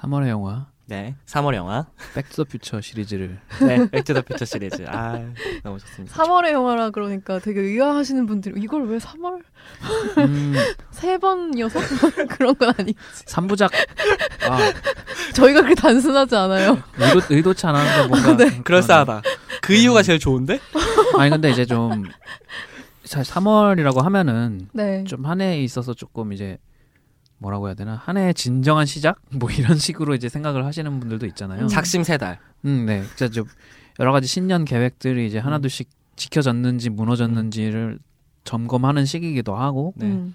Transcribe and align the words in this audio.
3월의 0.00 0.28
영화 0.28 0.66
네, 0.86 1.16
3월 1.26 1.54
영화. 1.54 1.84
백투더 2.14 2.44
퓨처 2.44 2.80
시리즈를 2.80 3.38
네, 3.60 3.90
백투더 3.90 4.22
퓨처 4.22 4.46
시리즈. 4.46 4.86
아, 4.88 5.20
너무 5.62 5.78
좋습니다. 5.80 6.14
3월의 6.16 6.52
영화라 6.52 6.88
그러니까 6.90 7.38
되게 7.40 7.60
의아하시는 7.60 8.24
분들이 8.24 8.58
이걸 8.58 8.88
왜 8.88 8.96
3월 8.96 9.42
음, 10.16 10.54
세 10.90 11.18
번이어서 11.18 11.78
그런 12.30 12.56
건 12.56 12.72
아니. 12.78 12.94
3부작 13.26 13.70
아, 14.48 14.58
저희가 15.34 15.60
그렇게 15.60 15.74
단순하지 15.74 16.34
않아요. 16.36 16.82
의도, 16.96 17.20
의도치 17.34 17.66
않았는데 17.66 18.08
뭔가 18.08 18.36
네. 18.42 18.62
그럴싸하다. 18.62 19.20
그 19.60 19.74
이유가 19.74 20.02
제일 20.02 20.18
좋은데? 20.18 20.58
아니 21.18 21.28
근데 21.28 21.50
이제 21.50 21.66
좀 21.66 22.04
사실 23.04 23.34
3월이라고 23.34 24.00
하면은 24.00 24.68
네. 24.72 25.04
좀한 25.04 25.42
해에 25.42 25.62
있어서 25.64 25.92
조금 25.92 26.32
이제 26.32 26.56
뭐라고 27.38 27.68
해야 27.68 27.74
되나 27.74 28.00
한 28.04 28.16
해의 28.16 28.34
진정한 28.34 28.86
시작 28.86 29.16
뭐 29.30 29.50
이런 29.50 29.76
식으로 29.78 30.14
이제 30.14 30.28
생각을 30.28 30.64
하시는 30.64 30.98
분들도 31.00 31.26
있잖아요. 31.26 31.62
음. 31.62 31.68
작심 31.68 32.02
세 32.02 32.16
달. 32.18 32.38
음, 32.64 32.84
네. 32.86 33.02
진짜 33.16 33.28
좀 33.28 33.44
여러 34.00 34.12
가지 34.12 34.26
신년 34.26 34.64
계획들이 34.64 35.26
이제 35.26 35.38
하나둘씩 35.38 35.88
지켜졌는지 36.16 36.90
무너졌는지를 36.90 37.98
점검하는 38.44 39.04
시기이기도 39.04 39.54
하고. 39.54 39.92
네. 39.96 40.06
음. 40.06 40.34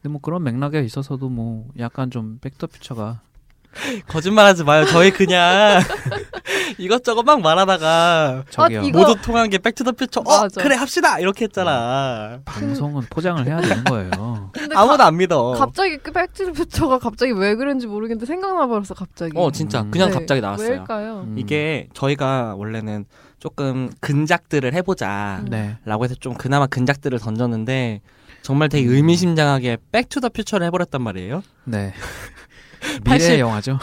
근데 0.00 0.12
뭐 0.12 0.20
그런 0.20 0.42
맥락에 0.44 0.80
있어서도 0.82 1.28
뭐 1.28 1.66
약간 1.78 2.10
좀 2.10 2.38
백투더퓨처가 2.40 3.20
거짓말하지 4.08 4.64
마요. 4.64 4.86
저희 4.86 5.10
그냥 5.10 5.80
이것저것 6.78 7.22
막 7.24 7.40
말하다가 7.40 8.44
저기요. 8.50 8.80
아, 8.80 8.84
이거- 8.84 9.00
모두 9.00 9.20
통한 9.20 9.50
게 9.50 9.58
백투더 9.58 9.92
퓨처. 9.92 10.20
어, 10.20 10.42
맞아. 10.42 10.62
그래 10.62 10.76
합시다. 10.76 11.18
이렇게 11.18 11.44
했잖아. 11.46 12.40
방송은 12.44 13.04
포장을 13.10 13.44
해야 13.44 13.60
되는 13.60 13.84
거예요. 13.84 14.37
아무도 14.74 14.96
가- 14.98 15.06
안 15.06 15.16
믿어. 15.16 15.52
갑자기 15.52 15.96
그 15.98 16.12
백투더퓨처가 16.12 16.98
갑자기 16.98 17.32
왜 17.32 17.54
그런지 17.54 17.86
모르겠는데 17.86 18.26
생각나버렸어 18.26 18.94
갑자기. 18.94 19.32
어, 19.36 19.50
진짜 19.50 19.82
음. 19.82 19.90
그냥 19.90 20.08
네. 20.10 20.14
갑자기 20.14 20.40
나왔어요. 20.40 20.68
왜일까요? 20.68 21.20
음. 21.26 21.38
이게 21.38 21.88
저희가 21.94 22.54
원래는 22.56 23.04
조금 23.38 23.90
근작들을 24.00 24.72
해보자. 24.74 25.38
음. 25.42 25.46
네. 25.50 25.78
라고 25.84 26.04
해서 26.04 26.14
좀 26.14 26.34
그나마 26.34 26.66
근작들을 26.66 27.18
던졌는데 27.18 28.00
정말 28.42 28.68
되게 28.68 28.88
음. 28.88 28.94
의미심장하게 28.94 29.78
백투더 29.92 30.30
퓨처를 30.30 30.66
해버렸단 30.66 31.02
말이에요. 31.02 31.42
네. 31.64 31.92
80 33.04 33.04
미래의 33.04 33.40
영화죠. 33.40 33.78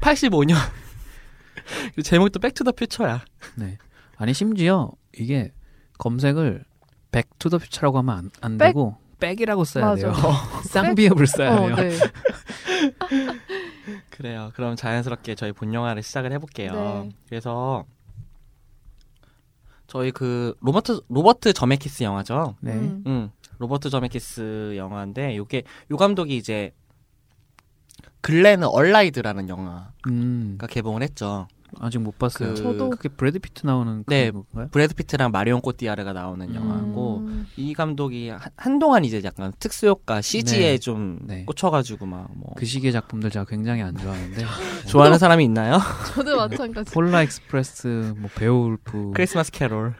85년. 0.00 0.56
제목도 2.02 2.38
백투더 2.38 2.72
퓨처야. 2.72 3.22
네. 3.56 3.78
아니 4.16 4.32
심지어 4.34 4.90
이게 5.16 5.52
검색을 5.98 6.64
백투더퓨처라고 7.12 7.98
하면 7.98 8.16
안, 8.18 8.30
안 8.40 8.58
백? 8.58 8.66
되고 8.68 8.96
빽이라고 9.18 9.64
써야 9.64 9.86
맞아. 9.86 10.12
돼요. 10.12 10.32
쌍비읍을 10.64 11.26
써야 11.26 11.56
어, 11.56 11.74
돼요. 11.74 11.76
네. 11.76 11.98
그래요. 14.10 14.50
그럼 14.54 14.76
자연스럽게 14.76 15.34
저희 15.34 15.52
본 15.52 15.74
영화를 15.74 16.02
시작을 16.02 16.32
해볼게요. 16.32 16.72
네. 16.72 17.10
그래서 17.28 17.84
저희 19.86 20.10
그 20.10 20.54
로버트 20.60 21.02
로버트 21.08 21.52
저메키스 21.52 22.02
영화죠. 22.02 22.56
네. 22.60 22.72
음. 22.72 23.02
음, 23.06 23.30
로버트 23.58 23.90
저메키스 23.90 24.74
영화인데 24.76 25.36
요게 25.36 25.62
요 25.90 25.96
감독이 25.96 26.36
이제 26.36 26.72
근래 28.20 28.64
얼라이드라는 28.64 29.48
영화가 29.48 29.92
음, 30.08 30.58
개봉을 30.68 31.02
했죠. 31.02 31.46
아직 31.80 31.98
못 31.98 32.18
봤어요. 32.18 32.54
그- 32.54 32.62
저도- 32.62 32.90
그게 32.90 33.08
브래드 33.08 33.38
피트 33.38 33.66
나오는 33.66 34.04
네. 34.06 34.30
그건가요? 34.30 34.68
브래드 34.70 34.94
피트랑 34.94 35.30
마리온 35.30 35.60
꼬띠아르가 35.60 36.12
나오는 36.12 36.48
음. 36.48 36.54
영화고 36.54 37.18
음. 37.18 37.46
이 37.56 37.74
감독이 37.74 38.30
한, 38.30 38.40
한동안 38.56 39.04
이제 39.04 39.20
약간 39.24 39.52
특수 39.58 39.86
효과 39.86 40.20
CG에 40.20 40.72
네. 40.72 40.78
좀 40.78 41.18
네. 41.26 41.44
꽂혀가지고 41.44 42.06
막 42.06 42.28
뭐 42.34 42.54
그 42.56 42.64
시기의 42.66 42.92
작품들 42.92 43.30
제가 43.30 43.44
굉장히 43.44 43.82
안 43.82 43.96
좋아하는데 43.96 44.44
좋아하는 44.88 45.18
사람이 45.18 45.44
있나요? 45.44 45.78
저도 46.14 46.36
마찬가지. 46.36 46.92
폴라 46.92 47.22
익스프레스, 47.22 48.14
뭐 48.18 48.28
베오울프. 48.34 49.12
크리스마스 49.14 49.50
캐롤. 49.52 49.94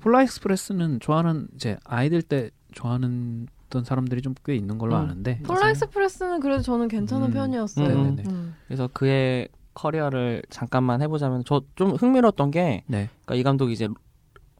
폴라 0.00 0.22
익스프레스는 0.22 1.00
좋아하는 1.00 1.48
이제 1.54 1.76
아이들 1.84 2.22
때 2.22 2.50
좋아하는 2.72 3.46
던 3.68 3.84
사람들이 3.84 4.20
좀 4.22 4.34
꽤 4.44 4.54
있는 4.54 4.76
걸로 4.78 4.96
음. 4.96 5.00
아는데. 5.02 5.40
폴라 5.44 5.70
익스프레스는 5.70 6.40
그래도 6.40 6.62
저는 6.62 6.88
괜찮은 6.88 7.28
음. 7.28 7.32
편이었어요. 7.32 7.86
음. 7.88 8.02
네네네. 8.16 8.22
음. 8.28 8.54
그래서 8.66 8.88
그의 8.92 9.48
커리어를 9.74 10.42
잠깐만 10.50 11.02
해보자면 11.02 11.44
저 11.44 11.62
좀 11.74 11.92
흥미로웠던 11.92 12.50
게 12.50 12.84
네, 12.86 13.08
그러니까 13.24 13.34
이 13.34 13.42
감독이 13.42 13.72
이제 13.72 13.88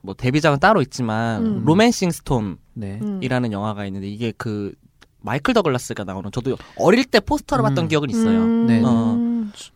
뭐 0.02 0.14
데뷔작은 0.14 0.58
따로 0.58 0.82
있지만 0.82 1.44
음. 1.46 1.64
로맨싱 1.64 2.10
스톤이라는 2.10 2.58
네. 2.74 2.98
음. 3.02 3.52
영화가 3.52 3.86
있는데 3.86 4.08
이게 4.08 4.32
그 4.36 4.74
마이클 5.20 5.54
더글라스가 5.54 6.02
나오는 6.04 6.30
저도 6.32 6.56
어릴 6.76 7.04
때 7.04 7.20
포스터를 7.20 7.62
봤던 7.62 7.84
음. 7.84 7.88
기억은 7.88 8.10
있어요. 8.10 8.40
음. 8.42 8.66
네. 8.66 8.82
어. 8.84 9.32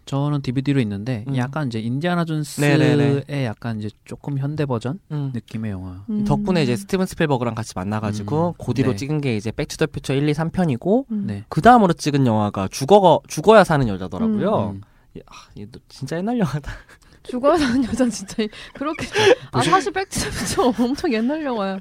저는 0.07 0.43
DVD로 0.43 0.81
있는데 0.81 1.25
음. 1.29 1.37
약간 1.37 1.69
이제 1.69 1.79
인디아나 1.79 2.25
존스의 2.25 2.79
네네네. 2.79 3.45
약간 3.45 3.79
이제 3.79 3.91
조금 4.05 4.39
현대 4.39 4.65
버전 4.67 4.99
음. 5.13 5.31
느낌의 5.35 5.71
영화. 5.71 6.05
음. 6.11 6.25
덕분에 6.25 6.63
이제 6.63 6.75
스티븐 6.75 7.07
스필버그랑 7.07 7.55
같이 7.55 7.73
만나가지고 7.77 8.57
뒤로 8.75 8.91
네. 8.93 8.97
찍은 8.97 9.21
게 9.21 9.37
이제 9.37 9.53
백투더퓨처 9.53 10.15
1, 10.15 10.29
2, 10.29 10.33
3편이고 10.33 11.05
음. 11.13 11.25
네. 11.27 11.45
그 11.49 11.61
다음으로 11.61 11.93
찍은 11.93 12.27
영화가 12.27 12.69
죽어 12.69 13.21
죽어야 13.29 13.63
사는 13.65 13.87
여자더라고요. 13.87 14.77
음. 15.17 15.23
아, 15.27 15.35
이거 15.55 15.79
진짜 15.89 16.17
옛날 16.17 16.39
영화다. 16.39 16.73
죽어야 17.25 17.57
사는 17.59 17.83
여자 17.85 18.09
진짜 18.09 18.37
그렇게 18.75 19.07
아 19.51 19.61
사실 19.63 19.93
백투더퓨처 19.93 20.73
엄청 20.85 21.13
옛날 21.13 21.45
영화야. 21.45 21.81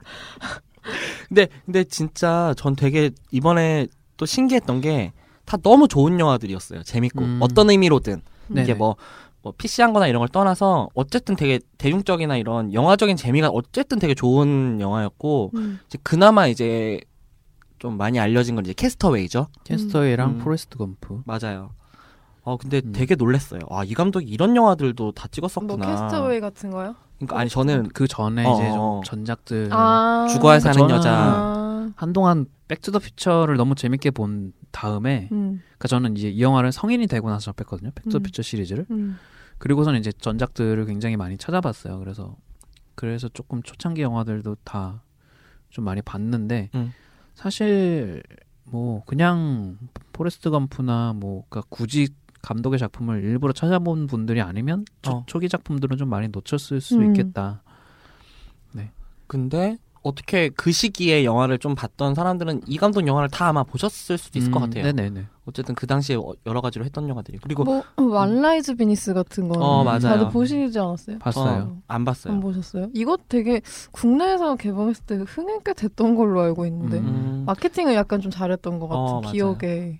근데 1.28 1.48
근데 1.66 1.84
진짜 1.84 2.54
전 2.58 2.76
되게 2.76 3.12
이번에 3.32 3.88
또 4.18 4.26
신기했던 4.26 4.82
게 4.82 5.14
다 5.46 5.58
너무 5.58 5.88
좋은 5.88 6.20
영화들이었어요. 6.20 6.84
재밌고 6.84 7.24
음. 7.24 7.40
어떤 7.42 7.70
의미로든 7.70 8.22
네네. 8.48 8.64
이게 8.64 8.74
뭐. 8.74 8.96
뭐 9.42 9.54
PC한거나 9.56 10.08
이런 10.08 10.22
걸 10.22 10.28
떠나서 10.30 10.90
어쨌든 10.96 11.36
되게 11.36 11.60
대중적이나 11.78 12.36
이런 12.36 12.74
영화적인 12.74 13.16
재미가 13.16 13.50
어쨌든 13.50 14.00
되게 14.00 14.16
좋은 14.16 14.82
영화였고 14.82 15.52
음. 15.54 15.80
이제 15.86 16.00
그나마 16.02 16.48
이제 16.48 17.00
좀 17.78 17.96
많이 17.96 18.20
알려진 18.20 18.56
건 18.56 18.66
이제 18.66 18.74
캐스트 18.74 19.12
어웨이죠. 19.12 19.50
캐스트 19.66 19.98
어웨이랑 19.98 20.30
음. 20.32 20.38
포레스트 20.40 20.80
검프. 20.80 21.22
맞아요. 21.26 21.74
어 22.46 22.58
근데 22.58 22.82
음. 22.86 22.94
되게 22.94 23.16
놀랐어요. 23.16 23.60
아이 23.70 23.94
감독이 23.94 24.26
이런 24.28 24.56
영화들도 24.56 25.12
다뭐 25.12 25.28
찍었었구나. 25.32 25.86
캐스트 25.86 26.20
어웨이 26.20 26.40
같은 26.40 26.70
거요? 26.72 26.96
그러니까 27.18 27.40
아니 27.40 27.50
저는 27.50 27.90
그 27.90 28.08
전에 28.08 28.46
어, 28.46 28.54
이제 28.54 28.70
어. 28.70 28.74
좀 28.74 29.04
전작들 29.04 29.70
아 29.72 30.28
죽어야 30.32 30.60
사는 30.60 30.90
여자. 30.90 31.12
아. 31.14 31.92
한동안 31.96 32.46
백투더퓨처를 32.68 33.58
너무 33.58 33.76
재밌게 33.76 34.12
본 34.12 34.54
다음에 34.72 35.28
음. 35.32 35.62
그러니까 35.64 35.88
저는 35.88 36.16
이제 36.18 36.30
이 36.30 36.42
영화를 36.42 36.72
성인이 36.72 37.08
되고 37.08 37.30
나서 37.30 37.52
접했거든요. 37.52 37.92
백투더퓨처 37.96 38.42
시리즈를. 38.42 38.86
음. 38.92 39.18
그리고서는 39.58 40.00
이제 40.00 40.12
전작들을 40.12 40.86
굉장히 40.86 41.18
많이 41.18 41.38
찾아봤어요. 41.38 42.00
그래서 42.00 42.36
그래서 42.96 43.28
조금 43.30 43.62
초창기 43.64 44.02
영화들도 44.02 44.56
다 44.64 45.06
좀 45.76 45.84
많이 45.84 46.02
봤는데 46.02 46.70
음. 46.74 46.94
사실 47.34 48.24
뭐 48.64 49.04
그냥 49.06 49.78
포레스트 50.14 50.50
검프나 50.50 51.12
뭐 51.14 51.44
그러니까 51.50 51.68
굳이 51.70 52.08
감독의 52.46 52.80
작품을 52.80 53.24
일부러 53.24 53.52
찾아본 53.54 54.08
분들이 54.08 54.40
아니면 54.42 54.86
초, 55.02 55.12
어. 55.12 55.24
초 55.28 55.40
기 55.40 55.50
작품들은 55.50 55.98
좀 55.98 56.10
많이 56.10 56.28
놓쳤을 56.30 56.80
수 56.82 56.96
음. 56.96 57.08
있겠다. 57.08 57.62
근데 59.28 59.80
어떻게 60.10 60.50
그 60.50 60.72
시기에 60.72 61.26
영화를 61.26 61.58
좀 61.58 61.74
봤던 61.74 62.14
사람들은 62.14 62.62
이 62.68 62.78
감독 62.78 63.08
영화를 63.08 63.28
다 63.28 63.48
아마 63.48 63.64
보셨을 63.64 64.20
수도 64.20 64.38
있을 64.38 64.52
것 64.52 64.60
음, 64.62 64.70
같아요. 64.70 64.84
네네네. 64.84 65.26
어쨌든 65.48 65.74
그 65.74 65.88
당시에 65.88 66.16
어- 66.16 66.34
여러 66.46 66.62
가지로 66.62 66.86
했던 66.86 67.10
영화들이 67.10 67.40
그리고 67.42 67.64
뭐 67.64 67.84
왓 67.98 68.24
라이즈 68.24 68.76
비니스 68.76 69.16
같은 69.16 69.48
거 69.48 69.60
어, 69.60 69.84
맞아요. 69.84 70.00
다들 70.00 70.30
보시지 70.30 70.78
않았어요? 70.78 71.18
봤어요. 71.18 71.64
어, 71.64 71.82
안 71.88 72.06
봤어요. 72.06 72.34
안 72.34 72.40
보셨어요? 72.40 72.90
이거 72.94 73.18
되게 73.28 73.62
국내에서 73.92 74.56
개봉했을 74.58 75.06
때 75.06 75.16
흥행 75.28 75.60
꽤 75.66 75.74
됐던 75.74 76.14
걸로 76.16 76.42
알고 76.42 76.68
있는데 76.68 77.00
음. 77.00 77.06
음. 77.08 77.44
마케팅을 77.48 77.96
약간 77.96 78.22
좀 78.22 78.30
잘했던 78.30 78.78
것 78.80 78.88
같은 78.88 79.02
어. 79.04 79.22
기억에 79.32 79.58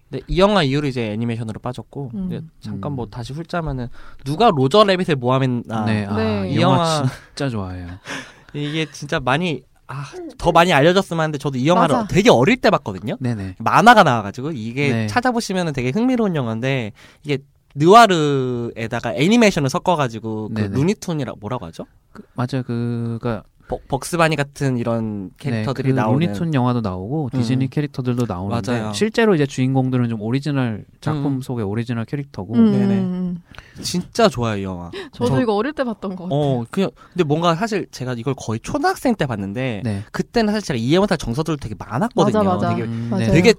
근데 0.08 0.24
이 0.28 0.38
영화 0.38 0.62
이후로 0.62 0.88
이제 0.88 1.14
애니메이션으로 1.14 1.60
빠졌고 1.60 2.12
음. 2.14 2.28
이제 2.28 2.42
잠깐 2.60 2.92
음. 2.92 2.96
뭐 2.98 3.08
다시 3.08 3.34
훑자면은 3.34 3.88
누가 4.24 4.52
로저 4.52 4.84
레빗을 4.84 5.16
모함했나 5.16 5.86
네, 5.86 6.06
아, 6.06 6.16
네. 6.16 6.52
이 6.52 6.62
영화- 6.62 7.04
진짜 7.36 7.50
좋아해요. 7.50 7.88
이게 8.54 8.86
진짜 8.92 9.20
많이 9.20 9.64
아, 9.88 10.06
더 10.38 10.52
많이 10.52 10.74
알려졌으면 10.74 11.20
하는데 11.22 11.38
저도 11.38 11.58
이 11.58 11.68
영화를 11.68 11.96
맞아. 11.96 12.08
되게 12.08 12.30
어릴 12.30 12.58
때 12.58 12.70
봤거든요. 12.70 13.18
네네. 13.20 13.56
만화가 13.60 14.04
나와가지고 14.04 14.52
이게 14.52 14.92
네. 14.92 15.08
찾아보시면 15.08 15.74
되게 15.74 15.92
흥미로운 15.92 16.36
영화인데 16.36 16.92
이게 17.24 17.40
느와르에다가 17.76 19.14
애니메이션을 19.16 19.70
섞어가지고 19.70 20.50
그 20.50 20.54
네네. 20.54 20.76
루니툰이라 20.76 21.34
뭐라고 21.40 21.66
하죠? 21.68 21.86
그, 22.14 22.24
맞아요. 22.34 22.64
그가 22.64 23.44
벅, 23.68 23.88
벅스버니 23.88 24.36
같은 24.36 24.78
이런 24.78 25.32
캐릭터들이 25.40 25.88
네, 25.90 25.94
그 25.96 26.00
나오는 26.00 26.20
루니툰 26.28 26.54
영화도 26.54 26.82
나오고 26.82 27.30
음. 27.34 27.38
디즈니 27.38 27.68
캐릭터들도 27.70 28.26
나오는데 28.28 28.72
맞아요. 28.80 28.94
실제로 28.94 29.34
이제 29.34 29.46
주인공들은 29.48 30.08
좀 30.10 30.22
오리지널 30.22 30.86
작품 31.02 31.38
음. 31.38 31.42
속의 31.42 31.66
오리지널 31.66 32.06
캐릭터고 32.06 32.54
음, 32.54 32.72
네네. 32.72 32.94
음, 33.00 33.44
음. 33.78 33.82
진짜 33.82 34.30
좋아요 34.30 34.58
이 34.58 34.64
영화. 34.64 34.92
저도 35.14 35.30
저- 35.32 35.42
이거 35.42 35.56
어릴 35.56 35.74
때 35.74 35.84
봤던 35.84 36.16
것 36.16 36.26
같아요. 36.26 36.40
어 36.40 36.66
그냥 36.70 36.92
근데 37.14 37.24
뭔가 37.24 37.56
사실 37.56 37.88
제가 37.90 38.14
이걸 38.18 38.36
거의 38.38 38.60
초등학생 38.62 39.16
때 39.16 39.26
봤는데 39.26 39.82
네. 39.84 40.04
그때는 40.12 40.54
사실 40.54 40.68
제가 40.68 40.78
이해 40.78 41.00
못할 41.00 41.18
정서들도 41.18 41.58
되게 41.58 41.74
많았거든요. 41.78 42.44
맞아, 42.44 42.68
맞아. 42.68 42.70
되게 42.76 42.84
음. 42.88 43.12
네. 43.18 43.28
되게 43.32 43.54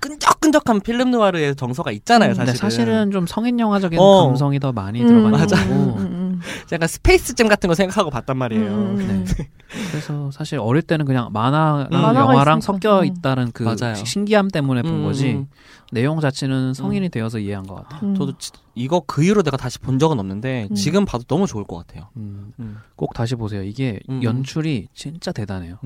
끈적끈적한 0.00 0.80
필름 0.80 1.10
누아르의 1.12 1.56
정서가 1.56 1.90
있잖아요, 1.92 2.30
음. 2.32 2.34
사실은. 2.34 2.56
사실은 2.58 3.10
좀 3.10 3.26
성인 3.26 3.58
영화적인 3.58 3.98
어. 3.98 4.26
감성이 4.26 4.58
더 4.60 4.70
많이 4.72 5.00
음, 5.00 5.06
들어가는 5.06 5.30
맞아. 5.38 5.56
거고 5.56 5.74
음, 5.74 5.98
음, 5.98 6.23
약간 6.72 6.88
스페이스잼 6.88 7.48
같은 7.48 7.68
거 7.68 7.74
생각하고 7.74 8.10
봤단 8.10 8.36
말이에요. 8.36 8.66
음, 8.66 8.98
음. 9.00 9.24
네. 9.26 9.48
그래서 9.90 10.30
사실 10.30 10.58
어릴 10.58 10.82
때는 10.82 11.04
그냥 11.06 11.30
만화랑 11.32 11.88
음. 11.92 12.14
영화랑. 12.16 12.60
섞여 12.60 13.00
음. 13.00 13.04
있다는 13.06 13.50
그 13.52 13.62
맞아요. 13.64 13.94
신기함 13.96 14.48
때문에 14.48 14.82
본 14.82 14.92
음, 15.00 15.04
거지 15.04 15.32
음. 15.32 15.46
내용 15.90 16.20
자체는 16.20 16.74
성인이 16.74 17.08
되어서 17.08 17.38
이해한 17.38 17.66
것 17.66 17.74
같아요. 17.76 18.10
음. 18.10 18.14
저도 18.14 18.36
지- 18.38 18.52
이거 18.74 19.02
그 19.06 19.24
이후로 19.24 19.42
내가 19.42 19.56
다시 19.56 19.78
본 19.78 19.98
적은 19.98 20.18
없는데 20.20 20.68
음. 20.70 20.74
지금 20.74 21.04
봐도 21.04 21.24
너무 21.24 21.46
좋을 21.46 21.64
것 21.64 21.76
같아요. 21.78 22.08
음, 22.16 22.52
음. 22.60 22.78
꼭 22.96 23.14
다시 23.14 23.34
보세요. 23.34 23.62
이게 23.62 24.00
음. 24.10 24.22
연출이 24.22 24.88
진짜 24.94 25.32
대단해요. 25.32 25.78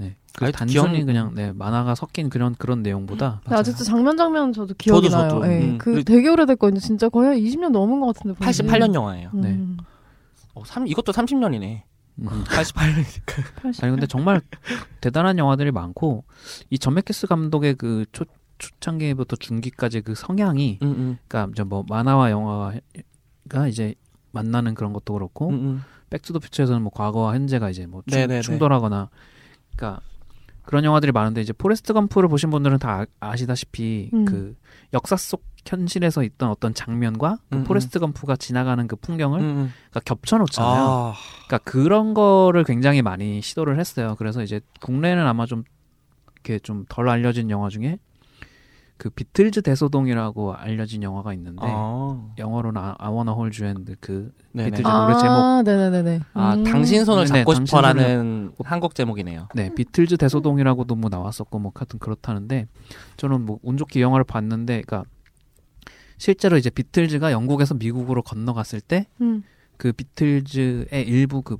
음. 0.00 0.04
네. 0.04 0.16
그 0.34 0.52
단순히 0.52 0.92
기억- 0.98 1.06
근냥 1.06 1.34
네, 1.34 1.52
만화가 1.52 1.94
섞인 1.94 2.28
그런 2.28 2.54
그런 2.56 2.82
내용보다 2.82 3.40
근데 3.44 3.56
아직도 3.56 3.84
장면 3.84 4.16
장면 4.16 4.52
저도 4.52 4.74
기억이 4.76 5.08
저도, 5.08 5.22
나요. 5.22 5.30
저도. 5.30 5.52
예. 5.52 5.60
음. 5.60 5.78
그 5.78 5.92
그리고- 5.92 6.04
되게 6.04 6.28
오래됐거든요. 6.28 6.80
진짜 6.80 7.08
거의 7.08 7.28
한 7.28 7.36
20년 7.38 7.70
넘은 7.70 8.00
것 8.00 8.14
같은데. 8.14 8.38
본 8.38 8.52
지. 8.52 8.62
88년 8.62 8.94
영화예요. 8.94 9.30
음. 9.34 9.40
네. 9.40 9.84
어, 10.54 10.62
삼, 10.64 10.86
이것도 10.86 11.12
30년이네. 11.12 11.82
음. 12.18 12.26
88년이니까. 12.44 13.62
80. 13.62 13.82
아니 13.84 13.90
근데 13.92 14.06
정말 14.06 14.40
대단한 15.00 15.38
영화들이 15.38 15.70
많고 15.70 16.24
이 16.70 16.78
전메키스 16.78 17.26
감독의 17.26 17.74
그 17.74 18.04
초, 18.12 18.24
초창기부터 18.58 19.36
중기까지 19.36 20.00
그 20.00 20.14
성향이 20.14 20.78
음, 20.82 20.86
음. 20.88 21.18
그러니까 21.28 21.50
이제 21.52 21.62
뭐 21.62 21.84
만화와 21.88 22.30
영화가 22.30 23.68
이제 23.68 23.94
만나는 24.32 24.74
그런 24.74 24.92
것도 24.94 25.12
그렇고 25.14 25.48
음, 25.50 25.54
음. 25.54 25.82
백투더퓨처에서는 26.10 26.80
뭐 26.82 26.90
과거와 26.94 27.34
현재가 27.34 27.68
이제 27.70 27.86
뭐 27.86 28.02
충, 28.06 28.18
네네네. 28.18 28.40
충돌하거나 28.42 29.10
그러니까 29.76 30.00
그런 30.62 30.84
영화들이 30.84 31.12
많은데 31.12 31.40
이제 31.40 31.52
포레스트 31.52 31.92
검프를 31.92 32.28
보신 32.28 32.50
분들은 32.50 32.78
다 32.78 33.04
아, 33.20 33.36
시다시피 33.36 34.10
음. 34.12 34.24
그 34.24 34.56
역사 34.92 35.16
속 35.16 35.44
현실에서 35.64 36.22
있던 36.22 36.50
어떤 36.50 36.74
장면과 36.74 37.38
그 37.50 37.58
음, 37.58 37.64
포레스트 37.64 37.98
검프가 37.98 38.36
지나가는 38.36 38.86
그 38.86 38.96
풍경을 38.96 39.40
음, 39.40 39.44
음. 39.44 39.72
그러니까 39.90 40.00
겹쳐놓잖아요. 40.00 40.84
아, 40.84 41.14
그러니까 41.46 41.70
그런 41.70 42.14
거를 42.14 42.64
굉장히 42.64 43.02
많이 43.02 43.40
시도를 43.42 43.78
했어요. 43.78 44.14
그래서 44.18 44.42
이제 44.42 44.60
국내에는 44.80 45.26
아마 45.26 45.46
좀 45.46 45.64
이렇게 46.34 46.58
좀 46.60 46.84
덜 46.88 47.08
알려진 47.08 47.50
영화 47.50 47.68
중에 47.68 47.98
그 48.98 49.10
비틀즈 49.10 49.60
대소동이라고 49.62 50.54
알려진 50.54 51.02
영화가 51.02 51.34
있는데 51.34 51.60
아. 51.66 52.28
영어로는 52.38 52.80
아, 52.80 52.94
I 52.98 53.10
Wanna 53.12 53.32
Hold 53.34 53.62
Your 53.62 53.68
Hand 53.68 53.94
그 54.00 54.32
네네. 54.52 54.70
비틀즈 54.70 54.88
아, 54.88 55.00
노래 55.00 55.14
제목 55.16 55.62
네네네네. 55.64 56.20
아, 56.32 56.54
음. 56.54 56.64
당신 56.64 57.04
손을 57.04 57.24
네, 57.24 57.28
잡고 57.28 57.52
당신 57.52 57.66
싶어라는 57.66 58.52
한국 58.64 58.94
제목이네요. 58.94 59.48
네, 59.54 59.74
비틀즈 59.74 60.16
대소동이라고도 60.16 60.94
뭐 60.94 61.10
나왔었고 61.10 61.58
뭐 61.58 61.72
하여튼 61.74 61.98
그렇다는데 61.98 62.66
저는 63.18 63.44
뭐 63.44 63.58
운 63.62 63.76
좋게 63.76 64.00
이 64.00 64.02
영화를 64.02 64.24
봤는데 64.24 64.82
그러니까 64.86 65.04
실제로 66.18 66.56
이제 66.56 66.70
비틀즈가 66.70 67.32
영국에서 67.32 67.74
미국으로 67.74 68.22
건너갔을 68.22 68.80
때그 68.80 69.08
음. 69.20 69.42
비틀즈의 69.78 70.88
일부 71.06 71.42
그 71.42 71.58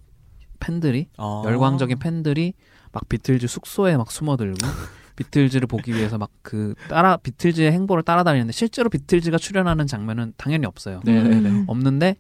팬들이 0.59 1.09
아. 1.19 1.43
열광적인 1.45 1.99
팬들이 1.99 2.55
막 2.93 3.07
비틀즈 3.11 3.47
숙소에 3.47 3.97
막 3.99 4.11
숨어들고 4.11 4.57
비틀즈를 5.17 5.67
보기 5.67 5.93
위해서 5.93 6.19
막 6.19 6.31
그 6.47 6.75
따라 6.89 7.17
비틀즈의 7.17 7.73
행보를 7.73 8.05
따라다니는데 8.05 8.53
실제로 8.53 8.89
비틀즈가 8.89 9.37
출연하는 9.37 9.89
장면은 9.89 10.33
당연히 10.37 10.65
없어요. 10.65 11.01
네네네. 11.05 11.51
음. 11.51 11.65
없는데 11.67 12.17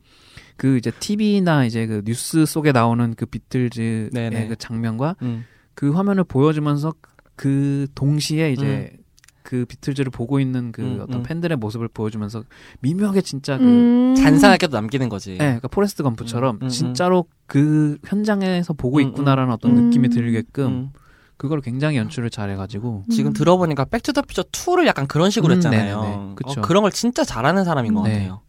그 0.56 0.76
이제 0.78 0.90
TV나 0.90 1.64
이제 1.64 1.86
그 1.86 2.02
뉴스 2.04 2.44
속에 2.44 2.72
나오는 2.72 3.14
그 3.14 3.24
비틀즈의 3.24 4.10
네네. 4.10 4.48
그 4.48 4.56
장면과 4.56 5.14
음. 5.22 5.44
그 5.74 5.92
화면을 5.92 6.24
보여주면서 6.24 6.92
그 7.36 7.86
동시에 7.94 8.52
이제 8.52 8.96
그 9.44 9.64
비틀즈를 9.66 10.10
보고 10.10 10.40
있는 10.40 10.72
그 10.72 10.82
음, 10.82 10.98
어떤 11.00 11.20
음. 11.20 11.22
팬들의 11.22 11.56
모습을 11.56 11.86
보여주면서 11.86 12.42
미묘하게 12.80 13.20
진짜 13.20 13.58
그 13.58 13.64
음. 13.64 14.14
잔상하게도 14.16 14.76
남기는 14.76 15.08
거지. 15.08 15.32
네, 15.32 15.36
그러니까 15.38 15.68
포레스트 15.68 16.02
검프처럼 16.02 16.56
음, 16.56 16.62
음, 16.64 16.68
진짜로 16.68 17.26
그 17.46 17.96
현장에서 18.04 18.72
보고 18.72 18.98
음, 18.98 19.02
있구나라는 19.02 19.52
어떤 19.52 19.78
음. 19.78 19.84
느낌이 19.84 20.08
들게끔 20.08 20.66
음. 20.66 20.90
그걸 21.36 21.60
굉장히 21.60 21.98
연출을 21.98 22.30
잘해가지고 22.30 23.04
지금 23.10 23.30
음. 23.30 23.32
들어보니까 23.34 23.84
백투더퓨처 23.86 24.44
2를 24.44 24.86
약간 24.86 25.06
그런 25.06 25.30
식으로 25.30 25.52
음, 25.52 25.56
했잖아요. 25.56 26.02
네네네. 26.02 26.34
그쵸. 26.34 26.60
어, 26.60 26.62
그런 26.62 26.82
걸 26.82 26.90
진짜 26.92 27.24
잘하는 27.24 27.64
사람인 27.64 27.94
것 27.94 28.02
네. 28.02 28.12
같아요. 28.12 28.40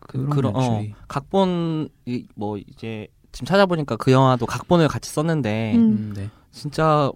그런 0.00 0.30
그런 0.30 0.52
어, 0.54 0.84
각본 1.08 1.88
이, 2.04 2.26
뭐 2.34 2.58
이제 2.58 3.08
지금 3.32 3.46
찾아보니까 3.46 3.96
그 3.96 4.12
영화도 4.12 4.46
각본을 4.46 4.88
같이 4.88 5.10
썼는데 5.10 5.74
음. 5.76 5.80
음, 5.80 6.14
네. 6.14 6.30
진짜 6.52 7.10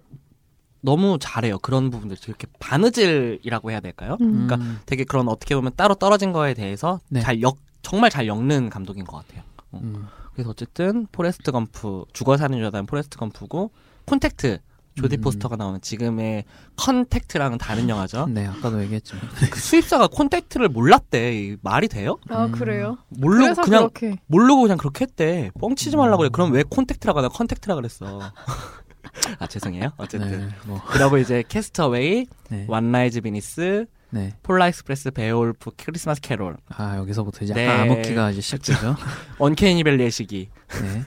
너무 0.81 1.17
잘해요. 1.19 1.59
그런 1.59 1.89
부분들 1.89 2.17
이렇게 2.27 2.47
바느질이라고 2.59 3.71
해야 3.71 3.79
될까요? 3.79 4.17
음. 4.21 4.47
그러니까 4.47 4.55
음, 4.55 4.79
되게 4.85 5.03
그런 5.03 5.27
어떻게 5.27 5.55
보면 5.55 5.73
따로 5.75 5.93
떨어진 5.95 6.31
거에 6.31 6.53
대해서 6.53 6.99
네. 7.09 7.21
잘 7.21 7.41
역, 7.41 7.57
정말 7.83 8.09
잘 8.09 8.27
엮는 8.27 8.69
감독인 8.69 9.05
것 9.05 9.17
같아요. 9.17 9.43
음. 9.75 10.07
그래서 10.33 10.49
어쨌든 10.49 11.05
포레스트 11.11 11.51
검프 11.51 12.05
죽어 12.13 12.37
사는 12.37 12.57
여자는 12.59 12.85
포레스트 12.85 13.17
검프고 13.17 13.71
콘택트 14.05 14.59
조디 15.01 15.17
음. 15.17 15.21
포스터가 15.21 15.55
나오는 15.55 15.79
지금의 15.81 16.43
컨택트랑은 16.75 17.57
다른 17.57 17.89
영화죠. 17.89 18.27
네, 18.27 18.45
아까도 18.45 18.81
얘기했지만 18.83 19.23
그 19.49 19.59
수입사가 19.59 20.07
콘택트를 20.07 20.69
몰랐대. 20.69 21.33
이 21.33 21.57
말이 21.61 21.87
돼요? 21.87 22.17
아 22.29 22.45
음. 22.45 22.51
그래요? 22.51 22.97
모르고 23.09 23.61
그냥 23.61 23.89
그렇게 23.89 24.17
모르고 24.27 24.63
그냥 24.63 24.77
그렇게 24.77 25.05
했대. 25.05 25.51
뻥치지 25.59 25.95
말라고 25.95 26.19
그래. 26.19 26.29
음. 26.29 26.31
그럼 26.31 26.51
왜 26.51 26.63
콘택트라고 26.63 27.19
하나 27.19 27.29
컨택트라 27.29 27.75
그랬어. 27.75 28.19
아 29.39 29.47
죄송해요. 29.47 29.91
어쨌든 29.97 30.29
네, 30.29 30.55
뭐, 30.65 30.81
그러고 30.87 31.17
이제 31.17 31.43
캐스트 31.47 31.94
어웨이, 31.94 32.25
네, 32.49 32.65
왓 32.67 32.85
라이즈 32.85 33.21
비니스, 33.21 33.85
네. 34.11 34.33
폴라 34.43 34.67
익스프레스, 34.69 35.11
베오울프, 35.11 35.71
크리스마스 35.77 36.21
캐롤, 36.21 36.57
아 36.69 36.97
여기서부터 36.97 37.43
이제 37.43 37.53
네. 37.53 37.67
암흑기가 37.67 38.31
이제 38.31 38.41
시작되죠. 38.41 38.95
uncanny 39.39 39.83
valley의 39.83 40.11
시기. 40.11 40.49
네. 40.81 41.03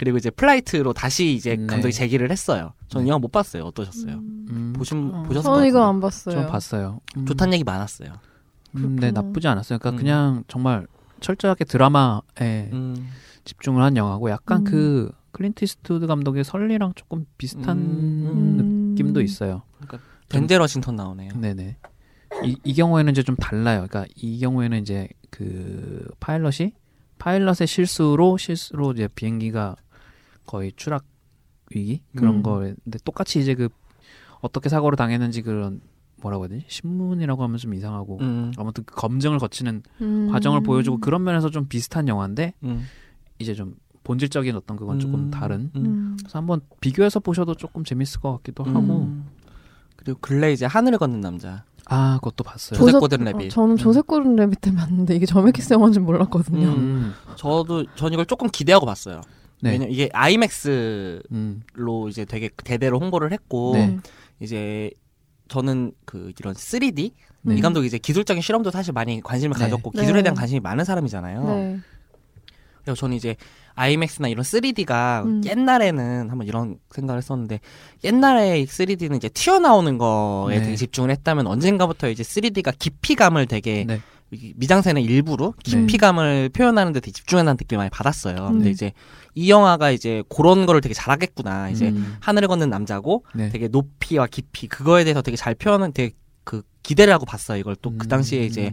그리고 0.00 0.16
이제 0.16 0.30
플라이트로 0.30 0.94
다시 0.94 1.34
이제 1.34 1.56
네. 1.56 1.66
감독이 1.66 1.92
재기를 1.92 2.30
했어요. 2.30 2.72
저는 2.88 3.04
네. 3.04 3.10
영화 3.10 3.18
못 3.18 3.30
봤어요. 3.30 3.64
어떠셨어요? 3.64 4.14
음, 4.14 4.72
보신 4.74 5.10
어, 5.12 5.22
보셨을 5.24 5.46
것 5.46 5.56
저는. 5.56 5.68
이거 5.68 5.86
안 5.86 6.00
봤어요. 6.00 6.36
좀 6.36 6.46
봤어요. 6.46 7.00
음, 7.18 7.26
좋다는 7.26 7.52
얘기 7.52 7.64
많았어요. 7.64 8.14
음, 8.76 8.96
네. 8.96 9.10
나쁘지 9.10 9.46
않았어요. 9.46 9.78
그러니까 9.78 9.90
음. 9.90 10.02
그냥 10.02 10.44
정말 10.48 10.86
철저하게 11.20 11.66
드라마에 11.66 12.70
음. 12.72 13.10
집중을 13.44 13.82
한 13.82 13.98
영화고 13.98 14.30
약간 14.30 14.60
음. 14.60 14.64
그 14.64 15.12
클린트 15.32 15.66
이스트우드 15.66 16.06
감독의 16.06 16.44
설리랑 16.44 16.94
조금 16.94 17.26
비슷한 17.36 17.76
음. 17.76 18.92
느낌도 18.94 19.20
있어요. 19.20 19.64
덴젤 20.30 20.62
워싱턴 20.62 20.96
나오네요. 20.96 21.32
네네. 21.38 21.76
이, 22.46 22.56
이 22.64 22.72
경우에는 22.72 23.12
이제 23.12 23.22
좀 23.22 23.36
달라요. 23.36 23.84
그러니까 23.86 24.10
이 24.16 24.38
경우에는 24.38 24.80
이제 24.80 25.08
그 25.28 26.08
파일럿이 26.20 26.72
파일럿의 27.18 27.66
실수로 27.66 28.38
실수로 28.38 28.92
이제 28.92 29.06
비행기가 29.08 29.76
거의 30.50 30.72
추락 30.74 31.04
위기 31.70 32.02
그런 32.16 32.36
음. 32.36 32.42
거인데 32.42 32.98
똑같이 33.04 33.38
이제 33.38 33.54
그 33.54 33.68
어떻게 34.40 34.68
사고를 34.68 34.96
당했는지 34.96 35.42
그런 35.42 35.80
뭐라고 36.20 36.44
해야 36.44 36.48
되지 36.48 36.64
신문이라고 36.66 37.44
하면 37.44 37.56
좀 37.56 37.72
이상하고 37.72 38.18
음. 38.20 38.52
아무튼 38.58 38.82
그 38.84 38.96
검증을 38.96 39.38
거치는 39.38 39.82
음. 40.00 40.28
과정을 40.32 40.62
보여주고 40.62 40.98
그런 40.98 41.22
면에서 41.22 41.50
좀 41.50 41.68
비슷한 41.68 42.08
영화인데 42.08 42.54
음. 42.64 42.84
이제 43.38 43.54
좀 43.54 43.76
본질적인 44.02 44.56
어떤 44.56 44.76
그건 44.76 44.98
조금 44.98 45.26
음. 45.26 45.30
다른 45.30 45.70
음. 45.76 45.86
음. 45.86 46.16
그래서 46.18 46.38
한번 46.38 46.60
비교해서 46.80 47.20
보셔도 47.20 47.54
조금 47.54 47.84
재밌을 47.84 48.20
것 48.20 48.32
같기도 48.38 48.64
하고 48.64 49.04
음. 49.04 49.26
그리고 49.94 50.18
근래 50.20 50.52
이제 50.52 50.66
하늘을 50.66 50.98
걷는 50.98 51.20
남자. 51.20 51.64
아 51.86 52.16
그것도 52.16 52.42
봤어요. 52.42 52.76
조셉 52.78 52.98
고든 52.98 53.24
레빗. 53.24 53.46
어, 53.46 53.48
저는 53.48 53.76
조셉 53.76 54.06
고든 54.08 54.34
레빗 54.34 54.60
때 54.60 54.74
봤는데 54.74 55.14
이게 55.14 55.26
저메키스 55.26 55.74
영화인지 55.74 56.00
몰랐거든요. 56.00 56.68
음. 56.68 56.74
음, 56.76 57.12
저도 57.36 57.86
전 57.94 58.12
이걸 58.12 58.26
조금 58.26 58.48
기대하고 58.48 58.84
봤어요. 58.84 59.20
네. 59.62 59.72
왜냐면 59.72 59.92
이게 59.92 60.08
아이맥스로 60.12 61.22
음, 61.32 61.62
이제 62.08 62.24
되게 62.24 62.48
대대로 62.64 62.98
홍보를 62.98 63.32
했고 63.32 63.72
네. 63.74 63.98
이제 64.40 64.90
저는 65.48 65.92
그 66.04 66.32
이런 66.38 66.54
3D 66.54 67.12
네. 67.42 67.54
이 67.56 67.60
감독이 67.60 67.86
이제 67.86 67.98
기술적인 67.98 68.42
실험도 68.42 68.70
사실 68.70 68.92
많이 68.92 69.20
관심을 69.20 69.56
네. 69.56 69.64
가졌고 69.64 69.92
네. 69.94 70.02
기술에 70.02 70.22
대한 70.22 70.34
관심이 70.34 70.60
많은 70.60 70.84
사람이잖아요. 70.84 71.44
네. 71.44 71.78
그래서 72.82 72.98
저는 72.98 73.16
이제 73.16 73.36
아이맥스나 73.74 74.28
이런 74.28 74.42
3D가 74.42 75.24
음. 75.24 75.42
옛날에는 75.44 76.30
한번 76.30 76.46
이런 76.46 76.78
생각을 76.90 77.18
했었는데 77.18 77.60
옛날에 78.04 78.64
3D는 78.64 79.16
이제 79.16 79.28
튀어나오는 79.28 79.96
거에 79.98 80.58
네. 80.58 80.64
되게 80.64 80.76
집중을 80.76 81.10
했다면 81.10 81.46
언젠가부터 81.46 82.08
이제 82.08 82.22
3D가 82.22 82.74
깊이감을 82.78 83.46
되게 83.46 83.84
네. 83.86 83.94
이 83.94 84.00
미장센의 84.56 85.04
일부로 85.04 85.54
깊이감을 85.64 86.50
표현하는 86.50 86.92
데 86.92 87.00
되게 87.00 87.12
집중한다는 87.12 87.56
느낌을 87.60 87.78
많이 87.78 87.90
받았어요. 87.90 88.36
근데 88.36 88.66
네. 88.66 88.70
이제 88.70 88.92
이 89.34 89.50
영화가 89.50 89.90
이제 89.90 90.22
그런 90.28 90.66
거를 90.66 90.80
되게 90.80 90.94
잘하겠구나. 90.94 91.70
이제 91.70 91.88
음, 91.88 92.16
하늘을 92.20 92.48
걷는 92.48 92.70
남자고 92.70 93.24
네. 93.34 93.48
되게 93.48 93.68
높이와 93.68 94.26
깊이 94.26 94.68
그거에 94.68 95.04
대해서 95.04 95.22
되게 95.22 95.36
잘 95.36 95.54
표현은 95.54 95.92
되게 95.92 96.14
그 96.44 96.62
기대를 96.82 97.12
하고 97.12 97.26
봤어요. 97.26 97.58
이걸 97.58 97.76
또그 97.76 98.06
음, 98.06 98.08
당시에 98.08 98.44
이제 98.44 98.72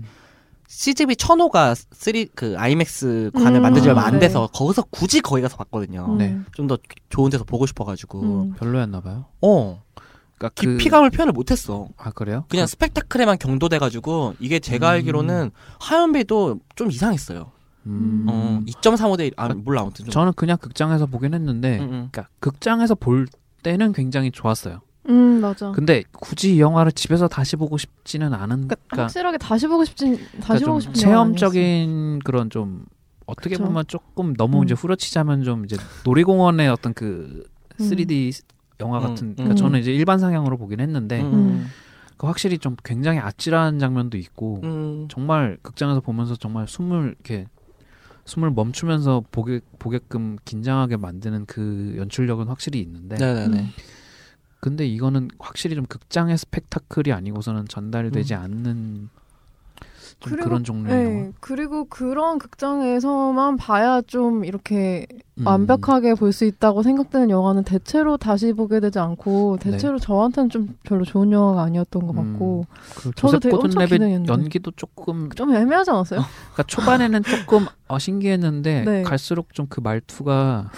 CGV 0.67 1.15
천호가 1.15 1.75
3, 1.75 2.13
그 2.35 2.55
아이맥스 2.57 3.31
관을 3.33 3.59
음, 3.59 3.61
만든 3.61 3.81
지 3.81 3.89
얼마 3.89 4.05
안 4.05 4.13
네. 4.13 4.19
돼서 4.19 4.47
거기서 4.53 4.83
굳이 4.91 5.21
거기 5.21 5.41
가서 5.41 5.55
봤거든요. 5.57 6.05
음. 6.09 6.17
네. 6.17 6.37
좀더 6.55 6.77
좋은 7.09 7.31
데서 7.31 7.43
보고 7.43 7.65
싶어가지고. 7.65 8.21
음. 8.21 8.53
별로였나 8.57 9.01
봐요. 9.01 9.25
어. 9.41 9.81
그러니까 10.38 10.50
그- 10.62 10.77
깊이감을 10.77 11.10
표현을 11.10 11.34
못했어. 11.34 11.88
아 11.98 12.12
그래요? 12.12 12.46
그냥 12.50 12.65
그- 12.65 12.72
스펙타클에만 12.72 13.38
경도돼가지고 13.39 14.36
이게 14.39 14.60
제가 14.60 14.88
음. 14.88 14.91
알기로는 14.94 15.51
하연배도 15.79 16.60
좀 16.75 16.91
이상했어요. 16.91 17.51
음, 17.88 18.25
어, 18.29 18.60
2.35대 18.67 19.27
1, 19.27 19.34
아 19.38 19.48
몰라 19.50 19.82
아무튼 19.82 20.06
좀. 20.06 20.12
저는 20.12 20.34
그냥 20.36 20.58
극장에서 20.58 21.06
보긴 21.06 21.34
했는데, 21.34 21.77
음, 21.79 21.84
음. 21.84 21.89
그러니까 22.12 22.27
극장에서 22.39 22.96
볼 22.96 23.27
때는 23.63 23.94
굉장히 23.94 24.29
좋았어요. 24.32 24.82
음 25.10 25.39
맞아. 25.39 25.72
근데 25.72 26.03
굳이 26.12 26.56
이 26.56 26.60
영화를 26.60 26.91
집에서 26.91 27.29
다시 27.29 27.56
보고 27.56 27.77
싶지는 27.77 28.34
않은, 28.34 28.48
그러니까 28.67 28.75
그러니까, 28.88 29.03
확실하게 29.03 29.38
다시 29.38 29.67
보고 29.67 29.86
싶진 29.86 30.17
다시 30.41 30.63
그러니까 30.65 30.65
보고 30.65 30.79
좀 30.82 30.94
싶은. 30.94 30.94
체험적인 30.96 32.20
그런 32.25 32.50
좀 32.50 32.86
어떻게 33.25 33.51
그쵸. 33.51 33.63
보면 33.63 33.86
조금 33.88 34.34
너무 34.36 34.60
음. 34.60 34.63
이제 34.65 34.74
후려치자면 34.74 35.44
좀 35.46 35.63
이제 35.63 35.77
놀이공원의 36.03 36.67
어떤 36.67 36.94
그 36.94 37.46
음. 37.79 37.86
3D 38.77 38.81
영화 38.81 39.00
음, 39.00 39.03
같은, 39.03 39.27
음. 39.29 39.36
그러니까 39.36 39.55
저는 39.55 39.79
이제 39.79 39.91
일반 39.91 40.19
상영으로 40.19 40.57
보긴 40.57 40.79
했는데, 40.79 41.22
음. 41.22 41.67
그 42.17 42.25
확실히 42.25 42.57
좀 42.57 42.75
굉장히 42.84 43.19
아찔한 43.19 43.79
장면도 43.79 44.17
있고, 44.17 44.62
음. 44.63 45.07
정말 45.10 45.57
극장에서 45.62 46.01
보면서 46.01 46.36
정말 46.36 46.67
숨을 46.67 47.15
이렇게 47.15 47.48
숨을 48.25 48.51
멈추면서 48.51 49.24
보게 49.31 49.62
보게끔 49.79 50.38
긴장하게 50.43 50.98
만드는 50.98 51.46
그 51.46 51.96
연출력은 51.98 52.48
확실히 52.48 52.81
있는데 52.81 53.15
네네네. 53.15 53.60
음. 53.60 53.69
근데 54.60 54.86
이거는 54.86 55.29
확실히 55.39 55.75
좀 55.75 55.86
극장의 55.86 56.38
스펙타클이 56.38 57.13
아니고서는 57.13 57.69
전달되지 57.69 58.34
음. 58.34 58.39
않는 58.39 58.74
좀 58.74 59.10
그리고- 60.24 60.43
그런 60.45 60.63
종류의 60.63 61.05
영화. 61.05 61.21
네, 61.25 61.31
그리고 61.39 61.86
그런 61.86 62.39
극장에서만 62.39 63.57
봐야 63.57 64.01
좀 64.01 64.43
이렇게 64.45 65.05
음. 65.39 65.45
완벽하게 65.45 66.15
볼 66.15 66.31
수 66.33 66.43
있다고 66.45 66.81
생각되는 66.81 67.29
영화는 67.29 67.63
대체로 67.63 68.17
다시 68.17 68.51
보게 68.53 68.79
되지 68.79 68.97
않고 69.00 69.57
대체로 69.62 70.00
저한테는 70.00 70.50
좀 70.50 70.75
별로 70.83 71.05
좋은 71.05 71.31
영화가 71.31 71.62
아니었던 71.62 72.07
것 72.07 72.15
네. 72.15 72.21
음. 72.21 72.31
같고 72.33 72.65
그 72.95 73.12
저도 73.15 73.39
되게 73.39 73.55
엄청 73.55 73.83
기대했는데. 73.86 74.31
연기도 74.33 74.71
조금 74.71 75.29
좀 75.36 75.53
애매하지 75.53 75.91
않았어요? 75.91 76.21
그러니까 76.21 76.63
초반에는 76.63 77.21
조금 77.24 77.67
어, 77.88 78.00
신기했는데 78.00 78.83
네. 78.86 79.01
갈수록 79.03 79.53
좀 79.53 79.67
그 79.69 79.79
말투가 79.81 80.71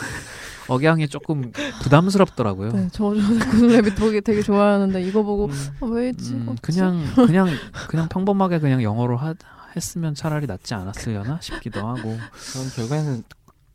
억양이 0.70 1.08
조금 1.08 1.52
부담스럽더라고요. 1.84 2.72
네, 2.72 2.88
저 2.92 3.14
조셉 3.16 3.40
고든랩이 3.50 3.96
되게 3.96 4.22
되게 4.22 4.42
좋아하는데 4.42 5.02
이거 5.04 5.24
보고 5.24 5.46
음. 5.46 5.52
아, 5.82 5.86
왜 5.88 6.10
있지? 6.10 6.34
음? 6.34 6.56
그냥 6.62 7.04
그냥 7.16 7.48
그냥 7.88 8.08
평범하게 8.10 8.60
그냥 8.60 8.84
영어로 8.84 9.18
하, 9.18 9.34
했으면 9.76 10.16
차라리 10.16 10.46
낫지 10.48 10.74
않았으려나 10.74 11.40
싶기도 11.42 11.86
하고. 11.88 12.18
저는 12.54 12.70
결국에는 12.76 13.24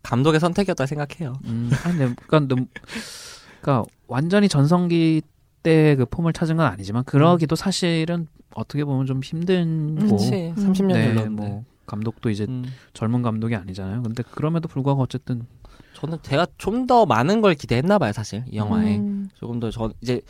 감독의 0.02 0.40
선택이었다 0.40 0.86
생각해요. 0.86 1.34
음, 1.46 1.70
아니, 1.84 1.96
근데 1.98 2.14
그러니까, 2.26 2.54
너무- 2.54 2.66
그러니까 3.60 3.88
완전히 4.06 4.48
전성기 4.48 5.22
때 5.62 5.94
그 5.96 6.04
폼을 6.04 6.34
찾은 6.34 6.56
건 6.58 6.66
아니지만 6.66 7.04
그러기도 7.04 7.56
사실은 7.56 8.26
어떻게 8.54 8.84
보면 8.84 9.06
좀 9.06 9.22
힘든 9.22 9.94
거. 10.08 10.16
그치. 10.16 10.52
음. 10.58 10.72
30년 10.72 10.92
네, 10.92 11.06
흘렀는데. 11.08 11.30
뭐 11.30 11.64
감독도 11.86 12.28
이제 12.28 12.44
음. 12.48 12.64
젊은 12.92 13.22
감독이 13.22 13.54
아니잖아요. 13.56 14.02
근데 14.02 14.22
그럼에도 14.30 14.68
불구하고 14.68 15.02
어쨌든 15.02 15.46
저는 15.94 16.18
제가 16.22 16.46
좀 16.58 16.86
더 16.86 17.06
많은 17.06 17.40
걸 17.40 17.54
기대했나 17.54 17.98
봐요, 17.98 18.12
사실. 18.12 18.44
이 18.50 18.56
영화에. 18.56 18.98
음, 18.98 19.30
조금 19.34 19.58
더 19.60 19.70
저 19.70 19.90
이제 20.02 20.20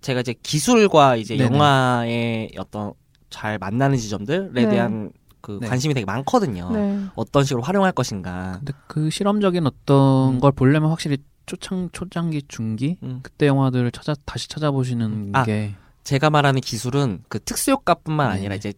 제가 0.00 0.20
이제 0.20 0.34
기술과 0.42 1.16
이제 1.16 1.36
네네. 1.36 1.54
영화의 1.56 2.52
어떤 2.58 2.92
잘 3.30 3.58
만나는 3.58 3.96
지점들에 3.96 4.50
네. 4.52 4.68
대한 4.68 5.10
그 5.40 5.58
네. 5.60 5.68
관심이 5.68 5.92
되게 5.94 6.04
많거든요. 6.04 6.70
네. 6.72 7.04
어떤 7.16 7.42
식으로 7.44 7.62
활용할 7.62 7.92
것인가. 7.92 8.56
근데 8.58 8.72
그 8.86 9.10
실험적인 9.10 9.66
어떤 9.66 10.34
음. 10.34 10.40
걸 10.40 10.52
보려면 10.52 10.90
확실히 10.90 11.18
초창 11.46 11.88
초장기 11.92 12.42
중기 12.48 12.96
음. 13.02 13.20
그때 13.22 13.46
영화들을 13.46 13.90
찾아 13.92 14.14
다시 14.24 14.48
찾아보시는 14.48 15.30
아, 15.34 15.44
게 15.44 15.74
제가 16.04 16.30
말하는 16.30 16.60
기술은 16.60 17.24
그 17.28 17.38
특수효과뿐만 17.42 18.28
네네. 18.28 18.38
아니라 18.38 18.54
이제 18.54 18.72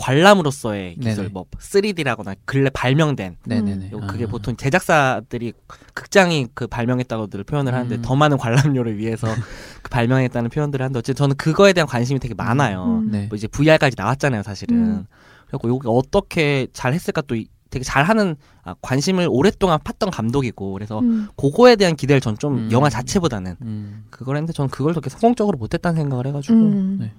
관람으로서의 0.00 0.96
기술, 0.96 1.24
네네. 1.24 1.28
뭐 1.32 1.44
3D라거나 1.58 2.36
근래 2.44 2.70
발명된 2.70 3.36
네네네. 3.46 3.90
요 3.92 4.00
그게 4.08 4.24
아. 4.24 4.26
보통 4.26 4.56
제작사들이 4.56 5.52
극장이 5.94 6.48
그 6.54 6.66
발명했다고들 6.66 7.44
표현을 7.44 7.74
하는데 7.74 7.96
음. 7.96 8.02
더 8.02 8.16
많은 8.16 8.38
관람료를 8.38 8.96
위해서 8.96 9.26
그 9.82 9.90
발명했다는 9.90 10.50
표현들을 10.50 10.82
하는데 10.82 10.98
어쨌든 10.98 11.14
저는 11.18 11.36
그거에 11.36 11.72
대한 11.72 11.86
관심이 11.86 12.18
되게 12.18 12.34
많아요. 12.34 13.02
음. 13.04 13.10
네. 13.10 13.26
뭐 13.28 13.36
이제 13.36 13.46
VR까지 13.46 13.94
나왔잖아요, 13.98 14.42
사실은. 14.42 14.76
음. 14.76 15.04
그리고 15.48 15.68
여기 15.68 15.86
어떻게 15.86 16.66
잘 16.72 16.92
했을까 16.94 17.20
또 17.22 17.34
이- 17.36 17.48
되게 17.70 17.84
잘하는 17.84 18.34
아, 18.64 18.74
관심을 18.82 19.28
오랫동안 19.30 19.78
팠던 19.78 20.10
감독이고 20.12 20.72
그래서 20.72 20.98
음. 21.00 21.28
그거에 21.36 21.76
대한 21.76 21.94
기대를 21.94 22.20
전좀 22.20 22.56
음. 22.56 22.68
영화 22.72 22.88
자체보다는 22.90 23.56
음. 23.62 24.04
그걸 24.10 24.36
했는데 24.36 24.52
저는 24.52 24.70
그걸 24.70 24.92
그렇게 24.92 25.08
성공적으로 25.08 25.56
못했다는 25.56 26.00
생각을 26.00 26.26
해가지고 26.26 26.54
음. 26.54 26.96
네. 27.00 27.12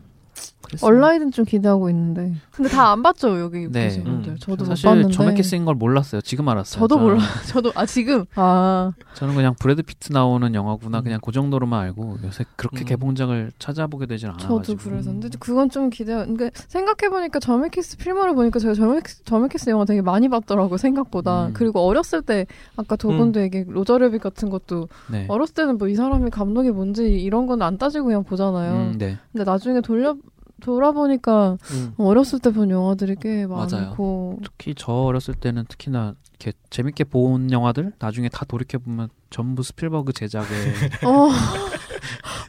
얼라이든 0.81 1.31
좀 1.31 1.43
기대하고 1.43 1.89
있는데 1.89 2.33
근데 2.51 2.69
다 2.69 2.91
안 2.91 3.03
봤죠 3.03 3.39
여기 3.39 3.67
네. 3.69 3.83
계신 3.86 4.03
분들 4.03 4.33
음. 4.33 4.38
저도 4.39 4.63
못 4.63 4.69
사실 4.69 4.86
봤는데 4.89 5.12
저메키 5.13 5.43
쓰인 5.43 5.65
걸 5.65 5.75
몰랐어요. 5.75 6.21
지금 6.21 6.48
알았어요. 6.50 6.79
저도 6.81 6.95
저는- 6.98 7.01
몰라 7.01 7.19
저도 7.48 7.71
아 7.75 7.86
지금 7.86 8.25
아 8.36 8.91
저는 9.15 9.36
그냥 9.36 9.53
브래드 9.60 9.81
피트 9.83 10.12
나오는 10.13 10.53
영화구나 10.55 11.00
음. 11.00 11.03
그냥 11.03 11.19
그 11.24 11.31
정도로만 11.31 11.81
알고 11.81 12.17
요새 12.24 12.45
그렇게 12.55 12.83
음. 12.83 12.86
개봉작을 12.86 13.51
찾아보게 13.60 14.05
되질 14.07 14.27
않아가지고. 14.29 14.62
저도 14.62 14.77
그래서 14.77 15.12
근데 15.12 15.29
그건 15.39 15.69
좀 15.69 15.89
기대. 15.89 16.13
그러니까 16.13 16.50
생각해 16.55 17.10
보니까 17.10 17.39
저메키스 17.39 17.98
필모를 17.98 18.33
보니까 18.36 18.60
제가 18.60 18.74
저메키스, 18.74 19.24
저메키스 19.25 19.69
영화 19.69 19.86
되게 19.86 20.01
많이 20.01 20.29
봤더라고 20.29 20.74
요 20.74 20.77
생각보다. 20.77 21.48
음. 21.48 21.53
그리고 21.53 21.81
어렸을 21.81 22.21
때 22.21 22.45
아까 22.77 22.95
두 22.95 23.10
음. 23.12 23.17
분도 23.17 23.41
얘기 23.41 23.63
로저 23.67 23.98
레빗 23.98 24.21
같은 24.21 24.50
것도 24.50 24.88
네. 25.12 25.25
어렸을 25.27 25.53
때는 25.53 25.77
뭐 25.77 25.88
이 25.91 25.95
사람이 25.95 26.29
감독이 26.29 26.71
뭔지 26.71 27.03
이런 27.03 27.45
건 27.48 27.62
안 27.62 27.77
따지고 27.77 28.05
그냥 28.05 28.24
보잖아요. 28.24 28.74
음, 28.74 28.98
네. 28.98 29.17
근데 29.31 29.43
나중에 29.43 29.81
돌려 29.81 30.15
돌아보니까 30.62 31.58
음. 31.72 31.94
어렸을 31.98 32.39
때 32.39 32.51
본 32.51 32.70
영화들이 32.70 33.15
꽤 33.22 33.46
맞아요. 33.46 33.68
많고 33.72 34.39
특히 34.44 34.74
저 34.77 34.91
어렸을 34.94 35.34
때는 35.36 35.65
특히나 35.68 36.15
이렇게 36.39 36.58
재밌게 36.70 37.03
본 37.06 37.51
영화들 37.51 37.94
나중에 38.00 38.30
다 38.30 38.46
돌이켜 38.46 38.77
보면 38.80 39.10
전부 39.30 39.63
스필버그 39.63 40.13
제작의 40.13 40.48
어 41.06 41.30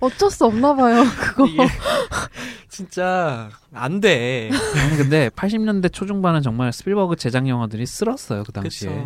어쩔 0.00 0.30
수 0.30 0.46
없나 0.46 0.74
봐요 0.74 1.02
그거. 1.20 1.46
진짜 2.68 3.50
안 3.72 4.00
돼. 4.00 4.50
아니, 4.76 4.96
근데 4.96 5.28
80년대 5.30 5.92
초중반은 5.92 6.42
정말 6.42 6.72
스필버그 6.72 7.16
제작 7.16 7.46
영화들이 7.48 7.84
쓸었어요 7.86 8.44
그 8.44 8.52
당시에. 8.52 9.04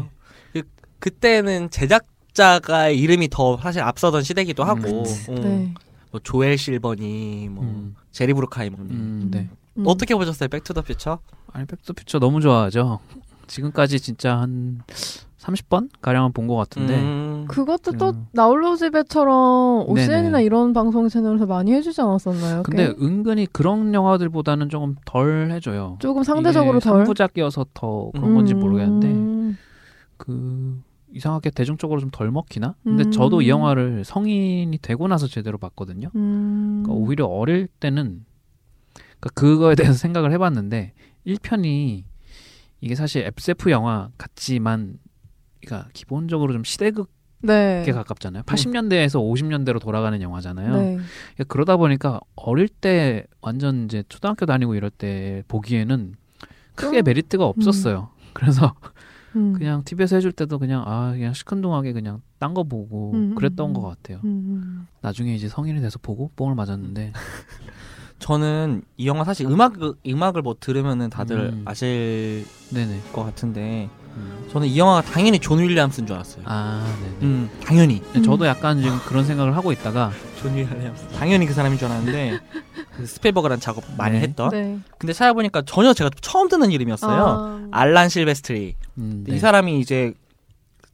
그, 0.52 0.62
그때는 1.00 1.70
제작 1.70 2.04
자가 2.32 2.88
이름이 2.90 3.28
더 3.30 3.56
사실 3.58 3.82
앞서던 3.82 4.22
시대기도 4.22 4.62
음. 4.62 4.68
하고 4.68 5.02
그치. 5.02 5.30
음, 5.30 5.34
네. 5.40 5.74
뭐 6.16 6.20
조엘 6.22 6.56
실버니 6.56 7.50
뭐 7.52 7.64
음, 7.64 7.94
제리 8.10 8.32
브루카이머니 8.32 8.90
음, 8.90 9.28
네. 9.30 9.50
음. 9.76 9.84
어떻게 9.86 10.14
보셨어요 10.14 10.48
백투더퓨처? 10.48 11.18
아니 11.52 11.66
백투더퓨처 11.66 12.18
너무 12.18 12.40
좋아하죠. 12.40 13.00
지금까지 13.46 14.00
진짜 14.00 14.38
한 14.38 14.80
30번 15.38 15.90
가량은 16.00 16.32
본 16.32 16.46
것 16.48 16.56
같은데. 16.56 16.98
음. 16.98 17.44
그것도 17.48 17.92
또 17.92 18.08
음. 18.10 18.26
나홀로 18.32 18.74
집에처럼 18.76 19.84
OCN이나 19.88 20.30
네네. 20.38 20.44
이런 20.44 20.72
방송 20.72 21.08
채널에서 21.08 21.44
많이 21.46 21.72
해주지 21.72 22.00
않았었나요? 22.00 22.62
근데 22.64 22.88
꽤? 22.88 22.94
은근히 23.00 23.46
그런 23.46 23.92
영화들보다는 23.94 24.68
조금 24.70 24.96
덜 25.04 25.50
해줘요. 25.52 25.96
조금 26.00 26.22
상대적으로 26.24 26.80
덜 26.80 27.04
삼부작이어서 27.04 27.66
더 27.74 28.10
그런 28.14 28.34
건지 28.34 28.54
음. 28.54 28.60
모르겠는데 28.60 29.56
그 30.16 30.80
이상하게 31.16 31.50
대중적으로 31.50 31.98
좀 32.00 32.10
덜 32.10 32.30
먹히나? 32.30 32.74
근데 32.84 33.04
음. 33.04 33.10
저도 33.10 33.40
이 33.42 33.48
영화를 33.48 34.04
성인이 34.04 34.76
되고 34.82 35.08
나서 35.08 35.26
제대로 35.26 35.56
봤거든요. 35.58 36.10
음. 36.14 36.82
그러니까 36.84 36.92
오히려 36.92 37.26
어릴 37.26 37.66
때는 37.80 38.24
그러니까 38.94 39.30
그거에 39.34 39.74
대해서 39.74 39.94
생각을 39.94 40.30
해봤는데 40.32 40.92
1편이 41.26 42.04
이게 42.82 42.94
사실 42.94 43.22
SF 43.38 43.70
영화 43.70 44.10
같지만 44.18 44.98
그러니까 45.64 45.88
기본적으로 45.94 46.52
좀 46.52 46.62
시대극에 46.64 47.06
네. 47.42 47.84
가깝잖아요. 47.90 48.42
80년대에서 48.44 49.14
50년대로 49.20 49.80
돌아가는 49.80 50.20
영화잖아요. 50.20 50.72
네. 50.76 50.82
그러니까 51.34 51.44
그러다 51.48 51.76
보니까 51.78 52.20
어릴 52.36 52.68
때 52.68 53.24
완전 53.40 53.86
이제 53.86 54.04
초등학교 54.08 54.44
다니고 54.46 54.74
이럴 54.74 54.90
때 54.90 55.42
보기에는 55.48 56.14
크게 56.74 56.98
좀- 56.98 57.04
메리트가 57.04 57.44
없었어요. 57.46 58.10
그래서 58.34 58.74
음. 59.36 59.52
그냥 59.52 59.84
TV에서 59.84 60.16
해줄 60.16 60.32
때도 60.32 60.58
그냥 60.58 60.82
아 60.86 61.12
그냥 61.12 61.32
시큰둥하게 61.34 61.92
그냥 61.92 62.22
딴 62.38 62.54
거 62.54 62.64
보고 62.64 63.12
음, 63.14 63.34
그랬던 63.34 63.70
음, 63.70 63.72
것 63.74 63.82
같아요. 63.82 64.20
음. 64.24 64.86
나중에 65.02 65.34
이제 65.34 65.48
성인이 65.48 65.80
돼서 65.80 65.98
보고 66.00 66.30
뽕을 66.36 66.54
맞았는데 66.54 67.12
저는 68.18 68.82
이 68.96 69.06
영화 69.06 69.24
사실 69.24 69.46
음악 69.46 69.74
음악을 70.06 70.42
뭐 70.42 70.56
들으면은 70.58 71.10
다들 71.10 71.38
음. 71.52 71.62
아실 71.66 72.46
네네. 72.70 73.00
것 73.12 73.24
같은데 73.24 73.90
음. 74.16 74.48
저는 74.50 74.68
이 74.68 74.78
영화가 74.78 75.02
당연히 75.02 75.38
존 75.38 75.58
윌리엄스인 75.58 76.06
줄 76.06 76.16
알았어요. 76.16 76.44
아 76.46 76.82
네네. 77.02 77.16
음 77.22 77.50
당연히 77.62 78.02
음. 78.14 78.22
저도 78.22 78.46
약간 78.46 78.80
지금 78.80 78.98
그런 79.06 79.24
생각을 79.24 79.54
하고 79.54 79.70
있다가 79.70 80.10
존 80.40 80.54
윌리엄스 80.54 81.08
당연히 81.08 81.44
그 81.46 81.52
사람인 81.52 81.78
줄 81.78 81.88
알았는데 81.88 82.40
그 82.96 83.06
스필버그랑 83.06 83.60
작업 83.60 83.84
많이 83.98 84.14
네. 84.14 84.20
했던. 84.22 84.48
네. 84.50 84.78
근데 84.98 85.12
찾아보니까 85.12 85.62
전혀 85.66 85.92
제가 85.92 86.08
처음 86.22 86.48
듣는 86.48 86.70
이름이었어요. 86.70 87.22
아. 87.22 87.68
알란 87.70 88.08
실베스트리. 88.08 88.76
음, 88.98 89.24
이 89.28 89.32
네. 89.32 89.38
사람이 89.38 89.78
이제 89.80 90.14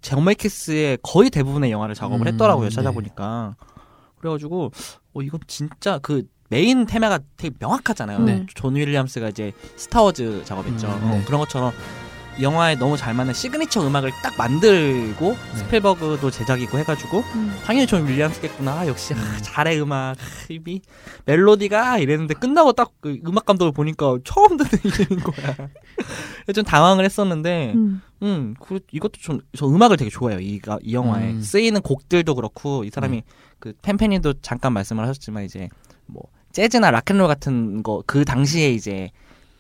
제메키스의 0.00 0.98
거의 1.02 1.30
대부분의 1.30 1.70
영화를 1.70 1.94
작업을 1.94 2.26
음, 2.26 2.32
했더라고요. 2.32 2.68
네. 2.68 2.74
찾아보니까. 2.74 3.56
그래가지고 4.18 4.72
어 5.14 5.22
이건 5.22 5.40
진짜 5.46 5.98
그 5.98 6.26
메인 6.48 6.86
테마가 6.86 7.20
되게 7.36 7.54
명확하잖아요. 7.58 8.18
네. 8.20 8.46
존 8.54 8.76
윌리엄스가 8.76 9.28
이제 9.30 9.52
스타워즈 9.76 10.42
작업했죠. 10.44 10.86
음, 10.86 11.10
어, 11.10 11.14
네. 11.16 11.24
그런 11.24 11.40
것처럼 11.40 11.72
이 11.72 12.11
영화에 12.40 12.76
너무 12.76 12.96
잘 12.96 13.12
맞는 13.14 13.34
시그니처 13.34 13.86
음악을 13.86 14.10
딱 14.22 14.36
만들고 14.38 15.32
네. 15.52 15.56
스필버그도 15.58 16.30
제작이고 16.30 16.78
해가지고 16.78 17.18
음. 17.34 17.56
당연히 17.64 17.86
존 17.86 18.06
윌리엄스겠구나 18.08 18.72
아, 18.80 18.86
역시 18.86 19.12
아, 19.14 19.18
음. 19.18 19.38
잘해 19.42 19.78
음악 19.80 20.16
이 20.48 20.80
멜로디가 21.26 21.98
이랬는데 21.98 22.34
끝나고 22.34 22.72
딱 22.72 22.90
그 23.02 23.18
음악 23.26 23.44
감독을 23.46 23.72
보니까 23.72 24.16
처음 24.24 24.56
듣는 24.56 24.70
이름인 24.84 25.24
거야. 25.24 25.56
좀 26.54 26.62
당황을 26.64 27.04
했었는데 27.04 27.72
음. 27.74 28.00
음, 28.22 28.54
그, 28.60 28.78
이것도 28.92 29.14
좀, 29.20 29.40
저 29.56 29.66
음악을 29.66 29.96
되게 29.96 30.08
좋아해요. 30.08 30.38
이, 30.38 30.60
가- 30.60 30.78
이 30.82 30.94
영화에. 30.94 31.32
음. 31.32 31.40
쓰이는 31.40 31.80
곡들도 31.80 32.36
그렇고, 32.36 32.84
이 32.84 32.90
사람이, 32.90 33.16
네. 33.16 33.22
그, 33.58 33.72
팬팬이도 33.82 34.34
잠깐 34.42 34.72
말씀을 34.74 35.02
하셨지만, 35.02 35.42
이제, 35.42 35.68
뭐, 36.06 36.22
재즈나 36.52 36.92
락앤롤 36.92 37.26
같은 37.26 37.82
거, 37.82 38.04
그 38.06 38.24
당시에 38.24 38.70
이제, 38.70 39.10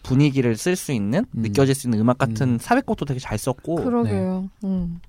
분위기를 0.02 0.56
쓸 0.56 0.76
수 0.76 0.92
있는, 0.92 1.20
음. 1.20 1.42
느껴질 1.42 1.74
수 1.74 1.86
있는 1.86 2.00
음악 2.00 2.18
같은 2.18 2.54
음. 2.54 2.58
사백곡도 2.58 3.04
되게 3.04 3.20
잘 3.20 3.38
썼고, 3.38 3.76
그러게요. 3.76 4.48
음. 4.64 5.00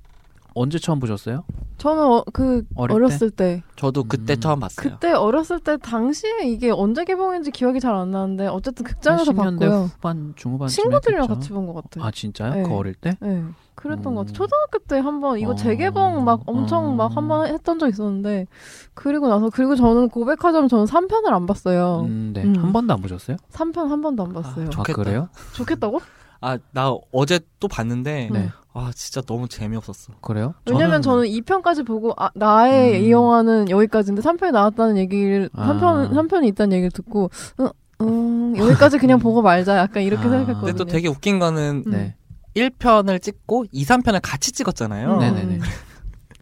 언제 0.56 0.78
처음 0.78 1.00
보셨어요? 1.00 1.44
저는 1.80 2.04
어, 2.04 2.24
그 2.32 2.64
어렸을 2.76 3.32
때? 3.32 3.64
저도 3.76 4.04
그때 4.04 4.34
음. 4.36 4.40
처음 4.40 4.60
봤어요. 4.60 4.92
그때 4.92 5.12
어렸을 5.12 5.60
때 5.60 5.78
당시에 5.78 6.44
이게 6.46 6.70
언제 6.70 7.04
개봉했는지 7.06 7.50
기억이 7.50 7.80
잘 7.80 7.96
안 7.96 8.12
나는데 8.12 8.46
어쨌든 8.48 8.86
극장에서 8.86 9.32
80년대 9.32 9.60
봤고요. 9.62 9.90
후반 9.96 10.34
중후반 10.36 10.68
친구들이랑 10.68 11.26
같이 11.26 11.50
본 11.50 11.66
것 11.66 11.74
같아요. 11.74 12.04
아 12.06 12.12
진짜요? 12.12 12.54
네. 12.54 12.64
그 12.64 12.72
어릴 12.76 12.94
때? 12.94 13.18
네, 13.20 13.44
그랬던 13.76 14.04
것 14.16 14.22
음. 14.22 14.26
같아요. 14.26 14.34
초등학교 14.34 14.80
때 14.80 15.00
한번 15.00 15.40
이거 15.40 15.52
어. 15.52 15.56
재개봉 15.56 16.24
막 16.24 16.42
엄청 16.46 16.90
어. 16.90 16.92
막 16.96 17.16
한 17.18 17.28
번 17.28 17.48
했던 17.48 17.80
적 17.80 17.88
있었는데 17.90 18.48
그리고 18.94 19.28
나서 19.28 19.50
그리고 19.50 19.76
저는 19.76 20.10
고백하자면 20.10 20.68
저는 20.70 20.86
3편을 20.86 21.28
안 21.34 21.46
봤어요. 21.46 22.02
음, 22.08 22.32
네. 22.34 22.44
음. 22.44 22.56
한 22.58 22.72
번도 22.74 22.94
안 22.94 23.02
보셨어요? 23.02 23.38
3편 23.52 23.88
한 23.88 24.02
번도 24.02 24.24
안 24.24 24.34
봤어요. 24.34 24.66
아, 24.66 24.68
아 24.68 24.70
좋겠다. 24.70 25.04
그래요? 25.04 25.30
좋겠다고? 25.54 26.00
아, 26.42 26.58
나 26.72 26.94
어제 27.14 27.40
또 27.62 27.70
봤는데, 27.70 28.30
네. 28.34 28.50
아, 28.74 28.92
진짜 28.94 29.22
너무 29.22 29.48
재미없었어. 29.48 30.14
그래요? 30.20 30.54
왜냐면 30.70 31.02
저는 31.02 31.24
2편까지 31.26 31.86
보고 31.86 32.14
아, 32.18 32.30
나의 32.36 33.00
음. 33.00 33.06
이 33.06 33.12
영화는 33.12 33.70
여기까지인데 33.70 34.22
3편이 34.22 34.52
나왔다는 34.52 34.98
얘기를 34.98 35.50
아. 35.54 35.68
3편 35.80 36.12
3편이 36.12 36.48
있다는 36.48 36.74
얘기를 36.74 36.92
듣고 36.92 37.30
음, 37.62 37.70
음, 38.02 38.58
여기까지 38.58 38.98
그냥 38.98 39.20
보고 39.20 39.42
말자 39.42 39.78
약간 39.78 40.04
이렇게 40.04 40.22
아. 40.28 40.30
생각했거든요. 40.32 40.66
근데 40.66 40.74
또 40.78 40.84
되게 40.86 41.08
웃긴 41.08 41.40
거는, 41.40 41.84
음. 41.88 41.92
네. 41.92 42.16
1편을 42.56 43.22
찍고 43.22 43.66
2, 43.72 43.86
3편을 43.86 44.20
같이 44.22 44.52
찍었잖아요. 44.52 45.16
음. 45.16 45.20
네네네. 45.20 45.60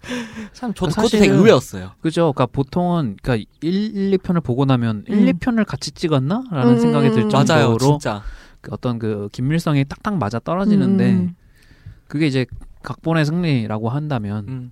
참, 0.53 0.73
저도 0.73 0.91
그것도 0.91 1.09
되게 1.09 1.27
의외였어요. 1.27 1.91
그죠. 2.01 2.33
그러니까 2.33 2.47
보통은 2.47 3.17
그러니까 3.21 3.49
1, 3.61 4.17
2편을 4.17 4.43
보고 4.43 4.65
나면 4.65 5.05
음. 5.09 5.27
1, 5.27 5.33
2편을 5.33 5.65
같이 5.65 5.91
찍었나라는 5.91 6.73
음. 6.73 6.79
생각이 6.79 7.11
들 7.11 7.29
정도로 7.29 7.45
맞아요, 7.45 7.77
진짜. 7.77 8.23
그 8.61 8.71
어떤 8.73 8.99
그 8.99 9.29
긴밀성이 9.31 9.85
딱딱 9.85 10.17
맞아 10.17 10.39
떨어지는데 10.39 11.11
음. 11.11 11.35
그게 12.07 12.27
이제 12.27 12.45
각본의 12.83 13.25
승리라고 13.25 13.89
한다면 13.89 14.45
음. 14.47 14.71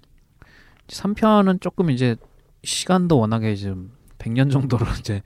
3편은 0.88 1.62
조금 1.62 1.89
이제 1.89 2.15
시간도 2.63 3.19
워낙에 3.19 3.55
좀 3.55 3.91
100년 4.19 4.51
정도로 4.51 4.85
이제 4.99 5.21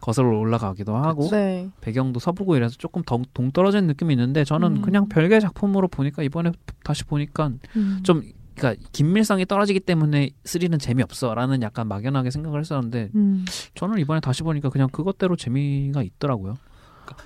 거슬러 0.00 0.36
올라가기도 0.38 0.96
하고 0.96 1.28
네. 1.30 1.70
배경도 1.80 2.18
서부고 2.18 2.56
이래서 2.56 2.74
조금 2.76 3.02
더 3.02 3.20
동떨어진 3.32 3.86
느낌이 3.86 4.14
있는데 4.14 4.44
저는 4.44 4.78
음. 4.78 4.82
그냥 4.82 5.08
별개 5.08 5.38
작품으로 5.38 5.88
보니까 5.88 6.22
이번에 6.22 6.50
다시 6.82 7.04
보니까 7.04 7.52
음. 7.76 8.00
좀 8.02 8.22
그러니까 8.56 8.82
긴밀성이 8.92 9.46
떨어지기 9.46 9.80
때문에 9.80 10.30
3는 10.44 10.80
재미없어라는 10.80 11.62
약간 11.62 11.86
막연하게 11.86 12.30
생각을 12.30 12.60
했었는데 12.60 13.10
음. 13.14 13.44
저는 13.74 13.98
이번에 13.98 14.20
다시 14.20 14.42
보니까 14.42 14.68
그냥 14.68 14.88
그것대로 14.90 15.36
재미가 15.36 16.02
있더라고요. 16.02 16.56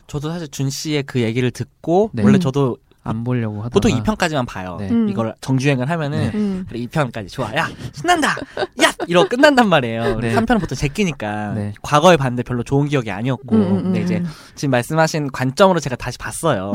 저도 0.07 0.29
사실 0.29 0.49
준 0.49 0.71
씨의 0.71 1.05
그 1.05 1.21
얘기를 1.23 1.51
듣고 1.51 2.11
네. 2.13 2.23
원래 2.23 2.37
음. 2.37 2.41
저도 2.41 2.77
안 3.05 3.25
보려고 3.25 3.59
하다가 3.59 3.71
보통 3.71 3.91
2편까지만 3.91 4.47
봐요. 4.47 4.77
네. 4.79 4.89
음. 4.91 5.09
이걸 5.09 5.35
정주행을 5.41 5.91
하면은 5.91 6.19
네. 6.19 6.31
음. 6.35 6.67
그래 6.69 6.81
2편까지 6.81 7.29
좋아. 7.29 7.55
야 7.57 7.69
신난다. 7.93 8.37
야 8.83 8.93
이러고 9.09 9.29
끝난단 9.29 9.69
말이에요. 9.69 10.21
네. 10.21 10.35
3편은 10.35 10.61
보통 10.61 10.77
제끼니까 10.77 11.55
네. 11.55 11.73
과거에 11.83 12.17
봤는데 12.17 12.45
별로 12.45 12.63
좋은 12.63 12.89
기억이 12.89 13.11
아니었고 13.11 13.57
음, 13.57 13.63
음, 13.63 13.83
근데 13.83 14.01
음. 14.01 14.05
이제 14.05 14.23
지금 14.55 14.71
말씀하신 14.71 15.33
관점으로 15.33 15.81
제가 15.81 15.97
다시 15.97 16.19
봤어요. 16.19 16.73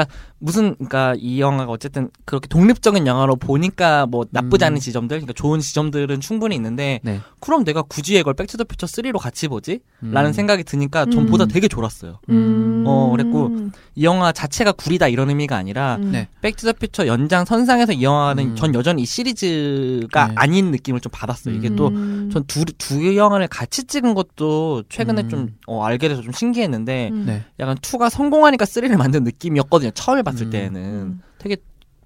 음. 0.00 0.32
무슨 0.38 0.74
그러니까 0.74 1.14
이 1.18 1.40
영화가 1.40 1.70
어쨌든 1.70 2.10
그렇게 2.24 2.48
독립적인 2.48 3.06
영화로 3.06 3.36
보니까 3.36 4.06
뭐 4.06 4.24
나쁘지 4.30 4.64
음. 4.64 4.66
않은 4.66 4.80
지점들, 4.80 5.18
그러니까 5.18 5.32
좋은 5.34 5.60
지점들은 5.60 6.20
충분히 6.20 6.56
있는데 6.56 7.00
네. 7.02 7.20
그럼 7.38 7.64
내가 7.64 7.82
굳이 7.82 8.18
이걸 8.18 8.34
백투더퓨처 8.34 8.86
3로 8.86 9.18
같이 9.18 9.48
보지? 9.48 9.80
음. 10.02 10.10
라는 10.12 10.32
생각이 10.32 10.64
드니까 10.64 11.06
전 11.06 11.22
음. 11.22 11.26
보다 11.26 11.46
되게 11.46 11.68
졸았어요. 11.68 12.18
음. 12.30 12.84
어, 12.86 13.10
그랬고, 13.10 13.70
이 13.94 14.04
영화 14.04 14.32
자체가 14.32 14.72
구리다 14.72 15.08
이런 15.08 15.28
의미가 15.28 15.56
아니라 15.56 15.96
음. 15.96 16.12
네. 16.12 16.28
백투더퓨처 16.40 17.06
연장 17.06 17.44
선상에서 17.44 17.92
이 17.92 18.02
영화는 18.02 18.50
음. 18.50 18.56
전 18.56 18.74
여전히 18.74 19.02
이 19.02 19.06
시리즈가 19.06 20.28
네. 20.28 20.34
아닌 20.36 20.70
느낌을 20.70 21.00
좀 21.00 21.10
받았어요. 21.12 21.54
이게 21.54 21.74
또 21.74 21.88
음. 21.88 22.30
전두 22.32 22.64
두 22.78 23.16
영화를 23.16 23.48
같이 23.48 23.84
찍은 23.84 24.14
것도 24.14 24.84
최근에 24.88 25.22
음. 25.22 25.28
좀 25.28 25.48
어, 25.66 25.84
알게 25.84 26.08
돼서 26.08 26.22
좀 26.22 26.32
신기했는데 26.32 27.10
음. 27.12 27.24
네. 27.26 27.44
약간 27.60 27.76
2가 27.76 28.10
성공하니까 28.10 28.64
3를 28.64 28.96
만든 28.96 29.24
느낌이었거든요. 29.24 29.81
처음에 29.90 30.22
봤을 30.22 30.46
음. 30.46 30.50
때는 30.50 30.80
음. 30.82 31.22
되게 31.38 31.56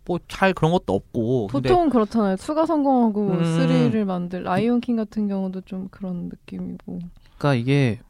뭐 0.04 0.18
잘 0.28 0.54
그런 0.54 0.72
것도 0.72 0.94
없고 0.94 1.48
근데 1.48 1.68
보통 1.68 1.90
그렇잖아요. 1.90 2.36
2가 2.36 2.66
성공하고 2.66 3.28
음. 3.32 3.42
3를 3.42 4.04
만들 4.04 4.44
라이온 4.44 4.80
킹 4.80 4.96
같은 4.96 5.26
경우도 5.28 5.62
좀 5.62 5.88
그런 5.90 6.28
느낌이고. 6.28 7.00
그러니까 7.38 7.54
이게 7.54 8.00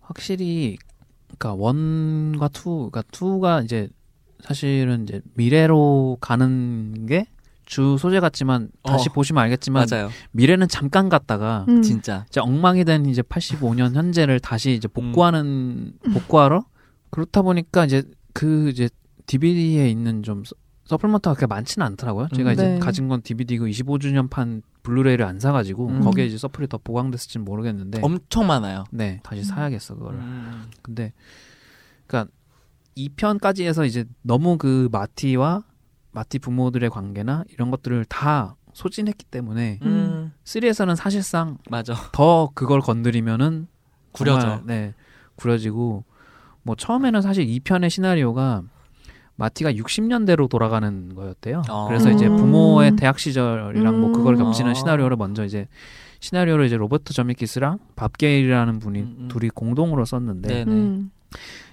확실히 0.00 0.76
그러니까 1.38 1.54
one과 1.54 2.48
two, 2.48 2.90
그러니까 2.90 3.02
two가 3.12 3.62
이제 3.62 3.88
사실은 4.40 5.04
이제 5.04 5.20
미래로 5.34 6.18
가는 6.20 7.06
게 7.06 7.26
주 7.66 7.96
소재 7.98 8.20
같지만 8.20 8.70
다시 8.84 9.08
어, 9.10 9.12
보시면 9.12 9.42
알겠지만 9.42 9.86
맞아요. 9.90 10.08
미래는 10.30 10.68
잠깐 10.68 11.08
갔다가 11.08 11.66
음. 11.68 11.82
진짜 11.82 12.24
이제 12.28 12.40
엉망이 12.40 12.84
된 12.84 13.06
이제 13.06 13.22
85년 13.22 13.94
현재를 13.94 14.38
다시 14.38 14.72
이제 14.72 14.86
복구하는 14.86 15.92
복구하러 16.12 16.64
그렇다 17.10 17.42
보니까 17.42 17.84
이제 17.84 18.04
그 18.32 18.68
이제 18.70 18.88
DVD에 19.26 19.88
있는 19.90 20.22
좀 20.22 20.44
서- 20.44 20.54
supplement가 20.84 21.34
그렇게 21.34 21.46
많지는 21.46 21.84
않더라고요. 21.86 22.28
제가 22.34 22.50
음. 22.50 22.52
이제 22.52 22.68
네. 22.74 22.78
가진 22.78 23.08
건 23.08 23.20
DVD고 23.22 23.66
25주년 23.66 24.30
판 24.30 24.62
블루레이를 24.84 25.24
안 25.26 25.40
사가지고 25.40 25.88
음. 25.88 26.00
거기에 26.00 26.26
이제 26.26 26.38
supple이 26.38 26.68
더 26.68 26.78
보강됐을지는 26.78 27.44
모르겠는데 27.44 28.00
엄청 28.02 28.46
많아요. 28.46 28.84
네 28.92 29.18
다시 29.24 29.42
사야겠어 29.42 29.96
그거를. 29.96 30.20
음. 30.20 30.70
근데 30.82 31.12
그러니까 32.06 32.30
2편까지 32.96 33.64
해서 33.64 33.84
이제 33.84 34.04
너무 34.22 34.58
그 34.58 34.88
마티와 34.92 35.64
마티 36.12 36.38
부모들의 36.38 36.88
관계나 36.88 37.44
이런 37.52 37.70
것들을 37.72 38.04
다 38.04 38.54
소진했기 38.72 39.24
때문에 39.26 39.80
음. 39.82 40.32
3에서는 40.44 40.94
사실상 40.94 41.58
맞아. 41.68 41.94
더 42.12 42.50
그걸 42.54 42.80
건드리면은 42.80 43.66
구려져. 44.12 44.40
정말, 44.40 44.62
네 44.66 44.94
구려지고 45.34 46.04
뭐 46.62 46.76
처음에는 46.76 47.20
사실 47.22 47.44
2편의 47.46 47.90
시나리오가 47.90 48.62
마티가 49.36 49.72
60년대로 49.72 50.48
돌아가는 50.48 51.14
거였대요. 51.14 51.62
어. 51.68 51.88
그래서 51.88 52.10
이제 52.10 52.26
음. 52.26 52.36
부모의 52.36 52.96
대학 52.96 53.18
시절이랑 53.18 54.00
뭐 54.00 54.12
그걸 54.12 54.34
음. 54.34 54.44
겹치는 54.44 54.70
아. 54.70 54.74
시나리오를 54.74 55.16
먼저 55.16 55.44
이제 55.44 55.68
시나리오를 56.20 56.66
이제 56.66 56.76
로버트 56.76 57.12
저미키스랑 57.12 57.78
밥 57.94 58.16
게일이라는 58.16 58.78
분이 58.78 59.00
음, 59.00 59.16
음. 59.20 59.28
둘이 59.28 59.50
공동으로 59.50 60.04
썼는데 60.04 60.48
네네. 60.48 60.72
음. 60.72 61.10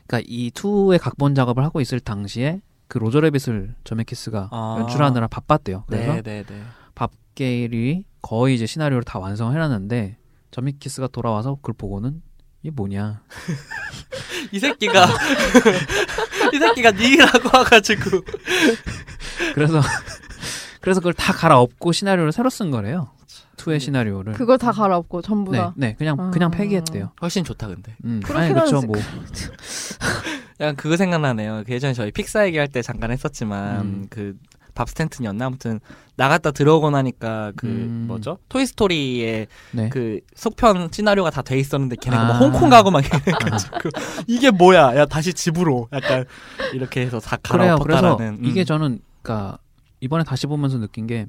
그러니까 0.05 0.27
이 0.29 0.51
투의 0.51 0.99
각본 0.99 1.35
작업을 1.35 1.63
하고 1.63 1.79
있을 1.79 1.99
당시에 1.99 2.61
그 2.87 2.97
로저 2.97 3.21
레빗을 3.21 3.73
저메키스가 3.85 4.49
아. 4.51 4.77
연출하느라 4.79 5.27
바빴대요. 5.27 5.85
그래서 5.87 6.13
네네네. 6.21 6.45
밥 6.93 7.11
게일이 7.35 8.05
거의 8.21 8.55
이제 8.55 8.65
시나리오를 8.65 9.03
다 9.03 9.19
완성해놨는데 9.19 10.17
저미키스가 10.51 11.07
돌아와서 11.07 11.55
그걸 11.55 11.73
보고는 11.77 12.21
이게 12.63 12.71
뭐냐. 12.71 13.21
이 14.51 14.59
새끼가 14.59 15.05
이 16.53 16.57
새끼가 16.57 16.91
니라고 16.91 17.57
와가지고 17.57 18.21
그래서 19.53 19.81
그래서 20.79 20.99
그걸 21.01 21.13
다 21.13 21.33
갈아엎고 21.33 21.91
시나리오를 21.91 22.31
새로 22.31 22.49
쓴 22.49 22.71
거래요. 22.71 23.11
투의 23.57 23.79
시나리오를. 23.79 24.33
그걸 24.33 24.57
다 24.57 24.71
갈아엎고 24.71 25.21
전부 25.21 25.51
네, 25.51 25.57
다. 25.57 25.73
네, 25.75 25.95
그냥 25.97 26.17
아. 26.19 26.31
그냥 26.31 26.51
폐기했대요. 26.51 27.11
훨씬 27.21 27.43
좋다 27.43 27.67
근데. 27.67 27.95
음, 28.03 28.21
아니 28.33 28.53
그렇죠. 28.53 28.81
뭐. 28.81 28.95
약간 30.59 30.75
그거 30.75 30.97
생각나네요. 30.97 31.63
그 31.65 31.73
예전에 31.73 31.93
저희 31.93 32.11
픽사 32.11 32.45
얘기할 32.47 32.67
때 32.67 32.81
잠깐 32.81 33.11
했었지만 33.11 33.81
음. 33.81 34.07
그 34.09 34.35
밥 34.73 34.89
스탠튼이었나 34.89 35.45
아무튼 35.45 35.79
나갔다 36.15 36.51
들어오고 36.51 36.89
나니까 36.91 37.51
그 37.55 37.67
음. 37.67 38.05
뭐죠 38.07 38.37
토이 38.49 38.65
스토리의 38.65 39.47
네. 39.71 39.89
그 39.89 40.19
속편 40.35 40.89
시나리오가 40.91 41.29
다 41.29 41.41
돼 41.43 41.57
있었는데 41.59 41.97
걔네가 42.01 42.25
뭐 42.25 42.35
아. 42.35 42.39
홍콩 42.39 42.69
가고 42.69 42.89
막 42.91 43.03
이래가지고 43.05 43.89
이게 44.27 44.49
뭐야 44.51 44.95
야 44.95 45.05
다시 45.05 45.33
집으로 45.33 45.89
약간 45.91 46.25
이렇게 46.73 47.01
해서 47.01 47.19
다 47.19 47.37
갈아엎었다라는 47.43 48.39
음. 48.39 48.45
이게 48.45 48.63
저는 48.63 48.99
그러니까 49.21 49.57
이번에 50.01 50.23
다시 50.23 50.47
보면서 50.47 50.79
느낀 50.79 51.07
게 51.07 51.27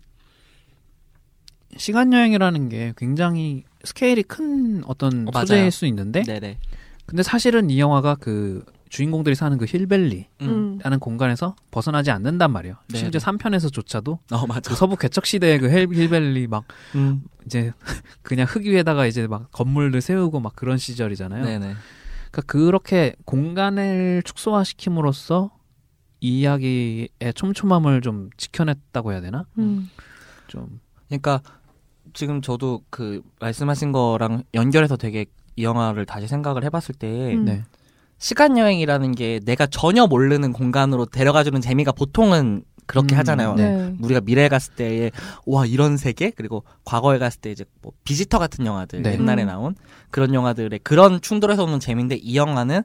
시간 1.77 2.13
여행이라는 2.13 2.69
게 2.69 2.93
굉장히 2.97 3.65
스케일이 3.83 4.23
큰 4.23 4.83
어떤 4.87 5.27
어, 5.29 5.31
맞아요. 5.33 5.47
소재일 5.47 5.71
수 5.71 5.87
있는데 5.87 6.23
네네. 6.23 6.59
근데 7.07 7.23
사실은 7.23 7.69
이 7.71 7.79
영화가 7.81 8.17
그 8.17 8.65
주인공들이 8.95 9.35
사는 9.35 9.59
그 9.59 9.65
힐밸리라는 9.64 10.29
음. 10.43 10.79
음. 10.85 10.99
공간에서 11.01 11.57
벗어나지 11.73 12.13
않는단 12.13 12.53
말이에요. 12.53 12.77
네, 12.91 12.99
심지어 12.99 13.19
네. 13.19 13.27
3편에서조차도 13.27 14.19
어 14.31 14.47
맞아. 14.47 14.71
그 14.71 14.77
서부 14.77 14.97
개척 14.97 15.27
시대의 15.27 15.59
그 15.59 15.69
힐- 15.69 15.93
힐밸리 15.93 16.47
막 16.47 16.63
음. 16.95 17.25
이제 17.45 17.73
그냥 18.23 18.47
흙 18.49 18.63
위에다가 18.63 19.07
이제 19.07 19.27
막 19.27 19.51
건물들 19.51 20.01
세우고 20.01 20.39
막 20.39 20.55
그런 20.55 20.79
시절이잖아요. 20.79 21.45
네네. 21.45 21.75
그러니까 22.31 22.43
그렇게 22.47 23.17
공간을 23.25 24.23
축소화시킴으로써 24.25 25.51
이 26.21 26.43
이야기의 26.43 27.09
촘촘함을 27.35 28.01
좀 28.01 28.31
지켜냈다고 28.37 29.11
해야 29.11 29.21
되나? 29.21 29.45
음. 29.59 29.91
좀 30.47 30.79
그러니까 31.09 31.41
지금 32.13 32.41
저도 32.41 32.85
그 32.91 33.23
말씀하신 33.41 33.91
거랑 33.91 34.45
연결해서 34.55 34.97
되게 34.97 35.27
이 35.57 35.65
영화를 35.65 36.07
다시 36.07 36.29
생각을 36.29 36.63
해봤을 36.63 36.95
때 36.97 37.35
음. 37.35 37.65
네. 38.25 38.29
시간 38.29 38.57
여행이라는 38.57 39.13
게 39.13 39.41
내가 39.45 39.67
전혀 39.67 40.07
모르는 40.07 40.53
공간으로 40.53 41.05
데려가주는 41.05 41.61
재미가 41.61 41.93
보통은 41.93 42.65
그렇게 42.87 43.15
음, 43.15 43.19
하잖아요. 43.19 43.55
네. 43.55 43.95
우리가 44.01 44.23
미래에 44.23 44.49
갔을 44.49 44.75
때에 44.75 45.11
와 45.47 45.67
이런 45.67 45.99
세계 45.99 46.31
그리고 46.31 46.65
과거에 46.85 47.19
갔을 47.19 47.41
때 47.41 47.51
이제 47.51 47.65
뭐 47.83 47.93
비지터 48.05 48.39
같은 48.39 48.65
영화들 48.65 49.03
네. 49.03 49.13
옛날에 49.13 49.43
음. 49.45 49.49
나온 49.49 49.75
그런 50.11 50.33
영화들의 50.33 50.81
그런 50.83 51.21
충돌에서 51.21 51.65
오는 51.65 51.81
재미인데 51.81 52.17
이 52.17 52.37
영화는 52.37 52.83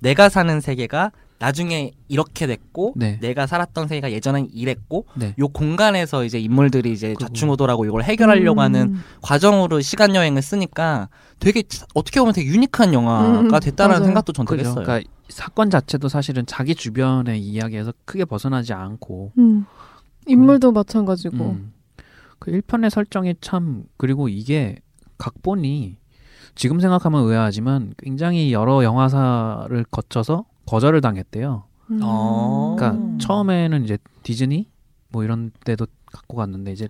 내가 0.00 0.28
사는 0.30 0.60
세계가 0.60 1.12
나중에 1.38 1.92
이렇게 2.08 2.46
됐고 2.46 2.94
네. 2.96 3.18
내가 3.20 3.46
살았던 3.46 3.86
세계가 3.88 4.10
예전엔 4.10 4.48
이랬고 4.52 5.06
네. 5.14 5.34
요 5.38 5.48
공간에서 5.48 6.24
이제 6.24 6.38
인물들이 6.40 6.92
이제 6.92 7.08
그리고- 7.14 7.26
좌충우돌하고 7.26 7.84
이걸 7.84 8.02
해결하려고 8.02 8.60
음. 8.60 8.64
하는 8.64 8.96
과정으로 9.22 9.80
시간 9.80 10.14
여행을 10.16 10.42
쓰니까 10.42 11.08
되게 11.38 11.62
어떻게 11.94 12.18
보면 12.20 12.34
되게 12.34 12.48
유니크한 12.50 12.92
영화가 12.92 13.40
음, 13.40 13.60
됐다라는 13.60 14.00
맞아요. 14.00 14.04
생각도 14.06 14.32
전. 14.32 14.46
했어요. 14.58 14.82
그러니까 14.84 15.08
사건 15.28 15.70
자체도 15.70 16.08
사실은 16.08 16.44
자기 16.46 16.74
주변의 16.74 17.40
이야기에서 17.40 17.92
크게 18.04 18.24
벗어나지 18.24 18.72
않고 18.72 19.32
음. 19.38 19.64
인물도 20.26 20.72
마찬가지고. 20.72 21.36
음. 21.44 21.72
그 22.40 22.52
1편의 22.52 22.88
설정이 22.90 23.34
참 23.40 23.82
그리고 23.96 24.28
이게 24.28 24.76
각본이 25.18 25.96
지금 26.54 26.78
생각하면 26.80 27.24
의아하지만 27.24 27.94
굉장히 27.98 28.52
여러 28.52 28.84
영화사를 28.84 29.84
거쳐서 29.90 30.44
거절을 30.68 31.00
당했대요. 31.00 31.64
음. 31.90 32.00
어. 32.02 32.76
그러니까 32.78 33.00
음. 33.02 33.18
처음에는 33.18 33.84
이제 33.84 33.96
디즈니 34.22 34.68
뭐 35.08 35.24
이런 35.24 35.50
데도 35.64 35.86
갖고 36.06 36.36
갔는데 36.36 36.72
이제 36.72 36.88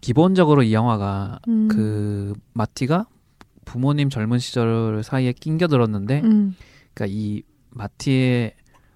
기본적으로 0.00 0.62
이 0.62 0.72
영화가 0.72 1.40
음. 1.48 1.68
그 1.68 2.32
마티가 2.54 3.06
부모님 3.66 4.08
젊은 4.08 4.38
시절 4.38 5.02
사이에 5.04 5.32
낑겨들었는데 5.32 6.22
음. 6.24 6.54
그러니까 6.94 7.06
이 7.14 7.42
마티의 7.70 8.54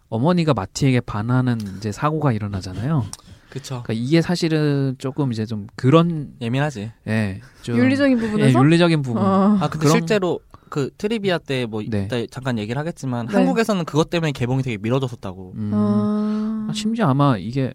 어머니가 0.08 0.54
마티에게 0.54 1.00
반하는 1.00 1.58
이제 1.76 1.92
사고가 1.92 2.32
일어나잖아요. 2.32 3.04
그쵸. 3.50 3.82
그러니까 3.82 3.92
이게 3.92 4.22
사실은 4.22 4.94
조금 4.96 5.30
이제 5.32 5.44
좀 5.44 5.66
그런 5.76 6.32
예민하지. 6.40 6.90
예, 7.06 7.40
좀 7.60 7.76
윤리적인 7.76 8.16
예, 8.18 8.20
부분에서 8.22 8.58
윤리적인 8.58 9.02
부분. 9.02 9.22
어. 9.22 9.58
아 9.60 9.68
근데 9.68 9.78
그런- 9.86 9.92
실제로 9.92 10.40
그 10.72 10.88
트리비아 10.96 11.36
때뭐 11.36 11.82
네. 11.86 12.04
이따 12.04 12.16
잠깐 12.30 12.58
얘기를 12.58 12.80
하겠지만 12.80 13.26
네. 13.26 13.34
한국에서는 13.34 13.84
그것 13.84 14.08
때문에 14.08 14.32
개봉이 14.32 14.62
되게 14.62 14.78
미뤄졌었다고. 14.78 15.52
음. 15.54 15.70
아. 15.74 16.68
아, 16.70 16.72
심지어 16.72 17.08
아마 17.08 17.36
이게 17.36 17.74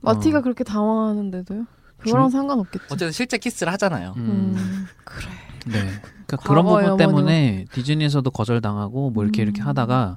마티가 0.00 0.38
어. 0.38 0.40
그렇게 0.40 0.64
당황하는데도요? 0.64 1.66
그거랑 1.98 2.30
상관없겠죠. 2.30 2.86
어쨌든 2.86 3.12
실제 3.12 3.36
키스를 3.36 3.70
하잖아요. 3.74 4.14
음, 4.16 4.54
음. 4.56 4.86
그래. 5.04 5.28
네. 5.66 5.90
그러니까 6.26 6.36
그런 6.48 6.64
부분 6.64 6.96
때문에 6.96 7.66
디즈니에서도 7.72 8.30
거절당하고 8.30 9.10
뭐 9.10 9.22
이렇게 9.22 9.42
음. 9.42 9.44
이렇게 9.44 9.60
하다가 9.60 10.16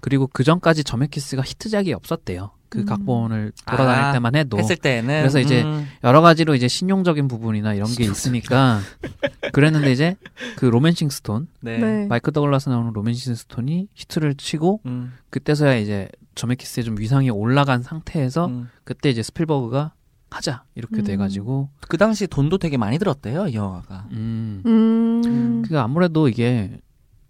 그리고 0.00 0.28
그 0.32 0.42
전까지 0.42 0.82
제메키스가 0.82 1.42
히트작이 1.42 1.92
없었대요. 1.92 2.50
그 2.68 2.80
음. 2.80 2.84
각본을 2.84 3.52
돌아다닐 3.64 4.04
아, 4.04 4.12
때만 4.12 4.34
해도 4.34 4.58
했을 4.58 4.76
때는 4.76 5.20
그래서 5.20 5.38
이제 5.38 5.62
음, 5.62 5.86
여러 6.02 6.20
가지로 6.20 6.56
이제 6.56 6.66
신용적인 6.66 7.28
부분이나 7.28 7.74
이런 7.74 7.88
게 7.88 8.02
있으니까 8.02 8.80
그랬는데 9.54 9.92
이제 9.92 10.16
그 10.56 10.66
로맨싱 10.66 11.08
스톤 11.08 11.48
네. 11.60 11.78
네. 11.78 12.06
마이크 12.06 12.32
더글라스 12.32 12.68
나오는 12.68 12.92
로맨싱 12.92 13.34
스톤이 13.34 13.88
히트를 13.94 14.34
치고 14.34 14.80
음, 14.86 15.12
그때서야 15.30 15.76
이제 15.76 16.08
제메키스의 16.34 16.84
좀 16.84 16.98
위상이 16.98 17.30
올라간 17.30 17.82
상태에서 17.82 18.46
음. 18.46 18.68
그때 18.84 19.10
이제 19.10 19.22
스필버그가 19.22 19.92
하자 20.30 20.64
이렇게 20.74 20.96
음. 20.96 21.04
돼가지고 21.04 21.70
그 21.88 21.96
당시 21.96 22.26
돈도 22.26 22.58
되게 22.58 22.76
많이 22.76 22.98
들었대요 22.98 23.46
이 23.48 23.54
영화가. 23.54 24.08
음 24.10 24.62
음. 24.66 25.62
그게 25.62 25.76
아무래도 25.76 26.28
이게 26.28 26.80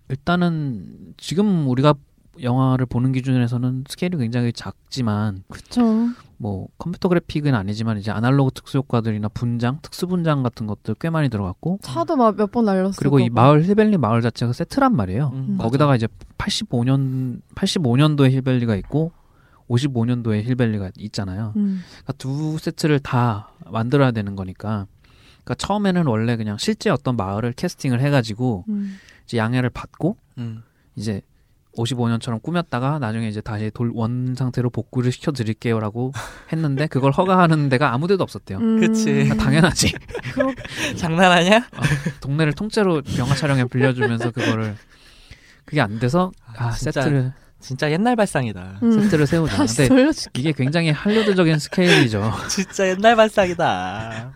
일단은 0.09 1.15
지금 1.17 1.69
우리가 1.69 1.95
영화를 2.42 2.87
보는 2.87 3.12
기준에서는 3.12 3.85
스케일이 3.88 4.16
굉장히 4.16 4.53
작지만 4.53 5.42
그쵸. 5.49 6.09
뭐 6.37 6.68
컴퓨터 6.79 7.09
그래픽은 7.09 7.55
아니지만 7.55 7.99
이제 7.99 8.11
아날로그 8.11 8.51
특수 8.53 8.79
효과들이나 8.79 9.29
분장, 9.29 9.79
특수 9.83 10.07
분장 10.07 10.42
같은 10.42 10.66
것들 10.66 10.94
꽤 11.01 11.11
많이 11.11 11.29
들어갔고 11.29 11.79
차도 11.83 12.16
몇번 12.16 12.64
날렸어. 12.64 12.97
그리고 12.99 13.18
이 13.20 13.31
마을 13.31 13.64
힐벨리 13.64 13.97
마을 13.99 14.20
자체가 14.23 14.53
세트란 14.53 14.94
말이에요. 14.94 15.31
음, 15.33 15.59
거기다가 15.59 15.97
이제 15.97 16.09
85년 16.38 17.40
85년도에 17.55 18.31
힐벨리가 18.31 18.75
있고 18.77 19.12
55년도에 19.68 20.42
힐벨리가 20.42 20.90
있잖아요. 20.99 21.53
음. 21.57 21.81
그러니까 21.87 22.12
두 22.14 22.59
세트를 22.59 23.01
다 23.01 23.49
만들어야 23.70 24.11
되는 24.11 24.37
거니까. 24.37 24.87
그러니까 25.44 25.55
처음에는 25.55 26.07
원래 26.07 26.37
그냥 26.37 26.57
실제 26.59 26.90
어떤 26.90 27.16
마을을 27.16 27.53
캐스팅을 27.53 28.01
해가지고 28.01 28.64
음. 28.68 28.97
이제 29.25 29.37
양해를 29.37 29.70
받고 29.70 30.16
음. 30.38 30.62
이제 30.97 31.23
55년처럼 31.77 32.43
꾸몄다가 32.43 32.99
나중에 32.99 33.29
이제 33.29 33.41
다시 33.41 33.71
돌 33.75 33.91
원 33.95 34.35
상태로 34.37 34.71
복구를 34.71 35.13
시켜 35.13 35.33
드릴게요라고 35.33 36.13
했는데 36.53 36.87
그걸 36.87 37.13
허가하는 37.13 37.69
데가 37.69 37.93
아무 37.93 38.07
데도 38.09 38.23
없었대요. 38.23 38.59
음. 38.59 38.81
그치. 38.81 39.29
아, 39.31 39.35
당연하지. 39.37 39.93
장난하냐? 40.97 41.69
동네를 42.21 42.53
통째로 42.55 43.03
영화 43.19 43.35
촬영에 43.35 43.65
빌려주면서 43.67 44.31
그거를 44.31 44.77
그게 45.65 45.81
안 45.81 45.99
돼서 45.99 46.33
아, 46.45 46.69
아, 46.69 46.71
진짜. 46.73 47.03
세트를 47.03 47.33
진짜 47.61 47.91
옛날 47.91 48.15
발상이다. 48.17 48.81
음. 48.83 49.03
세트를 49.03 49.27
세우자. 49.27 49.57
다시 49.57 49.77
근데 49.77 49.89
돌려줄게. 49.89 50.41
이게 50.41 50.53
굉장히 50.53 50.91
할리우드적인 50.91 51.59
스케일이죠. 51.59 52.33
진짜 52.51 52.89
옛날 52.89 53.17
발상이다. 53.17 54.33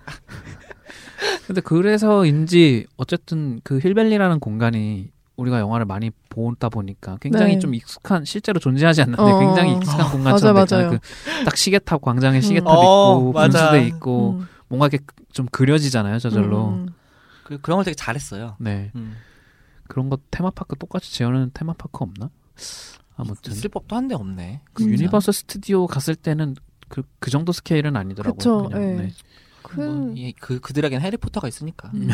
근데 1.47 1.61
그래서인지 1.61 2.87
어쨌든 2.97 3.61
그 3.65 3.81
힐벨리라는 3.81 4.39
공간이 4.41 5.11
우리가 5.39 5.61
영화를 5.61 5.87
많이 5.87 6.11
보다 6.29 6.69
보니까 6.69 7.17
굉장히 7.21 7.55
네. 7.55 7.59
좀 7.61 7.75
익숙한 7.75 8.25
실제로 8.25 8.59
존재하지 8.59 9.03
않는데 9.03 9.23
어. 9.23 9.39
굉장히 9.39 9.77
익숙한 9.77 10.07
어, 10.07 10.11
공간처럼 10.11 10.55
맞아요, 10.55 10.65
됐잖아요. 10.65 10.87
맞아요. 10.89 10.99
그딱 11.41 11.57
시계탑 11.57 12.03
광장에 12.03 12.41
시계탑 12.41 12.67
어, 12.69 12.83
있고 12.83 13.33
맞아. 13.33 13.71
분수대 13.71 13.87
있고 13.87 14.31
음. 14.33 14.49
뭔가 14.67 14.89
이렇게 14.89 15.05
좀 15.33 15.47
그려지잖아요 15.47 16.19
저절로. 16.19 16.71
음. 16.71 16.89
그, 17.45 17.59
그런 17.61 17.77
걸 17.77 17.85
되게 17.85 17.95
잘했어요. 17.95 18.57
네 18.59 18.91
음. 18.97 19.17
그런 19.87 20.11
거 20.11 20.19
테마파크 20.31 20.77
똑같이 20.77 21.15
재현하는 21.15 21.53
테마파크 21.55 22.03
없나? 22.03 22.31
아무튼 23.17 23.53
있을 23.53 23.71
법도 23.71 23.95
한데 23.97 24.15
없네. 24.17 24.61
그 24.73 24.83
음. 24.83 24.91
유니버설 24.91 25.33
스튜디오 25.33 25.87
갔을 25.87 26.17
때는 26.17 26.57
그, 26.89 27.03
그 27.21 27.31
정도 27.31 27.53
스케일은 27.53 27.97
아니더라고요. 27.97 28.39
그쵸, 28.39 28.63
그냥. 28.65 28.83
예. 28.83 28.95
네. 29.03 29.13
그, 29.69 29.81
뭐, 29.81 30.13
이- 30.17 30.33
그 30.41 30.61
그들에겐 30.61 31.01
해리포터가 31.03 31.47
있으니까. 31.47 31.91
음. 31.95 32.09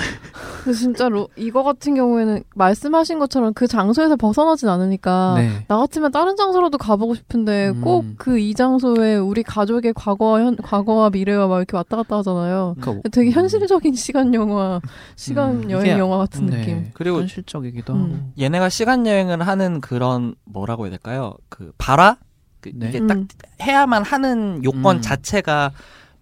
근데 0.64 0.76
진짜로 0.78 1.28
이거 1.36 1.62
같은 1.62 1.94
경우에는 1.94 2.42
말씀하신 2.56 3.18
것처럼 3.18 3.52
그 3.54 3.66
장소에서 3.66 4.16
벗어나진 4.16 4.68
않으니까 4.68 5.34
네. 5.36 5.64
나 5.68 5.78
같으면 5.78 6.10
다른 6.10 6.36
장소라도 6.36 6.78
가보고 6.78 7.14
싶은데 7.14 7.68
음. 7.70 7.80
꼭 7.82 8.14
그 8.14 8.38
이 8.38 8.54
장소에 8.54 9.16
우리 9.16 9.42
가족의 9.42 9.92
과거와 9.94 10.40
현, 10.40 10.56
과거와 10.56 11.10
미래와 11.10 11.46
막 11.46 11.58
이렇게 11.58 11.76
왔다 11.76 11.96
갔다 11.96 12.18
하잖아요. 12.18 12.74
그러니까 12.80 13.08
되게 13.10 13.30
음. 13.30 13.32
현실적인 13.32 13.94
시간 13.94 14.34
영화, 14.34 14.80
시간 15.16 15.64
음, 15.64 15.70
여행 15.70 15.98
영화 15.98 16.18
같은 16.18 16.46
네. 16.46 16.58
느낌. 16.58 16.90
그리고- 16.94 17.20
현실적이기도 17.20 17.92
음. 17.92 18.02
하고. 18.02 18.32
얘네가 18.38 18.68
시간 18.68 19.06
여행을 19.06 19.46
하는 19.46 19.80
그런 19.80 20.34
뭐라고 20.44 20.84
해야 20.84 20.90
될까요? 20.90 21.34
그 21.48 21.72
발화? 21.78 22.16
그 22.60 22.70
네. 22.74 22.88
이게 22.88 23.06
딱 23.06 23.18
음. 23.18 23.28
해야만 23.62 24.02
하는 24.04 24.62
요건 24.64 24.96
음. 24.96 25.00
자체가 25.02 25.70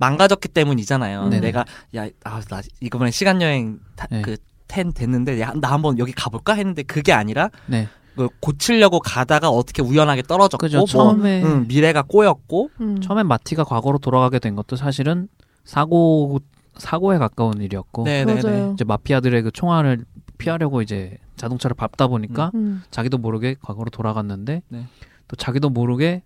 망가졌기 0.06 0.48
때문이잖아요. 0.48 1.24
음. 1.24 1.30
네네. 1.30 1.40
내가 1.46 1.64
야, 1.94 2.08
아, 2.24 2.40
나 2.48 2.60
이번에 2.80 3.12
시간 3.12 3.40
여행 3.40 3.78
다- 3.94 4.08
네. 4.10 4.20
그텐 4.22 4.92
됐는데 4.92 5.40
야, 5.40 5.52
나 5.54 5.70
한번 5.70 5.96
여기 5.98 6.10
가볼까 6.12 6.54
했는데 6.54 6.82
그게 6.82 7.12
아니라 7.12 7.50
네. 7.66 7.86
그 8.16 8.28
고치려고 8.40 8.98
가다가 8.98 9.48
어떻게 9.48 9.80
우연하게 9.80 10.22
떨어졌고 10.22 10.58
그죠. 10.66 10.78
뭐 10.78 10.86
처음에 10.86 11.42
응, 11.44 11.66
미래가 11.68 12.02
꼬였고 12.02 12.70
음. 12.80 13.00
처음엔 13.00 13.28
마티가 13.28 13.62
과거로 13.62 13.98
돌아가게 13.98 14.40
된 14.40 14.56
것도 14.56 14.74
사실은 14.74 15.28
사고 15.64 16.40
사고에 16.76 17.18
가까운 17.18 17.60
일이었고 17.62 18.02
네네네. 18.02 18.42
맞아요. 18.42 18.72
이제 18.74 18.82
마피아들의 18.84 19.40
그 19.42 19.50
총알을 19.52 20.04
피하려고 20.36 20.82
이제 20.82 21.16
자동차를 21.36 21.74
밟다 21.76 22.08
보니까 22.08 22.50
음. 22.56 22.82
자기도 22.90 23.18
모르게 23.18 23.54
과거로 23.62 23.88
돌아갔는데 23.90 24.62
네. 24.68 24.86
또 25.28 25.36
자기도 25.36 25.70
모르게 25.70 26.22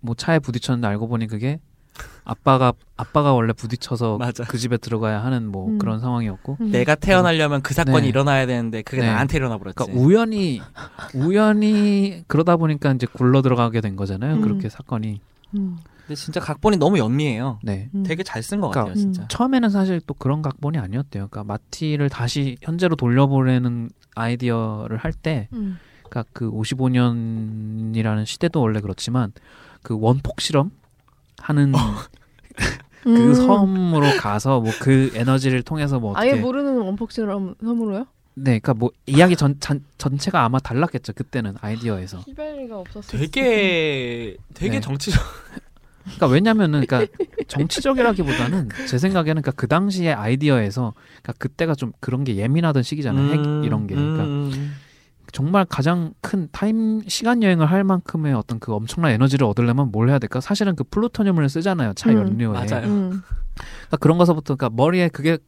뭐 0.00 0.14
차에 0.14 0.38
부딪혔는데 0.38 0.86
알고 0.86 1.08
보니 1.08 1.26
그게 1.26 1.58
아빠가 2.24 2.72
아빠가 2.96 3.32
원래 3.32 3.52
부딪혀서 3.52 4.18
맞아. 4.18 4.44
그 4.44 4.58
집에 4.58 4.76
들어가야 4.76 5.24
하는 5.24 5.46
뭐 5.48 5.68
음. 5.68 5.78
그런 5.78 5.98
상황이었고 5.98 6.58
음. 6.60 6.70
내가 6.70 6.94
태어나려면 6.94 7.62
그 7.62 7.74
사건이 7.74 8.02
네. 8.02 8.08
일어나야 8.08 8.46
되는데 8.46 8.82
그게 8.82 9.02
네. 9.02 9.08
나한테 9.08 9.38
일어나 9.38 9.58
버렸지. 9.58 9.76
그러니까 9.76 10.00
우연히 10.00 10.60
우연히 11.14 12.24
그러다 12.28 12.56
보니까 12.56 12.92
이제 12.92 13.06
굴러 13.12 13.42
들어가게 13.42 13.80
된 13.80 13.96
거잖아요. 13.96 14.36
음. 14.36 14.40
그렇게 14.40 14.68
사건이 14.68 15.20
음. 15.56 15.78
근데 16.06 16.14
진짜 16.14 16.40
각본이 16.40 16.76
너무 16.76 16.98
연미해요. 16.98 17.58
네. 17.62 17.88
음. 17.94 18.02
되게 18.02 18.22
잘 18.22 18.42
쓴것 18.42 18.72
그러니까 18.72 18.90
같아요, 18.90 19.02
진짜. 19.02 19.26
처음에는 19.28 19.70
사실 19.70 20.00
또 20.06 20.14
그런 20.14 20.42
각본이 20.42 20.78
아니었대요. 20.78 21.28
그러니까 21.28 21.44
마티를 21.44 22.08
다시 22.08 22.56
현재로 22.60 22.96
돌려보내는 22.96 23.90
아이디어를 24.14 24.96
할 24.96 25.12
때, 25.12 25.48
음. 25.52 25.78
그러니까 26.02 26.24
그 26.32 26.50
55년이라는 26.50 28.26
시대도 28.26 28.60
원래 28.60 28.80
그렇지만 28.80 29.32
그 29.82 29.96
원폭 29.98 30.40
실험 30.40 30.70
하는 31.42 31.72
그 33.02 33.10
음. 33.10 33.34
섬으로 33.34 34.16
가서 34.18 34.60
뭐 34.60 34.72
그 34.80 35.10
에너지를 35.14 35.62
통해서 35.62 35.98
뭐 35.98 36.12
어떻게 36.12 36.30
아예 36.32 36.40
모르는 36.40 36.78
원폭스럼 36.78 37.56
섬으로요? 37.60 38.06
네, 38.34 38.58
그러니까 38.58 38.74
뭐 38.74 38.90
이야기 39.06 39.36
전, 39.36 39.56
전 39.60 39.84
전체가 39.98 40.44
아마 40.44 40.58
달랐겠죠 40.58 41.12
그때는 41.12 41.54
아이디어에서. 41.60 42.20
히벨리가 42.26 42.78
없었을 42.78 43.18
되게 43.18 44.36
되게 44.54 44.74
네. 44.76 44.80
정치적. 44.80 45.20
그러니까 46.04 46.26
왜냐면은 46.28 46.84
그러니까 46.84 47.12
정치적이라기보다는 47.48 48.70
제 48.88 48.98
생각에는 48.98 49.42
그러니까 49.42 49.52
그 49.52 49.68
당시의 49.68 50.14
아이디어에서 50.14 50.94
그러니까 51.22 51.32
그때가 51.38 51.74
좀 51.74 51.92
그런 52.00 52.24
게 52.24 52.36
예민하던 52.36 52.82
시기잖아요. 52.82 53.32
핵 53.32 53.64
이런 53.64 53.86
게. 53.86 53.94
그러니까 53.94 54.24
음. 54.24 54.74
정말 55.32 55.64
가장 55.64 56.12
큰 56.20 56.48
타임 56.52 57.02
시간 57.08 57.42
여행을 57.42 57.66
할 57.66 57.84
만큼의 57.84 58.34
어떤 58.34 58.60
그 58.60 58.74
엄청난 58.74 59.12
에너지를 59.12 59.46
얻으려면 59.46 59.90
뭘 59.90 60.10
해야 60.10 60.18
될까? 60.18 60.40
사실은 60.40 60.76
그 60.76 60.84
플루토늄을 60.84 61.48
쓰잖아요. 61.48 61.94
차 61.94 62.10
음, 62.10 62.16
연료에. 62.16 62.52
맞아요. 62.52 62.86
음. 62.86 63.22
그러니까 63.54 63.96
그런 63.98 64.18
거서부터 64.18 64.56
그러니까 64.56 64.76
머리에 64.76 65.08
그게 65.08 65.38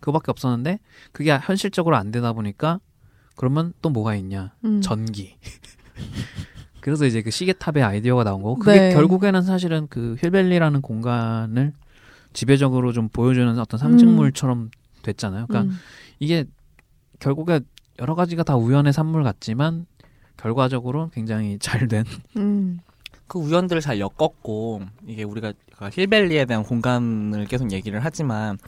그거밖에 0.00 0.30
없었는데 0.30 0.78
그게 1.12 1.36
현실적으로 1.42 1.96
안 1.96 2.10
되다 2.10 2.34
보니까 2.34 2.80
그러면 3.34 3.72
또 3.80 3.88
뭐가 3.88 4.14
있냐? 4.16 4.52
음. 4.64 4.82
전기. 4.82 5.36
그래서 6.80 7.06
이제 7.06 7.22
그 7.22 7.30
시계탑의 7.30 7.82
아이디어가 7.82 8.24
나온 8.24 8.42
거고 8.42 8.58
그게 8.58 8.78
네. 8.78 8.94
결국에는 8.94 9.42
사실은 9.42 9.86
그 9.88 10.16
힐벨리라는 10.20 10.82
공간을 10.82 11.72
지배적으로 12.32 12.92
좀 12.92 13.08
보여주는 13.08 13.58
어떤 13.58 13.78
상징물처럼 13.78 14.70
됐잖아요. 15.02 15.46
그러니까 15.46 15.72
음. 15.72 15.78
이게 16.18 16.44
결국에 17.18 17.60
여러 18.00 18.14
가지가 18.14 18.42
다 18.42 18.56
우연의 18.56 18.92
산물 18.92 19.22
같지만 19.22 19.86
결과적으로 20.36 21.10
굉장히 21.10 21.58
잘된 21.60 22.04
음. 22.36 22.80
그 23.26 23.38
우연들을 23.38 23.80
잘 23.80 24.00
엮었고 24.00 24.82
이게 25.06 25.22
우리가 25.22 25.52
그 25.76 25.88
힐벨리에 25.92 26.46
대한 26.46 26.64
공간을 26.64 27.46
계속 27.46 27.70
얘기를 27.70 28.00
하지만 28.02 28.58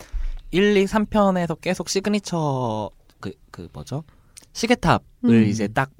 1, 0.52 0.76
2, 0.76 0.84
3편에서 0.84 1.60
계속 1.60 1.88
시그니처 1.88 2.90
그, 3.20 3.32
그 3.50 3.68
뭐죠? 3.72 4.04
시계탑을 4.52 5.02
음. 5.24 5.44
이제 5.44 5.66
딱 5.66 5.90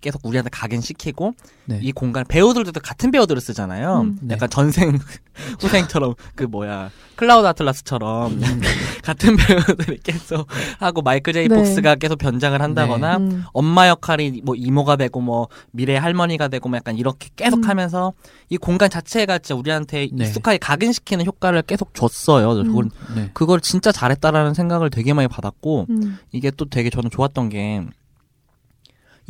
계속 0.00 0.24
우리한테 0.24 0.50
각인시키고 0.50 1.34
네. 1.66 1.80
이 1.82 1.92
공간 1.92 2.24
배우들도 2.26 2.72
같은 2.80 3.10
배우들을 3.10 3.40
쓰잖아요. 3.40 4.00
음. 4.00 4.18
네. 4.22 4.34
약간 4.34 4.48
전생 4.48 4.98
후생처럼 5.60 6.14
그 6.34 6.44
뭐야 6.44 6.90
클라우드 7.16 7.46
아틀라스처럼 7.46 8.32
음. 8.32 8.60
같은 9.04 9.36
배우들이 9.36 9.98
계속 10.02 10.46
하고 10.78 11.02
마이클 11.02 11.32
제이 11.32 11.48
네. 11.48 11.54
폭스가 11.54 11.96
계속 11.96 12.18
변장을 12.18 12.60
한다거나 12.62 13.18
음. 13.18 13.44
엄마 13.52 13.88
역할이 13.88 14.40
뭐 14.44 14.54
이모가 14.54 14.96
되고 14.96 15.20
뭐 15.20 15.48
미래 15.70 15.96
할머니가 15.96 16.48
되고 16.48 16.68
뭐 16.68 16.76
약간 16.76 16.96
이렇게 16.96 17.28
계속 17.36 17.58
음. 17.58 17.64
하면서 17.64 18.12
이 18.48 18.56
공간 18.56 18.88
자체가 18.88 19.38
진짜 19.38 19.54
우리한테 19.58 20.08
네. 20.12 20.24
익숙하게 20.24 20.58
각인시키는 20.58 21.26
효과를 21.26 21.62
계속 21.62 21.94
줬어요. 21.94 22.52
음. 22.52 22.66
그걸, 22.66 22.88
네. 23.14 23.30
그걸 23.34 23.60
진짜 23.60 23.92
잘했다라는 23.92 24.54
생각을 24.54 24.90
되게 24.90 25.12
많이 25.12 25.28
받았고 25.28 25.86
음. 25.90 26.18
이게 26.32 26.50
또 26.50 26.64
되게 26.64 26.88
저는 26.88 27.10
좋았던 27.10 27.50
게 27.50 27.84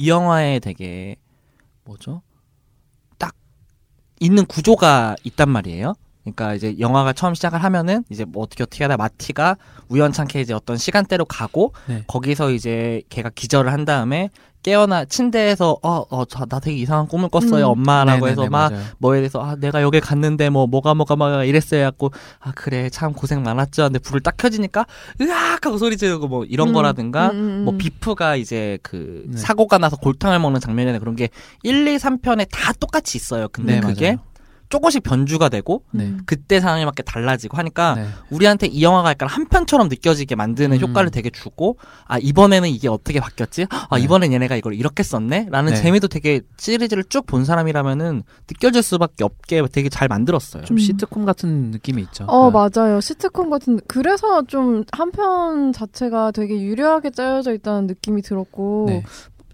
이 0.00 0.08
영화에 0.08 0.60
되게 0.60 1.16
뭐죠? 1.84 2.22
딱 3.18 3.34
있는 4.18 4.46
구조가 4.46 5.16
있단 5.24 5.50
말이에요. 5.50 5.92
그러니까 6.22 6.54
이제 6.54 6.74
영화가 6.78 7.12
처음 7.12 7.34
시작을 7.34 7.62
하면은 7.62 8.02
이제 8.08 8.24
뭐 8.24 8.42
어떻게 8.42 8.62
어떻게 8.62 8.82
하다 8.84 8.96
마티가 8.96 9.58
우연찮게 9.90 10.40
이제 10.40 10.54
어떤 10.54 10.78
시간대로 10.78 11.26
가고 11.26 11.74
네. 11.86 12.02
거기서 12.06 12.50
이제 12.50 13.02
걔가 13.10 13.28
기절을 13.28 13.70
한 13.74 13.84
다음에 13.84 14.30
깨어나 14.62 15.05
침대에서 15.07 15.79
어어나 15.83 16.61
되게 16.61 16.77
이상한 16.77 17.07
꿈을 17.07 17.29
꿨어요 17.29 17.66
음. 17.68 17.81
엄마라고 17.81 18.27
네네네, 18.27 18.31
해서 18.42 18.51
막 18.51 18.73
맞아요. 18.73 18.85
뭐에 18.99 19.20
대해서 19.20 19.40
아 19.42 19.57
내가 19.57 19.83
여기 19.83 20.01
갔는데 20.01 20.51
뭐 20.51 20.66
뭐가 20.66 20.94
뭐가 20.94 21.16
막 21.16 21.44
이랬어요 21.44 21.85
갖고 21.85 22.11
아 22.40 22.53
그래 22.55 22.90
참 22.90 23.12
고생 23.12 23.42
많았죠 23.42 23.85
근데 23.85 23.99
불을 23.99 24.20
딱 24.20 24.37
켜지니까 24.37 24.87
으악 25.20 25.64
하고 25.66 25.79
소리 25.79 25.96
지르고 25.96 26.29
뭐 26.29 26.44
이런 26.44 26.68
음. 26.68 26.73
거라든가 26.75 27.31
음, 27.31 27.37
음, 27.37 27.64
뭐 27.64 27.75
음. 27.75 27.79
비프가 27.79 28.37
이제 28.37 28.79
그 28.83 29.25
네. 29.29 29.37
사고가 29.38 29.79
나서 29.79 29.96
골탕을 29.96 30.38
먹는 30.38 30.61
장면이나 30.61 30.99
그런 30.99 31.16
게 31.16 31.29
1, 31.62 31.87
2, 31.87 31.96
3편에 31.96 32.46
다 32.51 32.73
똑같이 32.75 33.16
있어요 33.16 33.49
근데 33.49 33.77
네, 33.77 33.81
그게 33.81 34.12
맞아요. 34.12 34.30
조금씩 34.70 35.02
변주가 35.02 35.48
되고 35.48 35.83
네. 35.90 36.04
음. 36.04 36.20
그때 36.24 36.61
상황에 36.61 36.85
맞게 36.85 37.02
달라지고 37.02 37.59
하니까 37.59 37.94
네. 37.96 38.06
우리한테 38.30 38.68
이 38.68 38.83
영화가 38.83 39.11
약간 39.11 39.28
한 39.28 39.46
편처럼 39.46 39.88
느껴지게 39.88 40.37
만드는 40.37 40.76
음. 40.76 40.80
효과를 40.80 41.11
되게 41.11 41.28
주고 41.28 41.76
아 42.06 42.18
이번에는 42.18 42.68
이게 42.68 42.88
어떻게 42.88 43.20
바뀌었지? 43.20 43.66
아 43.68 43.98
네. 43.98 44.02
이번엔 44.04 44.33
얘네가 44.33 44.56
이걸 44.56 44.74
이렇게 44.74 45.02
썼네?라는 45.02 45.72
네. 45.74 45.76
재미도 45.76 46.09
되게 46.09 46.40
시리즈를 46.56 47.04
쭉 47.04 47.20
본 47.26 47.44
사람이라면은 47.44 48.22
느껴질 48.48 48.83
수밖에 48.83 49.22
없게 49.24 49.62
되게 49.70 49.88
잘 49.88 50.09
만들었어요. 50.09 50.64
좀 50.64 50.76
음. 50.76 50.78
시트콤 50.78 51.24
같은 51.24 51.70
느낌이 51.70 52.00
있죠. 52.02 52.24
어 52.24 52.50
그러니까 52.50 52.80
맞아요 52.83 53.00
시트콤 53.00 53.50
같은 53.50 53.78
그래서 53.87 54.42
좀 54.46 54.85
한편 54.92 55.72
자체가 55.72 56.30
되게 56.30 56.61
유려하게 56.61 57.11
짜여져 57.11 57.52
있다는 57.54 57.87
느낌이 57.88 58.22
들었고 58.22 58.87
네. 58.88 59.02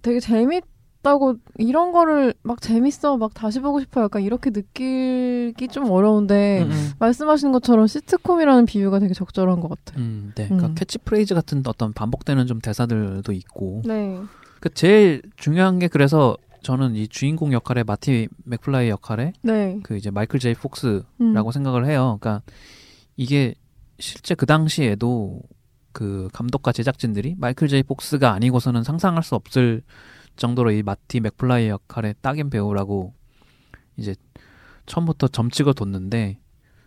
되게 0.03 0.21
재밌다고 0.21 1.37
이런 1.57 1.93
거를 1.93 2.35
막 2.43 2.61
재밌어 2.61 3.17
막 3.17 3.33
다시 3.33 3.61
보고 3.61 3.79
싶어 3.79 4.03
약간 4.03 4.23
이렇게 4.23 4.51
느끼기 4.51 5.69
좀 5.69 5.89
어려운데 5.89 6.65
음, 6.65 6.71
음. 6.73 6.91
말씀하신 6.99 7.53
것처럼 7.53 7.87
시트콤이라는 7.87 8.67
비유가 8.67 8.99
되게 8.99 9.15
적절한 9.15 9.61
것 9.61 9.69
같아요. 9.69 10.03
음, 10.03 10.33
네. 10.35 10.47
그러니까 10.47 10.67
음. 10.67 10.75
캐치프레이즈 10.75 11.35
같은 11.35 11.63
어떤 11.65 11.93
반복되는 11.93 12.49
좀 12.49 12.61
대사들도 12.61 13.31
있고. 13.31 13.83
네. 13.85 14.21
그 14.59 14.69
제일 14.71 15.23
중요한 15.37 15.79
게 15.79 15.87
그래서 15.87 16.37
저는 16.63 16.97
이 16.97 17.07
주인공 17.07 17.53
역할의 17.53 17.85
마티 17.85 18.27
맥플라이 18.45 18.89
역할에 18.89 19.33
네. 19.43 19.79
그 19.85 19.97
이제 19.97 20.11
마이클 20.11 20.41
제이 20.41 20.55
폭스라고 20.55 21.05
음. 21.21 21.53
생각을 21.53 21.87
해요. 21.87 22.19
그러니까 22.21 22.43
이게 23.17 23.55
실제 24.01 24.35
그 24.35 24.45
당시에도 24.45 25.41
그 25.93 26.29
감독과 26.33 26.73
제작진들이 26.73 27.37
마이클 27.39 27.69
제이 27.69 27.85
폭스가 27.85 28.33
아니고서는 28.33 28.83
상상할 28.83 29.23
수 29.23 29.37
없을 29.37 29.83
정도로 30.37 30.71
이 30.73 30.83
마티 30.83 31.21
맥플라이 31.21 31.69
역할에 31.69 32.15
딱인 32.21 32.51
배우라고 32.51 33.15
이제 33.97 34.15
처음부터 34.87 35.29
점찍어 35.29 35.73
뒀는데 35.73 36.39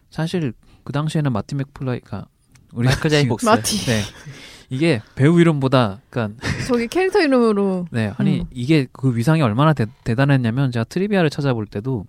사실 0.09 0.53
그 0.83 0.93
당시에는 0.93 1.31
마티 1.31 1.55
맥플라이가 1.55 2.27
우리 2.73 2.87
마이클 2.87 3.09
제이 3.09 3.27
폭스. 3.27 3.45
마티. 3.45 3.77
네 3.85 4.01
이게 4.69 5.01
배우 5.15 5.39
이름보다 5.39 6.01
그러니까 6.09 6.39
저기 6.67 6.87
캐릭터 6.87 7.19
이름으로 7.21 7.87
네 7.91 8.13
아니 8.17 8.41
음. 8.41 8.45
이게 8.51 8.87
그 8.91 9.15
위상이 9.15 9.41
얼마나 9.41 9.73
대, 9.73 9.87
대단했냐면 10.03 10.71
제가 10.71 10.83
trivia를 10.83 11.29
찾아볼 11.29 11.65
때도 11.65 12.05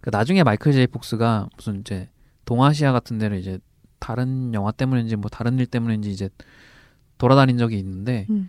그 0.00 0.10
나중에 0.10 0.42
마이클 0.42 0.72
제이 0.72 0.86
폭스가 0.86 1.48
무슨 1.56 1.80
이제 1.80 2.08
동아시아 2.46 2.92
같은 2.92 3.18
데를 3.18 3.38
이제 3.38 3.58
다른 3.98 4.54
영화 4.54 4.72
때문인지 4.72 5.16
뭐 5.16 5.28
다른 5.30 5.58
일 5.58 5.66
때문인지 5.66 6.10
이제 6.10 6.30
돌아다닌 7.18 7.58
적이 7.58 7.78
있는데 7.78 8.26
음. 8.30 8.48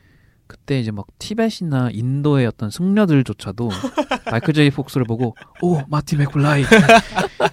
그때 0.52 0.82
이제 0.82 0.92
막 0.92 1.08
티벳이나 1.18 1.92
인도의 1.94 2.46
어떤 2.46 2.70
승려들조차도 2.70 3.70
마이클 4.30 4.54
제이 4.54 4.70
폭스를 4.70 5.06
보고 5.06 5.34
오 5.62 5.82
마티 5.88 6.18
맥플라이 6.18 6.66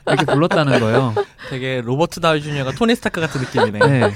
이렇게 0.08 0.24
불렀다는 0.24 0.80
거예요. 0.80 1.14
되게 1.48 1.80
로버트 1.80 2.18
다우니 2.18 2.42
주니어가 2.42 2.72
토니 2.72 2.96
스타크 2.96 3.20
같은 3.20 3.40
느낌이네. 3.40 3.78
네. 3.78 4.10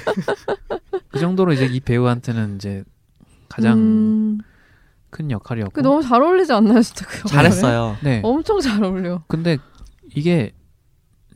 그 1.11 1.21
정도로 1.21 1.53
이제 1.53 1.65
이 1.67 1.79
배우한테는 1.79 2.57
이제 2.57 2.83
가장 3.49 3.79
음. 3.79 4.39
큰 5.11 5.31
역할이었고. 5.31 5.71
그 5.75 5.81
너무 5.81 6.03
잘 6.03 6.21
어울리지 6.21 6.53
않나요 6.53 6.83
진짜 6.83 7.07
그? 7.07 7.29
잘했어요. 7.29 7.99
네. 8.03 8.21
엄청 8.25 8.59
잘 8.59 8.83
어울려. 8.83 9.23
근데 9.29 9.59
이게 10.13 10.53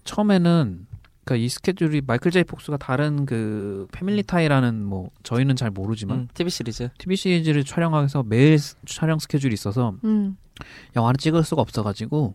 처음에는 0.03 0.86
그러니까 1.27 1.45
이 1.45 1.49
스케줄이 1.49 2.01
마이클 2.07 2.31
제이 2.31 2.45
폭스가 2.45 2.77
다른 2.77 3.27
그 3.27 3.89
Family 3.91 4.23
Tie라는 4.23 4.85
뭐 4.85 5.11
저희는 5.25 5.57
잘 5.57 5.71
모르지만 5.71 6.19
음, 6.21 6.29
TV 6.35 6.51
시리즈. 6.51 6.89
TV 6.99 7.17
시리즈를 7.17 7.65
촬영하기 7.65 8.03
위해서 8.05 8.23
매일 8.23 8.57
스- 8.61 8.77
촬영 8.87 9.19
스케줄이 9.19 9.53
있어서 9.53 9.97
음. 10.05 10.37
영화를 10.95 11.19
찍을 11.19 11.43
수가 11.43 11.63
없어가지고 11.63 12.35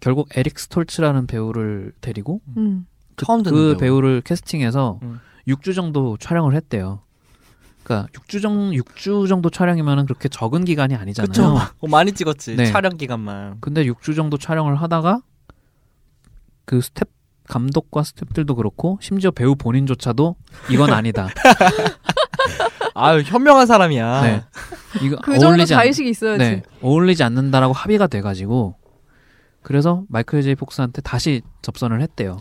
결국 0.00 0.28
에릭 0.36 0.58
스톨츠라는 0.58 1.26
배우를 1.26 1.92
데리고 2.02 2.42
음. 2.58 2.86
그, 3.16 3.24
처음 3.24 3.42
듣는 3.42 3.56
그 3.56 3.68
배우. 3.78 3.78
배우를 3.78 4.20
캐스팅해서 4.20 5.00
음. 5.02 5.18
6주 5.48 5.74
정도 5.74 6.18
촬영을 6.18 6.54
했대요. 6.54 7.00
그러니까 7.82 8.08
6주 8.12 8.42
정 8.42 8.72
6주 8.72 9.26
정도 9.26 9.48
촬영이면은 9.48 10.04
그렇게 10.04 10.28
적은 10.28 10.66
기간이 10.66 10.94
아니잖아요. 10.96 11.28
그쵸. 11.28 11.56
어, 11.80 11.88
많이 11.88 12.12
찍었지. 12.12 12.56
네. 12.56 12.66
촬영 12.66 12.98
기간만. 12.98 13.56
근데 13.62 13.84
6주 13.86 14.14
정도 14.14 14.36
촬영을 14.36 14.76
하다가 14.76 15.22
그 16.66 16.80
감독과 17.48 18.02
스태프들도 18.02 18.54
그렇고 18.54 18.98
심지어 19.00 19.30
배우 19.30 19.54
본인조차도 19.56 20.36
이건 20.70 20.92
아니다. 20.92 21.28
아유 22.94 23.22
현명한 23.24 23.66
사람이야. 23.66 24.22
네. 24.22 24.42
이거 25.02 25.16
그 25.22 25.32
정도 25.32 25.48
어울리지 25.48 25.74
않, 25.74 25.78
자의식이 25.80 26.10
있어야지. 26.10 26.38
네, 26.38 26.62
어울리지 26.82 27.22
않는다라고 27.22 27.72
합의가 27.72 28.06
돼가지고 28.06 28.76
그래서 29.62 30.04
마이클 30.08 30.42
제이 30.42 30.54
폭스한테 30.54 31.00
다시 31.02 31.40
접선을 31.62 32.00
했대요. 32.02 32.38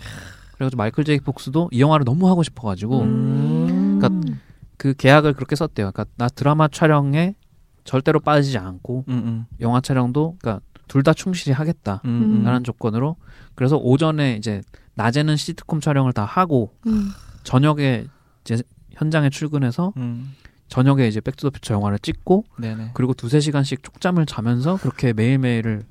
그래가지고 0.56 0.78
마이클 0.78 1.04
제이 1.04 1.20
폭스도 1.20 1.70
이 1.72 1.80
영화를 1.82 2.04
너무 2.06 2.28
하고 2.30 2.44
싶어가지고 2.44 3.02
음. 3.02 4.00
그러니까 4.00 4.32
그 4.78 4.94
계약을 4.94 5.34
그렇게 5.34 5.56
썼대요. 5.56 5.92
그러니까 5.92 6.06
나 6.18 6.28
드라마 6.28 6.68
촬영에 6.68 7.36
절대로 7.84 8.20
빠지지 8.20 8.58
않고 8.58 9.06
음, 9.08 9.14
음, 9.14 9.46
영화 9.60 9.82
촬영도 9.82 10.38
그러니까 10.42 10.64
둘 10.88 11.04
다 11.04 11.14
충실히 11.14 11.54
하겠다. 11.54 12.02
음, 12.06 12.40
음. 12.42 12.44
라는 12.44 12.64
조건으로 12.66 13.16
그래서 13.56 13.78
오전에 13.78 14.36
이제 14.36 14.62
낮에는 14.96 15.36
시트콤 15.38 15.80
촬영을 15.82 16.14
다 16.14 16.26
하고 16.26 16.76
음. 16.88 17.10
저녁에 17.44 18.06
이제 18.44 18.62
현장에 18.92 19.30
출근해서 19.30 19.94
음. 19.98 20.34
저녁에 20.68 21.08
이제 21.08 21.20
백투더퓨처 21.22 21.74
영화를 21.74 22.00
찍고 22.00 22.46
네네. 22.60 22.92
그리고 22.94 23.14
두세 23.14 23.40
시간씩 23.40 23.84
쪽잠을 23.84 24.26
자면서 24.26 24.78
그렇게 24.78 25.12
매일매일을 25.14 25.84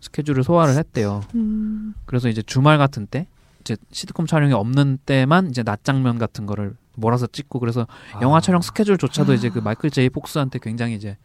스케줄을 0.00 0.44
소화를 0.44 0.76
했대요. 0.76 1.22
음. 1.34 1.94
그래서 2.04 2.28
이제 2.28 2.42
주말 2.42 2.78
같은 2.78 3.06
때 3.06 3.26
이제 3.60 3.76
시트콤 3.90 4.26
촬영이 4.26 4.52
없는 4.52 4.98
때만 5.06 5.48
이제 5.48 5.62
낮 5.62 5.82
장면 5.84 6.18
같은 6.18 6.46
거를 6.46 6.76
몰아서 6.96 7.26
찍고 7.26 7.58
그래서 7.58 7.86
영화 8.22 8.36
아, 8.36 8.40
촬영 8.40 8.60
스케줄조차도 8.60 9.32
이제 9.34 9.48
그 9.48 9.58
마이클 9.58 9.90
제이 9.90 10.08
폭스한테 10.10 10.58
굉장히 10.60 10.94
이제 10.94 11.16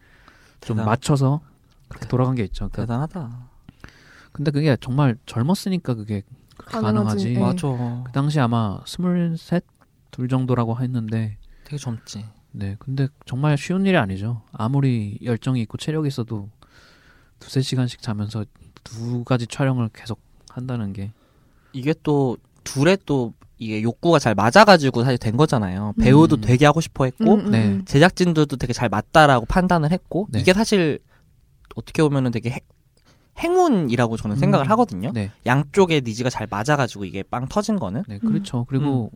좀 0.60 0.78
대단- 0.78 0.86
맞춰서 0.86 1.40
그렇게 1.88 2.08
돌아간 2.08 2.34
게 2.34 2.42
있죠. 2.44 2.68
그러니까 2.70 2.82
대단하다. 2.82 3.38
근데 4.32 4.50
그게 4.50 4.76
정말 4.80 5.16
젊었으니까 5.26 5.94
그게 5.94 6.22
가능하지. 6.66 6.94
가능하지. 6.94 7.32
네. 7.34 7.40
맞아. 7.40 8.02
그 8.04 8.12
당시 8.12 8.40
아마 8.40 8.80
스물셋 8.86 9.64
둘 10.10 10.28
정도라고 10.28 10.78
했는데 10.80 11.36
되게 11.64 11.76
젊지. 11.76 12.24
네 12.52 12.76
근데 12.78 13.08
정말 13.26 13.56
쉬운 13.56 13.86
일이 13.86 13.96
아니죠. 13.96 14.42
아무리 14.52 15.18
열정이 15.22 15.60
있고 15.62 15.78
체력이 15.78 16.08
있어도 16.08 16.48
두세 17.38 17.60
시간씩 17.60 18.02
자면서 18.02 18.44
두 18.82 19.24
가지 19.24 19.46
촬영을 19.46 19.88
계속 19.92 20.20
한다는 20.48 20.92
게 20.92 21.12
이게 21.72 21.94
또 22.02 22.36
둘의 22.64 22.98
또 23.06 23.32
이게 23.58 23.82
욕구가 23.82 24.18
잘 24.18 24.34
맞아가지고 24.34 25.04
사실 25.04 25.18
된 25.18 25.36
거잖아요. 25.36 25.92
배우도 26.00 26.36
음. 26.36 26.40
되게 26.40 26.64
하고 26.66 26.80
싶어 26.80 27.04
했고 27.04 27.34
음, 27.34 27.40
음, 27.46 27.50
네. 27.50 27.68
음. 27.68 27.84
제작진들도 27.84 28.56
되게 28.56 28.72
잘 28.72 28.88
맞다라고 28.88 29.46
판단을 29.46 29.92
했고 29.92 30.26
네. 30.30 30.40
이게 30.40 30.52
사실 30.54 30.98
어떻게 31.76 32.02
보면은 32.02 32.30
되게 32.30 32.58
행, 33.40 33.50
행운이라고 33.50 34.16
저는 34.16 34.36
생각을 34.36 34.66
음. 34.66 34.70
하거든요. 34.70 35.10
네, 35.12 35.30
양쪽의 35.46 36.02
needs가 36.02 36.30
잘 36.30 36.46
맞아가지고 36.48 37.04
이게 37.04 37.22
빵 37.22 37.48
터진 37.48 37.78
거는 37.78 38.04
네 38.08 38.18
음. 38.22 38.28
그렇죠. 38.28 38.64
그리고 38.68 39.10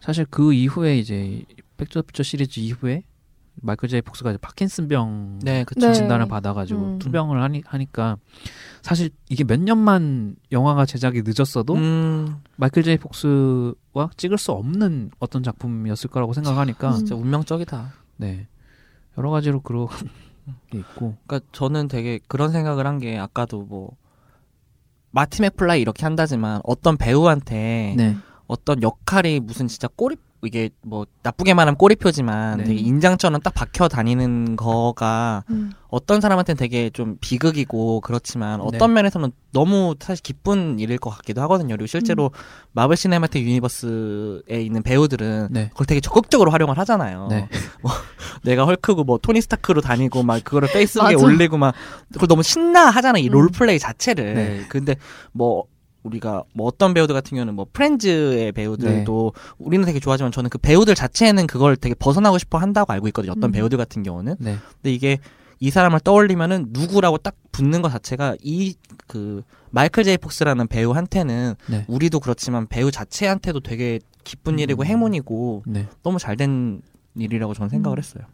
사실 0.00 0.26
그 0.28 0.52
이후에 0.52 0.98
이제 0.98 1.44
백투더퓨처 1.76 2.22
시리즈 2.22 2.60
이후에 2.60 3.04
마이클 3.62 3.88
제이 3.88 4.00
폭스가 4.00 4.30
이제 4.30 4.38
파킨슨병 4.38 5.40
네, 5.42 5.64
그쵸. 5.64 5.88
네. 5.88 5.92
진단을 5.92 6.26
받아가지고 6.28 6.80
음. 6.80 6.98
투병을 6.98 7.42
하니, 7.42 7.62
하니까 7.66 8.16
사실 8.80 9.10
이게 9.28 9.44
몇 9.44 9.60
년만 9.60 10.36
영화가 10.50 10.86
제작이 10.86 11.22
늦었어도 11.24 11.74
음, 11.74 12.38
마이클 12.56 12.82
제이 12.82 12.96
폭스와 12.96 14.10
찍을 14.16 14.38
수 14.38 14.52
없는 14.52 15.10
어떤 15.18 15.42
작품이었을 15.42 16.08
거라고 16.10 16.32
생각하니까 16.32 16.90
음. 16.90 16.96
진짜 16.96 17.14
운명적이다. 17.14 17.92
네 18.16 18.46
여러 19.18 19.30
가지로 19.30 19.60
그런 19.60 19.88
게 20.70 20.78
있고. 20.78 21.16
그러니까 21.26 21.48
저는 21.52 21.88
되게 21.88 22.18
그런 22.28 22.50
생각을 22.52 22.86
한 22.86 22.98
게 22.98 23.18
아까도 23.18 23.62
뭐 23.62 23.96
마티 25.12 25.42
맥플라이 25.42 25.80
이렇게 25.80 26.04
한다지만 26.04 26.60
어떤 26.64 26.96
배우한테 26.96 27.94
네. 27.96 28.16
어떤 28.46 28.82
역할이 28.82 29.40
무슨 29.40 29.66
진짜 29.68 29.88
꼬리 29.88 30.16
이게 30.42 30.70
뭐 30.82 31.06
나쁘게 31.22 31.54
말하면 31.54 31.76
꼬리표지만 31.76 32.58
네. 32.58 32.64
되게 32.64 32.80
인장처럼 32.80 33.40
딱 33.40 33.52
박혀 33.52 33.88
다니는 33.88 34.56
거가 34.56 35.44
음. 35.50 35.72
어떤 35.88 36.20
사람한테는 36.20 36.56
되게 36.56 36.88
좀 36.90 37.16
비극이고 37.20 38.00
그렇지만 38.00 38.60
네. 38.60 38.66
어떤 38.66 38.92
면에서는 38.92 39.32
너무 39.52 39.96
사실 40.00 40.22
기쁜 40.22 40.78
일일 40.78 40.98
것 40.98 41.10
같기도 41.10 41.42
하거든요. 41.42 41.74
그리고 41.74 41.86
실제로 41.86 42.30
마블 42.72 42.96
시네마틱 42.96 43.46
유니버스에 43.46 44.60
있는 44.62 44.82
배우들은 44.82 45.48
네. 45.50 45.68
그걸 45.70 45.86
되게 45.86 46.00
적극적으로 46.00 46.50
활용을 46.50 46.78
하잖아요. 46.78 47.26
네. 47.28 47.48
내가 48.42 48.64
헐크고 48.64 49.04
뭐 49.04 49.18
토니 49.18 49.40
스타크로 49.42 49.80
다니고 49.82 50.22
막 50.22 50.42
그거를 50.42 50.68
페이스북에. 50.72 51.14
올리고 51.14 51.58
막 51.58 51.74
그걸 52.12 52.28
너무 52.28 52.42
신나 52.42 52.88
하잖아 52.90 53.18
이 53.18 53.28
음. 53.28 53.32
롤플레이 53.32 53.78
자체를. 53.78 54.34
네. 54.34 54.64
근데 54.68 54.96
뭐 55.32 55.64
우리가 56.02 56.44
뭐 56.54 56.66
어떤 56.66 56.94
배우들 56.94 57.14
같은 57.14 57.36
경우는 57.36 57.54
뭐 57.54 57.66
프렌즈의 57.72 58.52
배우들도 58.52 59.32
우리는 59.58 59.84
되게 59.84 60.00
좋아하지만 60.00 60.32
저는 60.32 60.50
그 60.50 60.58
배우들 60.58 60.94
자체는 60.94 61.46
그걸 61.46 61.76
되게 61.76 61.94
벗어나고 61.94 62.38
싶어 62.38 62.58
한다고 62.58 62.92
알고 62.92 63.08
있거든요. 63.08 63.32
어떤 63.32 63.50
음. 63.50 63.52
배우들 63.52 63.78
같은 63.78 64.02
경우는. 64.02 64.36
네. 64.38 64.56
근데 64.76 64.92
이게 64.92 65.18
이 65.58 65.70
사람을 65.70 66.00
떠올리면은 66.00 66.68
누구라고 66.70 67.18
딱 67.18 67.34
붙는 67.52 67.82
것 67.82 67.90
자체가 67.90 68.36
이 68.42 68.74
그 69.10 69.42
마이클 69.70 70.04
제이 70.04 70.16
폭스라는 70.18 70.68
배우한테는 70.68 71.56
네. 71.68 71.84
우리도 71.88 72.20
그렇지만 72.20 72.68
배우 72.68 72.92
자체한테도 72.92 73.58
되게 73.58 73.98
기쁜 74.22 74.54
음. 74.54 74.58
일이고 74.60 74.84
행운이고 74.84 75.64
네. 75.66 75.88
너무 76.04 76.20
잘 76.20 76.36
된 76.36 76.80
일이라고 77.16 77.54
저는 77.54 77.68
생각을 77.70 77.98
음. 77.98 78.02
했어요. 78.02 78.24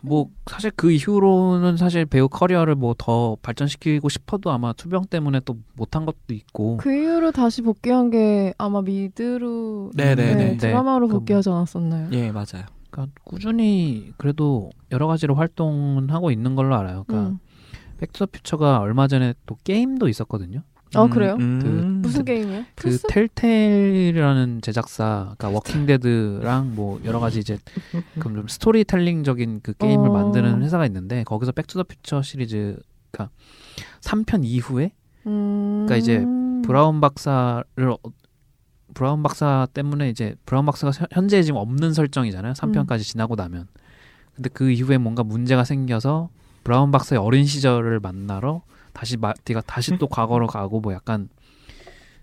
뭐 0.00 0.28
사실 0.50 0.70
그 0.74 0.90
이후로는 0.92 1.76
사실 1.76 2.04
배우 2.06 2.28
커리어를 2.28 2.74
뭐 2.74 2.94
더 2.98 3.36
발전시키고 3.42 4.08
싶어도 4.08 4.50
아마 4.50 4.72
투병 4.72 5.06
때문에 5.06 5.40
또 5.44 5.56
못한 5.74 6.04
것도 6.04 6.34
있고 6.34 6.76
그 6.78 6.92
이후로 6.92 7.30
다시 7.32 7.62
복귀한 7.62 8.10
게 8.10 8.52
아마 8.58 8.82
미드로 8.82 9.92
네네네. 9.94 10.34
네, 10.34 10.44
네. 10.52 10.56
드라마로 10.56 11.08
그 11.08 11.14
복귀하지 11.14 11.48
않았었나요? 11.50 12.08
예, 12.12 12.30
맞아요. 12.32 12.64
그러니까 12.90 13.20
꾸준히 13.24 14.12
그래도 14.16 14.70
여러 14.90 15.06
가지로 15.06 15.34
활동은 15.34 16.10
하고 16.10 16.30
있는 16.30 16.54
걸로 16.56 16.74
알아요. 16.76 17.04
그러니까 17.06 17.30
음. 17.30 17.38
백투더퓨처가 17.98 18.80
얼마 18.80 19.06
전에 19.08 19.34
또 19.46 19.56
게임도 19.64 20.08
있었거든요. 20.08 20.62
어, 20.94 21.06
그래요? 21.08 21.36
음. 21.38 22.00
무슨 22.02 22.24
게임이요? 22.24 22.64
그 22.74 22.82
플스? 22.88 23.06
텔테일이라는 23.08 24.60
제작사, 24.62 25.34
그러니까 25.36 25.48
워킹데드랑 25.50 26.74
뭐 26.74 27.00
여러 27.04 27.20
가지 27.20 27.38
이제 27.40 27.58
그럼 28.18 28.36
좀 28.36 28.48
스토리텔링적인 28.48 29.60
그 29.62 29.72
게임을 29.74 30.08
어. 30.08 30.12
만드는 30.12 30.62
회사가 30.62 30.86
있는데 30.86 31.24
거기서 31.24 31.52
백투더퓨처 31.52 32.22
시리즈, 32.22 32.78
그러니까 33.10 33.34
3편 34.00 34.40
이후에 34.44 34.92
음. 35.26 35.84
그러니까 35.86 35.96
이제 35.96 36.24
브라운 36.64 37.00
박사를 37.00 37.64
어- 37.90 37.98
브라운 38.94 39.22
박사 39.22 39.66
때문에 39.74 40.08
이제 40.08 40.34
브라운 40.46 40.64
박사가 40.66 40.92
현- 40.92 41.06
현재 41.12 41.42
지금 41.42 41.58
없는 41.60 41.92
설정이잖아요. 41.92 42.54
3편까지 42.54 43.02
지나고 43.02 43.34
나면. 43.34 43.66
근데 44.34 44.48
그 44.52 44.70
이후에 44.70 44.98
뭔가 44.98 45.22
문제가 45.22 45.64
생겨서 45.64 46.30
브라운 46.64 46.90
박사의 46.90 47.20
어린 47.20 47.44
시절을 47.44 48.00
만나러 48.00 48.62
다시 48.98 49.16
마티가 49.16 49.60
다시 49.60 49.96
또 49.96 50.08
과거로 50.08 50.48
가고 50.48 50.80
뭐 50.80 50.92
약간 50.92 51.28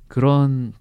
그런 0.09 0.73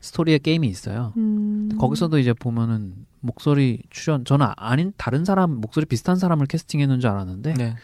스토리의 0.00 0.40
게임이 0.40 0.66
있어요. 0.66 1.12
음. 1.16 1.68
거기서도 1.78 2.18
이제 2.18 2.32
보면은 2.32 2.94
목소리 3.20 3.82
출연 3.90 4.24
저는 4.24 4.46
아- 4.46 4.54
아닌 4.56 4.92
다른 4.96 5.24
사람 5.24 5.60
목소리 5.60 5.86
비슷한 5.86 6.16
사람을 6.16 6.46
캐스팅했는 6.46 6.98
줄 6.98 7.08
알았는데 7.10 7.54
네. 7.54 7.76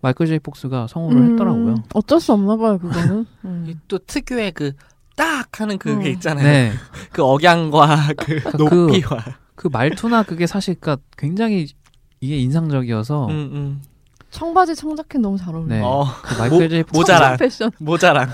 마이클 0.00 0.26
제이 0.28 0.38
폭스가 0.38 0.86
성우를 0.86 1.18
음, 1.20 1.32
했더라고요. 1.32 1.74
어쩔 1.94 2.20
수 2.20 2.32
없나 2.32 2.54
봐요, 2.56 2.78
그거는. 2.78 3.26
음. 3.44 3.66
이또 3.68 3.98
특유의 3.98 4.52
그 4.52 4.72
딱 5.16 5.60
하는 5.60 5.78
그게 5.78 6.10
음. 6.10 6.12
있잖아요. 6.14 6.44
네. 6.46 6.72
그 7.10 7.24
억양과 7.24 8.12
그 8.16 8.38
그- 8.38 8.56
높이와. 8.56 9.18
그 9.56 9.66
말투나 9.66 10.22
그게 10.22 10.46
사실 10.46 10.76
그니까 10.78 11.02
굉장히 11.16 11.66
이게 12.20 12.38
인상적이어서 12.38 13.26
음, 13.26 13.32
음. 13.52 13.82
청바지 14.30 14.74
청자켓 14.76 15.20
너무 15.20 15.38
잘 15.38 15.54
어울려요. 15.54 15.68
네. 15.68 15.80
어, 15.82 16.04
그 16.22 16.34
마이클 16.38 16.68
제이 16.68 16.82
폭스. 16.82 17.06
청자 17.06 17.36
패션. 17.38 17.70
모자랑. 17.78 18.28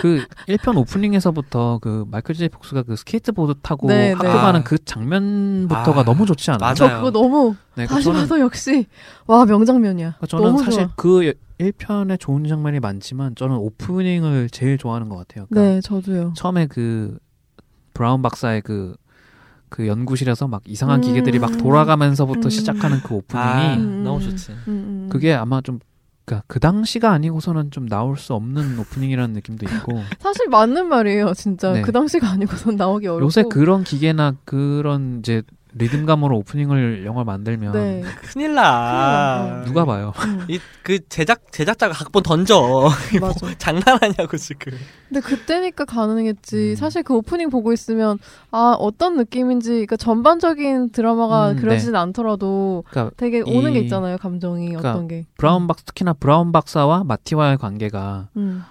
그 0.00 0.24
1편 0.48 0.76
오프닝에서부터 0.78 1.78
그 1.82 2.04
마이클 2.10 2.34
제이 2.34 2.48
폭스가 2.48 2.82
그 2.82 2.96
스케이트보드 2.96 3.60
타고 3.62 3.86
네, 3.88 4.12
학교 4.12 4.26
네. 4.28 4.32
가는 4.32 4.60
아. 4.60 4.64
그 4.64 4.82
장면부터가 4.84 6.00
아, 6.00 6.04
너무 6.04 6.26
좋지 6.26 6.50
않아요? 6.52 6.60
맞아요. 6.60 6.74
저 6.74 6.88
그거 6.96 7.10
너무 7.10 7.54
네, 7.74 7.86
그 7.86 7.94
다시 7.94 8.04
저는 8.04 8.20
봐도 8.22 8.40
역시 8.40 8.86
와 9.26 9.44
명장면이야. 9.44 10.14
그러니까 10.18 10.26
저는 10.26 10.44
너무 10.44 10.64
사실 10.64 10.84
좋아. 10.84 10.92
그 10.96 11.32
1편에 11.58 12.18
좋은 12.18 12.44
장면이 12.48 12.80
많지만 12.80 13.34
저는 13.36 13.56
오프닝을 13.56 14.50
제일 14.50 14.78
좋아하는 14.78 15.08
것 15.08 15.16
같아요. 15.16 15.46
그러니까 15.50 15.74
네, 15.74 15.80
저도요. 15.80 16.32
처음에 16.36 16.66
그 16.66 17.18
브라운 17.92 18.22
박사의 18.22 18.62
그, 18.62 18.96
그 19.74 19.88
연구실에서 19.88 20.46
막 20.46 20.62
이상한 20.66 21.00
음. 21.00 21.02
기계들이 21.02 21.40
막 21.40 21.58
돌아가면서부터 21.58 22.46
음. 22.46 22.50
시작하는 22.50 23.00
그 23.00 23.16
오프닝이 23.16 23.44
아, 23.44 23.74
음. 23.74 24.04
너무 24.04 24.20
좋지. 24.20 24.52
음, 24.52 24.58
음. 24.68 25.08
그게 25.10 25.34
아마 25.34 25.60
좀 25.62 25.80
그러니까 26.24 26.44
그 26.46 26.60
당시가 26.60 27.10
아니고서는 27.10 27.72
좀 27.72 27.88
나올 27.88 28.16
수 28.16 28.34
없는 28.34 28.78
오프닝이라는 28.78 29.34
느낌도 29.34 29.66
있고 29.66 30.00
사실 30.20 30.46
맞는 30.48 30.86
말이에요, 30.86 31.34
진짜. 31.34 31.72
네. 31.72 31.82
그 31.82 31.90
당시가 31.90 32.30
아니고선 32.30 32.76
나오기 32.76 33.08
어렵고. 33.08 33.24
요새 33.24 33.42
그런 33.42 33.82
기계나 33.82 34.36
그런 34.44 35.18
이제 35.18 35.42
리듬감으로 35.76 36.36
오프닝을 36.38 37.04
영화 37.04 37.24
만들면 37.24 37.72
네. 37.72 38.02
큰일 38.22 38.54
나. 38.54 39.48
큰일 39.54 39.64
누가 39.64 39.84
봐요? 39.84 40.12
음, 40.26 40.46
이그 40.48 41.08
제작 41.08 41.50
제작자가 41.52 41.92
각본 41.92 42.22
던져. 42.22 42.88
맞아. 43.20 43.46
장난하냐고 43.58 44.36
지금. 44.36 44.72
근데 45.08 45.20
그때니까 45.20 45.84
가능했지. 45.84 46.70
음. 46.70 46.76
사실 46.76 47.02
그 47.02 47.14
오프닝 47.14 47.50
보고 47.50 47.72
있으면 47.72 48.18
아 48.50 48.76
어떤 48.78 49.16
느낌인지 49.16 49.70
그러니까 49.70 49.96
전반적인 49.96 50.90
드라마가 50.90 51.50
음, 51.52 51.56
그러진 51.56 51.96
않더라도 51.96 52.84
그러니까 52.90 53.14
되게 53.16 53.40
오는 53.40 53.72
게 53.72 53.80
이- 53.80 53.82
있잖아요 53.84 54.16
감정이 54.18 54.66
그러니까 54.68 54.90
어떤 54.92 55.08
게. 55.08 55.26
브라운 55.36 55.66
박스 55.66 55.84
특히나 55.84 56.12
브라운 56.12 56.52
박사와 56.52 57.04
마티와의 57.04 57.58
관계가 57.58 58.28
음. 58.36 58.62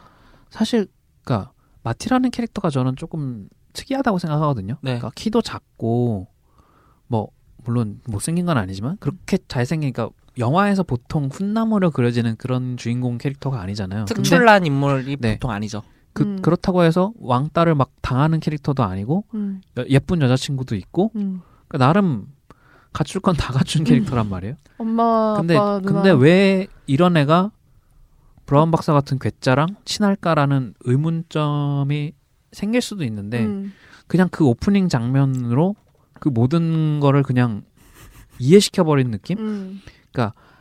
사실 0.49 0.87
그러니까 1.23 1.51
마티라는 1.83 2.31
캐릭터가 2.31 2.69
저는 2.69 2.95
조금 2.95 3.47
특이하다고 3.73 4.19
생각하거든요. 4.19 4.75
네. 4.81 4.91
그러니까 4.99 5.11
키도 5.15 5.41
작고 5.41 6.27
뭐 7.07 7.29
물론 7.63 7.99
못생긴 8.07 8.45
건 8.45 8.57
아니지만 8.57 8.97
그렇게 8.99 9.37
잘생기니까 9.47 10.09
영화에서 10.37 10.83
보통 10.83 11.29
훈남으로 11.31 11.91
그려지는 11.91 12.35
그런 12.37 12.75
주인공 12.77 13.17
캐릭터가 13.17 13.61
아니잖아요. 13.61 14.05
특출난 14.05 14.65
인물이 14.65 15.17
네. 15.19 15.33
보통 15.35 15.51
아니죠. 15.51 15.83
그, 16.13 16.23
음. 16.23 16.41
그렇다고 16.41 16.83
해서 16.83 17.13
왕따를 17.19 17.75
막 17.75 17.91
당하는 18.01 18.39
캐릭터도 18.39 18.83
아니고 18.83 19.25
음. 19.35 19.61
여- 19.77 19.85
예쁜 19.89 20.21
여자친구도 20.21 20.75
있고 20.75 21.11
음. 21.15 21.41
그러니까 21.67 21.85
나름 21.87 22.27
갖출 22.91 23.21
건 23.21 23.35
다 23.35 23.51
갖춘 23.53 23.83
캐릭터란 23.83 24.29
말이에요. 24.29 24.55
엄마 24.77 25.35
근데 25.37 25.55
아빠 25.55 25.79
누나. 25.79 25.91
근데 25.93 26.11
왜 26.11 26.67
이런 26.87 27.17
애가 27.17 27.51
브라운 28.45 28.71
박사 28.71 28.93
같은 28.93 29.17
괴짜랑 29.19 29.67
친할까라는 29.85 30.73
의문점이 30.81 32.13
생길 32.51 32.81
수도 32.81 33.03
있는데 33.05 33.45
음. 33.45 33.73
그냥 34.07 34.27
그 34.31 34.45
오프닝 34.45 34.89
장면으로 34.89 35.75
그 36.23 36.29
모든 36.29 37.01
거를 37.01 37.21
그냥 37.21 37.63
이해시켜 38.39 38.85
버린 38.85 39.11
느낌? 39.11 39.37
음. 39.39 39.81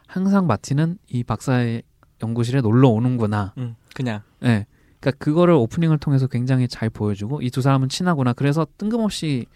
항상 0.09 0.49
마티는 0.49 0.99
이 1.09 1.23
박사의 1.23 1.85
연구실에 2.21 2.61
놀러 2.63 2.89
오는구나. 2.89 3.55
음, 3.59 3.77
그냥. 3.95 4.23
예. 4.43 4.67
그러니까 5.01 5.25
그거를 5.25 5.55
오프닝을 5.55 5.99
통해서 5.99 6.27
굉장히 6.27 6.67
잘 6.69 6.91
보여주고 6.91 7.41
이 7.43 7.49
두 7.51 7.63
사람은 7.63 7.89
친하구나. 7.89 8.33
그래서 8.33 8.67
뜬금없이 8.77 9.47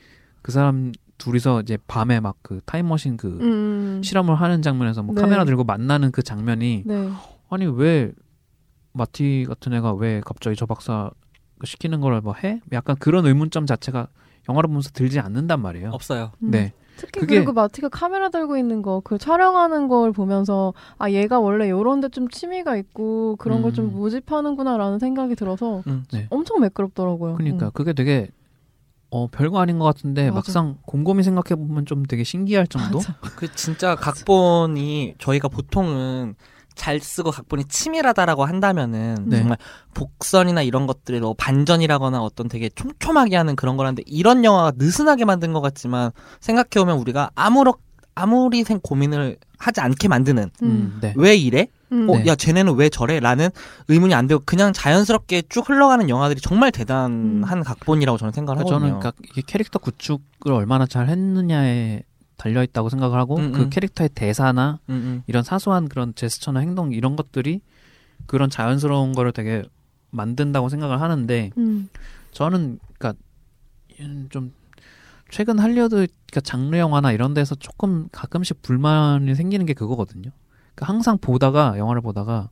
그 0.43 0.53
사람 0.53 0.93
둘이서 1.19 1.63
이제 1.63 1.77
밤에 1.89 2.21
막 2.21 2.37
그 2.43 2.61
타임머신 2.65 3.17
그 3.17 3.39
음. 3.41 4.01
실험을 4.03 4.37
하는 4.37 4.63
장면에서 4.63 5.03
뭐 5.03 5.15
네. 5.15 5.21
카메라 5.21 5.45
들고 5.45 5.65
만나는 5.65 6.11
그 6.13 6.23
장면이 6.23 6.85
네. 6.87 7.11
아니 7.51 7.67
왜 7.67 8.13
마티 8.93 9.45
같은 9.49 9.73
애가 9.75 9.93
왜 9.95 10.23
갑자기 10.25 10.55
저 10.57 10.65
박사 10.67 11.11
시키는 11.65 12.01
거를 12.01 12.21
뭐 12.23 12.33
해? 12.33 12.61
약간 12.73 12.95
그런 12.99 13.27
의문점 13.27 13.67
자체가 13.67 14.09
영화를 14.49 14.69
보면서 14.69 14.91
들지 14.91 15.19
않는단 15.21 15.61
말이에요. 15.61 15.91
없어요. 15.91 16.33
음. 16.43 16.51
네. 16.51 16.73
특히 16.97 17.21
그게- 17.21 17.35
그리고 17.37 17.53
마티가 17.53 17.91
카메라 17.91 18.31
들고 18.31 18.57
있는 18.57 18.81
거, 18.81 19.01
그 19.05 19.19
촬영하는 19.19 19.87
걸 19.89 20.13
보면서 20.13 20.73
아 20.99 21.11
얘가 21.11 21.39
원래 21.41 21.69
요런 21.69 22.01
데 22.01 22.09
좀 22.09 22.29
취미가 22.29 22.77
있고 22.77 23.37
그런 23.37 23.61
걸좀 23.61 23.87
음. 23.87 23.93
모집하는구나라는 23.95 24.99
생각이 24.99 25.35
들어서 25.35 25.83
음. 25.89 26.05
네. 26.13 26.27
엄청 26.31 26.61
매끄럽더라고요. 26.61 27.35
그러니까 27.35 27.67
음. 27.67 27.71
그게 27.75 27.93
되게 27.93 28.29
어 29.11 29.27
별거 29.29 29.59
아닌 29.61 29.79
것 29.79 29.85
같은데 29.85 30.25
맞아. 30.31 30.35
막상 30.37 30.79
곰곰이 30.87 31.23
생각해 31.23 31.55
보면 31.61 31.85
좀 31.87 32.05
되게 32.07 32.25
신기할 32.25 32.67
정도. 32.67 33.01
그 33.37 33.53
진짜 33.55 33.95
각본이 33.95 35.15
저희가 35.19 35.49
보통은 35.49 36.35
잘 36.77 37.01
쓰고 37.01 37.33
각본이 37.33 37.65
치밀하다라고 37.65 38.45
한다면은 38.45 39.17
네. 39.27 39.39
정말 39.39 39.59
복선이나 39.95 40.63
이런 40.63 40.87
것들이 40.87 41.19
뭐 41.19 41.35
반전이라거나 41.35 42.23
어떤 42.23 42.49
되게 42.49 42.69
촘촘하게 42.69 43.35
하는 43.35 43.57
그런 43.57 43.77
거라는데 43.77 44.05
이런 44.07 44.45
영화가 44.45 44.75
느슨하게 44.77 45.25
만든 45.25 45.53
것 45.53 45.61
같지만 45.61 46.13
생각해보면 46.41 46.99
우리가 46.99 47.31
아무렇 47.35 47.75
아무리 48.15 48.65
생 48.65 48.81
고민을 48.81 49.37
하지 49.59 49.81
않게 49.81 50.09
만드는 50.09 50.51
음. 50.63 50.67
음, 50.67 50.99
네. 51.01 51.13
왜 51.17 51.37
이래? 51.37 51.67
음. 51.93 52.09
어, 52.09 52.17
네. 52.17 52.27
야 52.27 52.35
쟤네는 52.35 52.75
왜 52.75 52.89
저래? 52.89 53.21
라는 53.21 53.51
의문이 53.89 54.15
안 54.15 54.27
되고 54.27 54.43
그냥 54.45 54.73
자연스럽게 54.73 55.43
쭉 55.49 55.69
흘러가는 55.69 56.09
영화들이 56.09 56.41
정말 56.41 56.73
대단한 56.73 57.63
각본이라고 57.63 58.19
저는 58.19 58.33
생각을 58.33 58.65
그러니까 58.65 58.75
하거든요. 58.75 58.89
저는 58.91 59.01
그러니까 59.01 59.23
이게 59.31 59.43
캐릭터 59.47 59.79
구축을 59.79 60.53
얼마나 60.53 60.87
잘 60.87 61.09
했느냐에 61.09 62.03
달려 62.37 62.63
있다고 62.63 62.89
생각을 62.89 63.19
하고 63.19 63.37
음, 63.37 63.53
그 63.53 63.63
음. 63.63 63.71
캐릭터의 63.71 64.11
대사나 64.15 64.79
음, 64.89 64.95
음. 64.95 65.23
이런 65.27 65.43
사소한 65.43 65.89
그런 65.89 66.15
제스처나 66.15 66.61
행동 66.61 66.93
이런 66.93 67.17
것들이 67.17 67.61
그런 68.27 68.51
자연스러운 68.51 69.13
거를 69.13 69.33
되게 69.33 69.63
만든다고 70.11 70.69
생각을 70.69 71.01
하는데 71.01 71.51
음. 71.57 71.89
저는 72.33 72.79
그러니까 72.99 73.21
음, 74.01 74.29
좀 74.31 74.53
최근 75.31 75.59
할리우드 75.59 75.95
그러니까 75.97 76.41
장르 76.43 76.77
영화나 76.77 77.13
이런 77.13 77.35
데서 77.35 77.55
조금 77.55 78.09
가끔씩 78.13 78.63
불만이 78.63 79.35
생기는 79.35 79.67
게 79.67 79.75
그거거든요. 79.75 80.31
그러니까 80.75 80.93
항상 80.93 81.19
보다가 81.19 81.79
영화를 81.79 82.03
보다가 82.03 82.51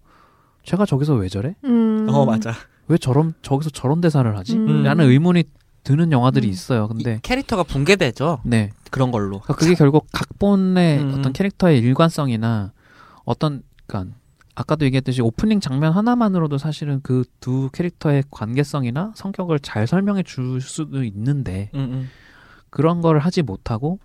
제가 0.64 0.86
저기서 0.86 1.14
왜 1.14 1.28
저래? 1.28 1.54
음. 1.64 2.06
어 2.08 2.24
맞아. 2.24 2.52
왜 2.88 2.98
저런 2.98 3.34
저기서 3.42 3.70
저런 3.70 4.00
대사를 4.00 4.36
하지? 4.36 4.56
음. 4.56 4.82
라는 4.82 5.08
의문이 5.08 5.44
드는 5.84 6.12
영화들이 6.12 6.48
음. 6.48 6.50
있어요. 6.50 6.88
근데 6.88 7.16
이 7.16 7.18
캐릭터가 7.22 7.62
붕괴되죠. 7.62 8.40
네. 8.44 8.70
그런 8.94 9.10
걸로. 9.10 9.40
그러니까 9.40 9.54
그게 9.54 9.74
결국 9.74 10.06
각본의 10.12 10.98
음. 11.00 11.14
어떤 11.18 11.32
캐릭터의 11.32 11.80
일관성이나 11.80 12.72
어떤 13.24 13.62
그러니까 13.86 14.14
아까도 14.54 14.84
얘기했듯이 14.84 15.20
오프닝 15.20 15.58
장면 15.58 15.92
하나만으로도 15.92 16.58
사실은 16.58 17.00
그 17.02 17.24
두 17.40 17.68
캐릭터의 17.72 18.24
관계성이나 18.30 19.12
성격을 19.16 19.58
잘 19.58 19.86
설명해 19.86 20.22
줄 20.22 20.60
수도 20.60 21.04
있는데 21.04 21.70
음, 21.74 21.80
음. 21.80 22.10
그런 22.70 23.02
걸 23.02 23.18
하지 23.18 23.42
못하고 23.42 23.98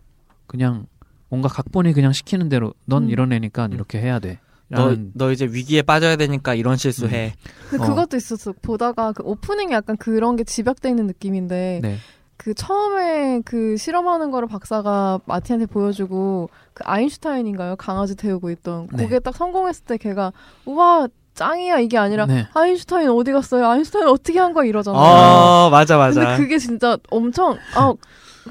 그냥 0.48 0.88
뭔가 1.30 1.48
각본이 1.48 1.94
그냥 1.94 2.12
시키는 2.12 2.50
대로 2.50 2.74
넌 2.86 3.04
음. 3.04 3.10
이런 3.10 3.32
애니까 3.32 3.68
음. 3.68 3.74
이렇게 3.74 4.02
해야 4.02 4.20
돼. 4.20 4.40
너, 4.68 4.96
너 5.14 5.32
이제 5.32 5.46
위기에 5.46 5.82
빠져야 5.84 6.16
되니까 6.16 6.54
이런 6.54 6.76
실수해. 6.78 7.34
근데 7.70 7.84
어. 7.84 7.88
그것도 7.88 8.18
있었어. 8.18 8.54
보다가 8.62 9.14
그 9.14 9.24
오프닝이 9.24 9.72
약간 9.72 9.96
그런 9.98 10.36
게 10.36 10.44
집약돼 10.44 10.90
있는 10.90 11.08
느낌인데 11.08 11.80
네. 11.82 11.98
그 12.40 12.54
처음에 12.54 13.42
그 13.44 13.76
실험하는 13.76 14.32
거를 14.32 14.48
박사가 14.48 15.20
마티한테 15.26 15.66
보여주고 15.66 16.50
그 16.74 16.84
아인슈타인인가요? 16.86 17.76
강아지 17.76 18.16
태우고 18.16 18.50
있던 18.52 18.88
네. 18.94 19.04
그게 19.04 19.20
딱 19.20 19.36
성공했을 19.36 19.84
때 19.84 19.98
걔가 19.98 20.32
우와 20.66 21.10
짱이야 21.34 21.80
이게 21.80 21.98
아니라 21.98 22.26
네. 22.28 22.48
아인슈타인 22.54 23.10
어디 23.10 23.34
갔어요? 23.34 23.68
아인슈타인 23.68 24.08
어떻게 24.08 24.40
한 24.40 24.54
거야 24.54 24.66
이러잖아요. 24.66 25.02
어, 25.02 25.70
맞아, 25.70 25.98
맞아. 25.98 26.22
근데 26.22 26.38
그게 26.38 26.58
진짜 26.58 26.98
엄청 27.12 27.58
아 27.76 27.94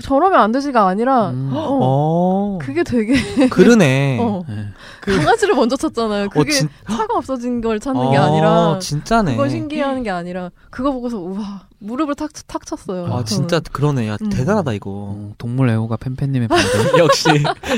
저러면 0.03 0.39
안 0.39 0.53
되지가 0.53 0.86
아니라 0.86 1.30
음. 1.30 1.51
어, 1.55 1.78
어, 1.80 2.59
그게 2.61 2.82
되게 2.84 3.14
그러네. 3.49 4.18
어, 4.20 4.43
네. 4.47 4.66
그- 5.01 5.16
강아지를 5.16 5.55
먼저 5.55 5.76
찾잖아요. 5.76 6.28
그게 6.28 6.51
어, 6.51 6.55
진- 6.55 6.68
차가 6.91 7.14
없어진 7.16 7.62
걸 7.62 7.80
찾는 7.80 8.11
게 8.11 8.18
어, 8.18 8.22
아니라 8.22 8.78
진짜네. 8.80 9.32
그걸 9.32 9.49
신기해하는 9.49 10.03
게 10.03 10.11
아니라 10.11 10.51
그거 10.68 10.93
보고서 10.93 11.16
우와 11.18 11.68
무릎을 11.81 12.14
탁, 12.16 12.31
탁 12.47 12.66
쳤어요. 12.66 13.05
아, 13.07 13.09
저는. 13.24 13.24
진짜 13.26 13.61
그러네. 13.72 14.09
야, 14.09 14.16
음. 14.20 14.29
대단하다, 14.31 14.72
이거. 14.72 14.91
어, 14.91 15.33
동물 15.39 15.68
애호가 15.70 15.97
팬팬님의 15.97 16.49
반대. 16.49 16.64
역시, 16.99 17.29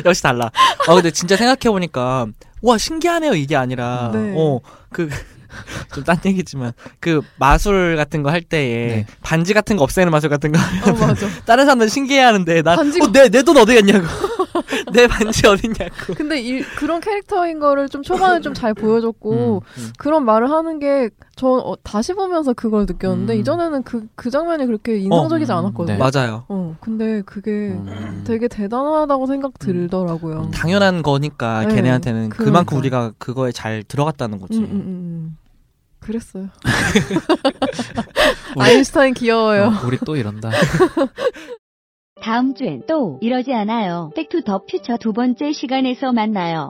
역시 0.04 0.22
달라. 0.22 0.50
아, 0.88 0.94
근데 0.94 1.10
진짜 1.10 1.36
생각해보니까, 1.36 2.26
와, 2.62 2.78
신기하네요, 2.78 3.34
이게 3.34 3.56
아니라. 3.56 4.10
네. 4.14 4.34
어, 4.36 4.60
그, 4.90 5.08
좀 5.92 6.04
딴 6.04 6.18
얘기지만, 6.24 6.72
그 7.00 7.20
마술 7.38 7.96
같은 7.96 8.22
거 8.22 8.30
할 8.30 8.40
때에, 8.42 8.86
네. 8.86 9.06
반지 9.22 9.52
같은 9.52 9.76
거 9.76 9.82
없애는 9.84 10.10
마술 10.10 10.30
같은 10.30 10.52
거 10.52 10.58
하면, 10.58 10.88
어 11.02 11.06
맞아. 11.06 11.26
다른 11.44 11.64
사람들 11.66 11.90
신기해 11.90 12.20
하는데, 12.20 12.62
난, 12.62 12.78
반지가- 12.78 13.08
어, 13.08 13.12
내, 13.12 13.28
내 13.28 13.42
돈 13.42 13.56
어디 13.58 13.74
갔냐고. 13.74 14.06
내 14.92 15.06
반지 15.06 15.46
어딨냐고. 15.46 16.14
근데 16.16 16.40
이, 16.40 16.60
그런 16.62 17.00
캐릭터인 17.00 17.58
거를 17.60 17.88
좀 17.88 18.02
초반에 18.02 18.40
좀 18.40 18.54
잘 18.54 18.74
보여줬고 18.74 19.62
음, 19.64 19.80
음. 19.82 19.92
그런 19.98 20.24
말을 20.24 20.50
하는 20.50 20.78
게 20.78 21.08
저 21.40 21.48
어, 21.48 21.74
다시 21.82 22.12
보면서 22.12 22.52
그걸 22.52 22.84
느꼈는데 22.84 23.32
음. 23.32 23.40
이전에는 23.40 23.82
그, 23.82 24.06
그 24.14 24.28
장면이 24.28 24.66
그렇게 24.66 24.98
인상적이지 24.98 25.50
음, 25.50 25.56
않았거든요. 25.56 25.96
네. 25.96 25.98
맞아요. 25.98 26.44
어, 26.48 26.76
근데 26.80 27.22
그게 27.22 27.50
음. 27.50 28.24
되게 28.26 28.46
대단하다고 28.46 29.26
생각 29.26 29.58
들더라고요. 29.58 30.42
음. 30.42 30.50
당연한 30.50 31.02
거니까 31.02 31.64
네, 31.64 31.76
걔네한테는 31.76 32.28
그러니까. 32.28 32.44
그만큼 32.44 32.76
우리가 32.76 33.14
그거에 33.16 33.52
잘 33.52 33.82
들어갔다는 33.84 34.38
거지. 34.38 34.58
음, 34.58 34.64
음, 34.64 34.70
음, 34.70 34.82
음. 34.86 35.36
그랬어요. 35.98 36.48
아인슈타인 38.60 39.14
귀여워요. 39.14 39.68
어, 39.68 39.86
우리 39.86 39.96
또 40.04 40.16
이런다. 40.16 40.50
다음 42.20 42.54
주엔 42.54 42.82
또 42.86 43.18
이러지 43.22 43.54
않아요. 43.54 44.10
백투 44.14 44.44
더 44.44 44.66
퓨처 44.66 44.98
두 44.98 45.14
번째 45.14 45.52
시간에서 45.52 46.12
만나요. 46.12 46.68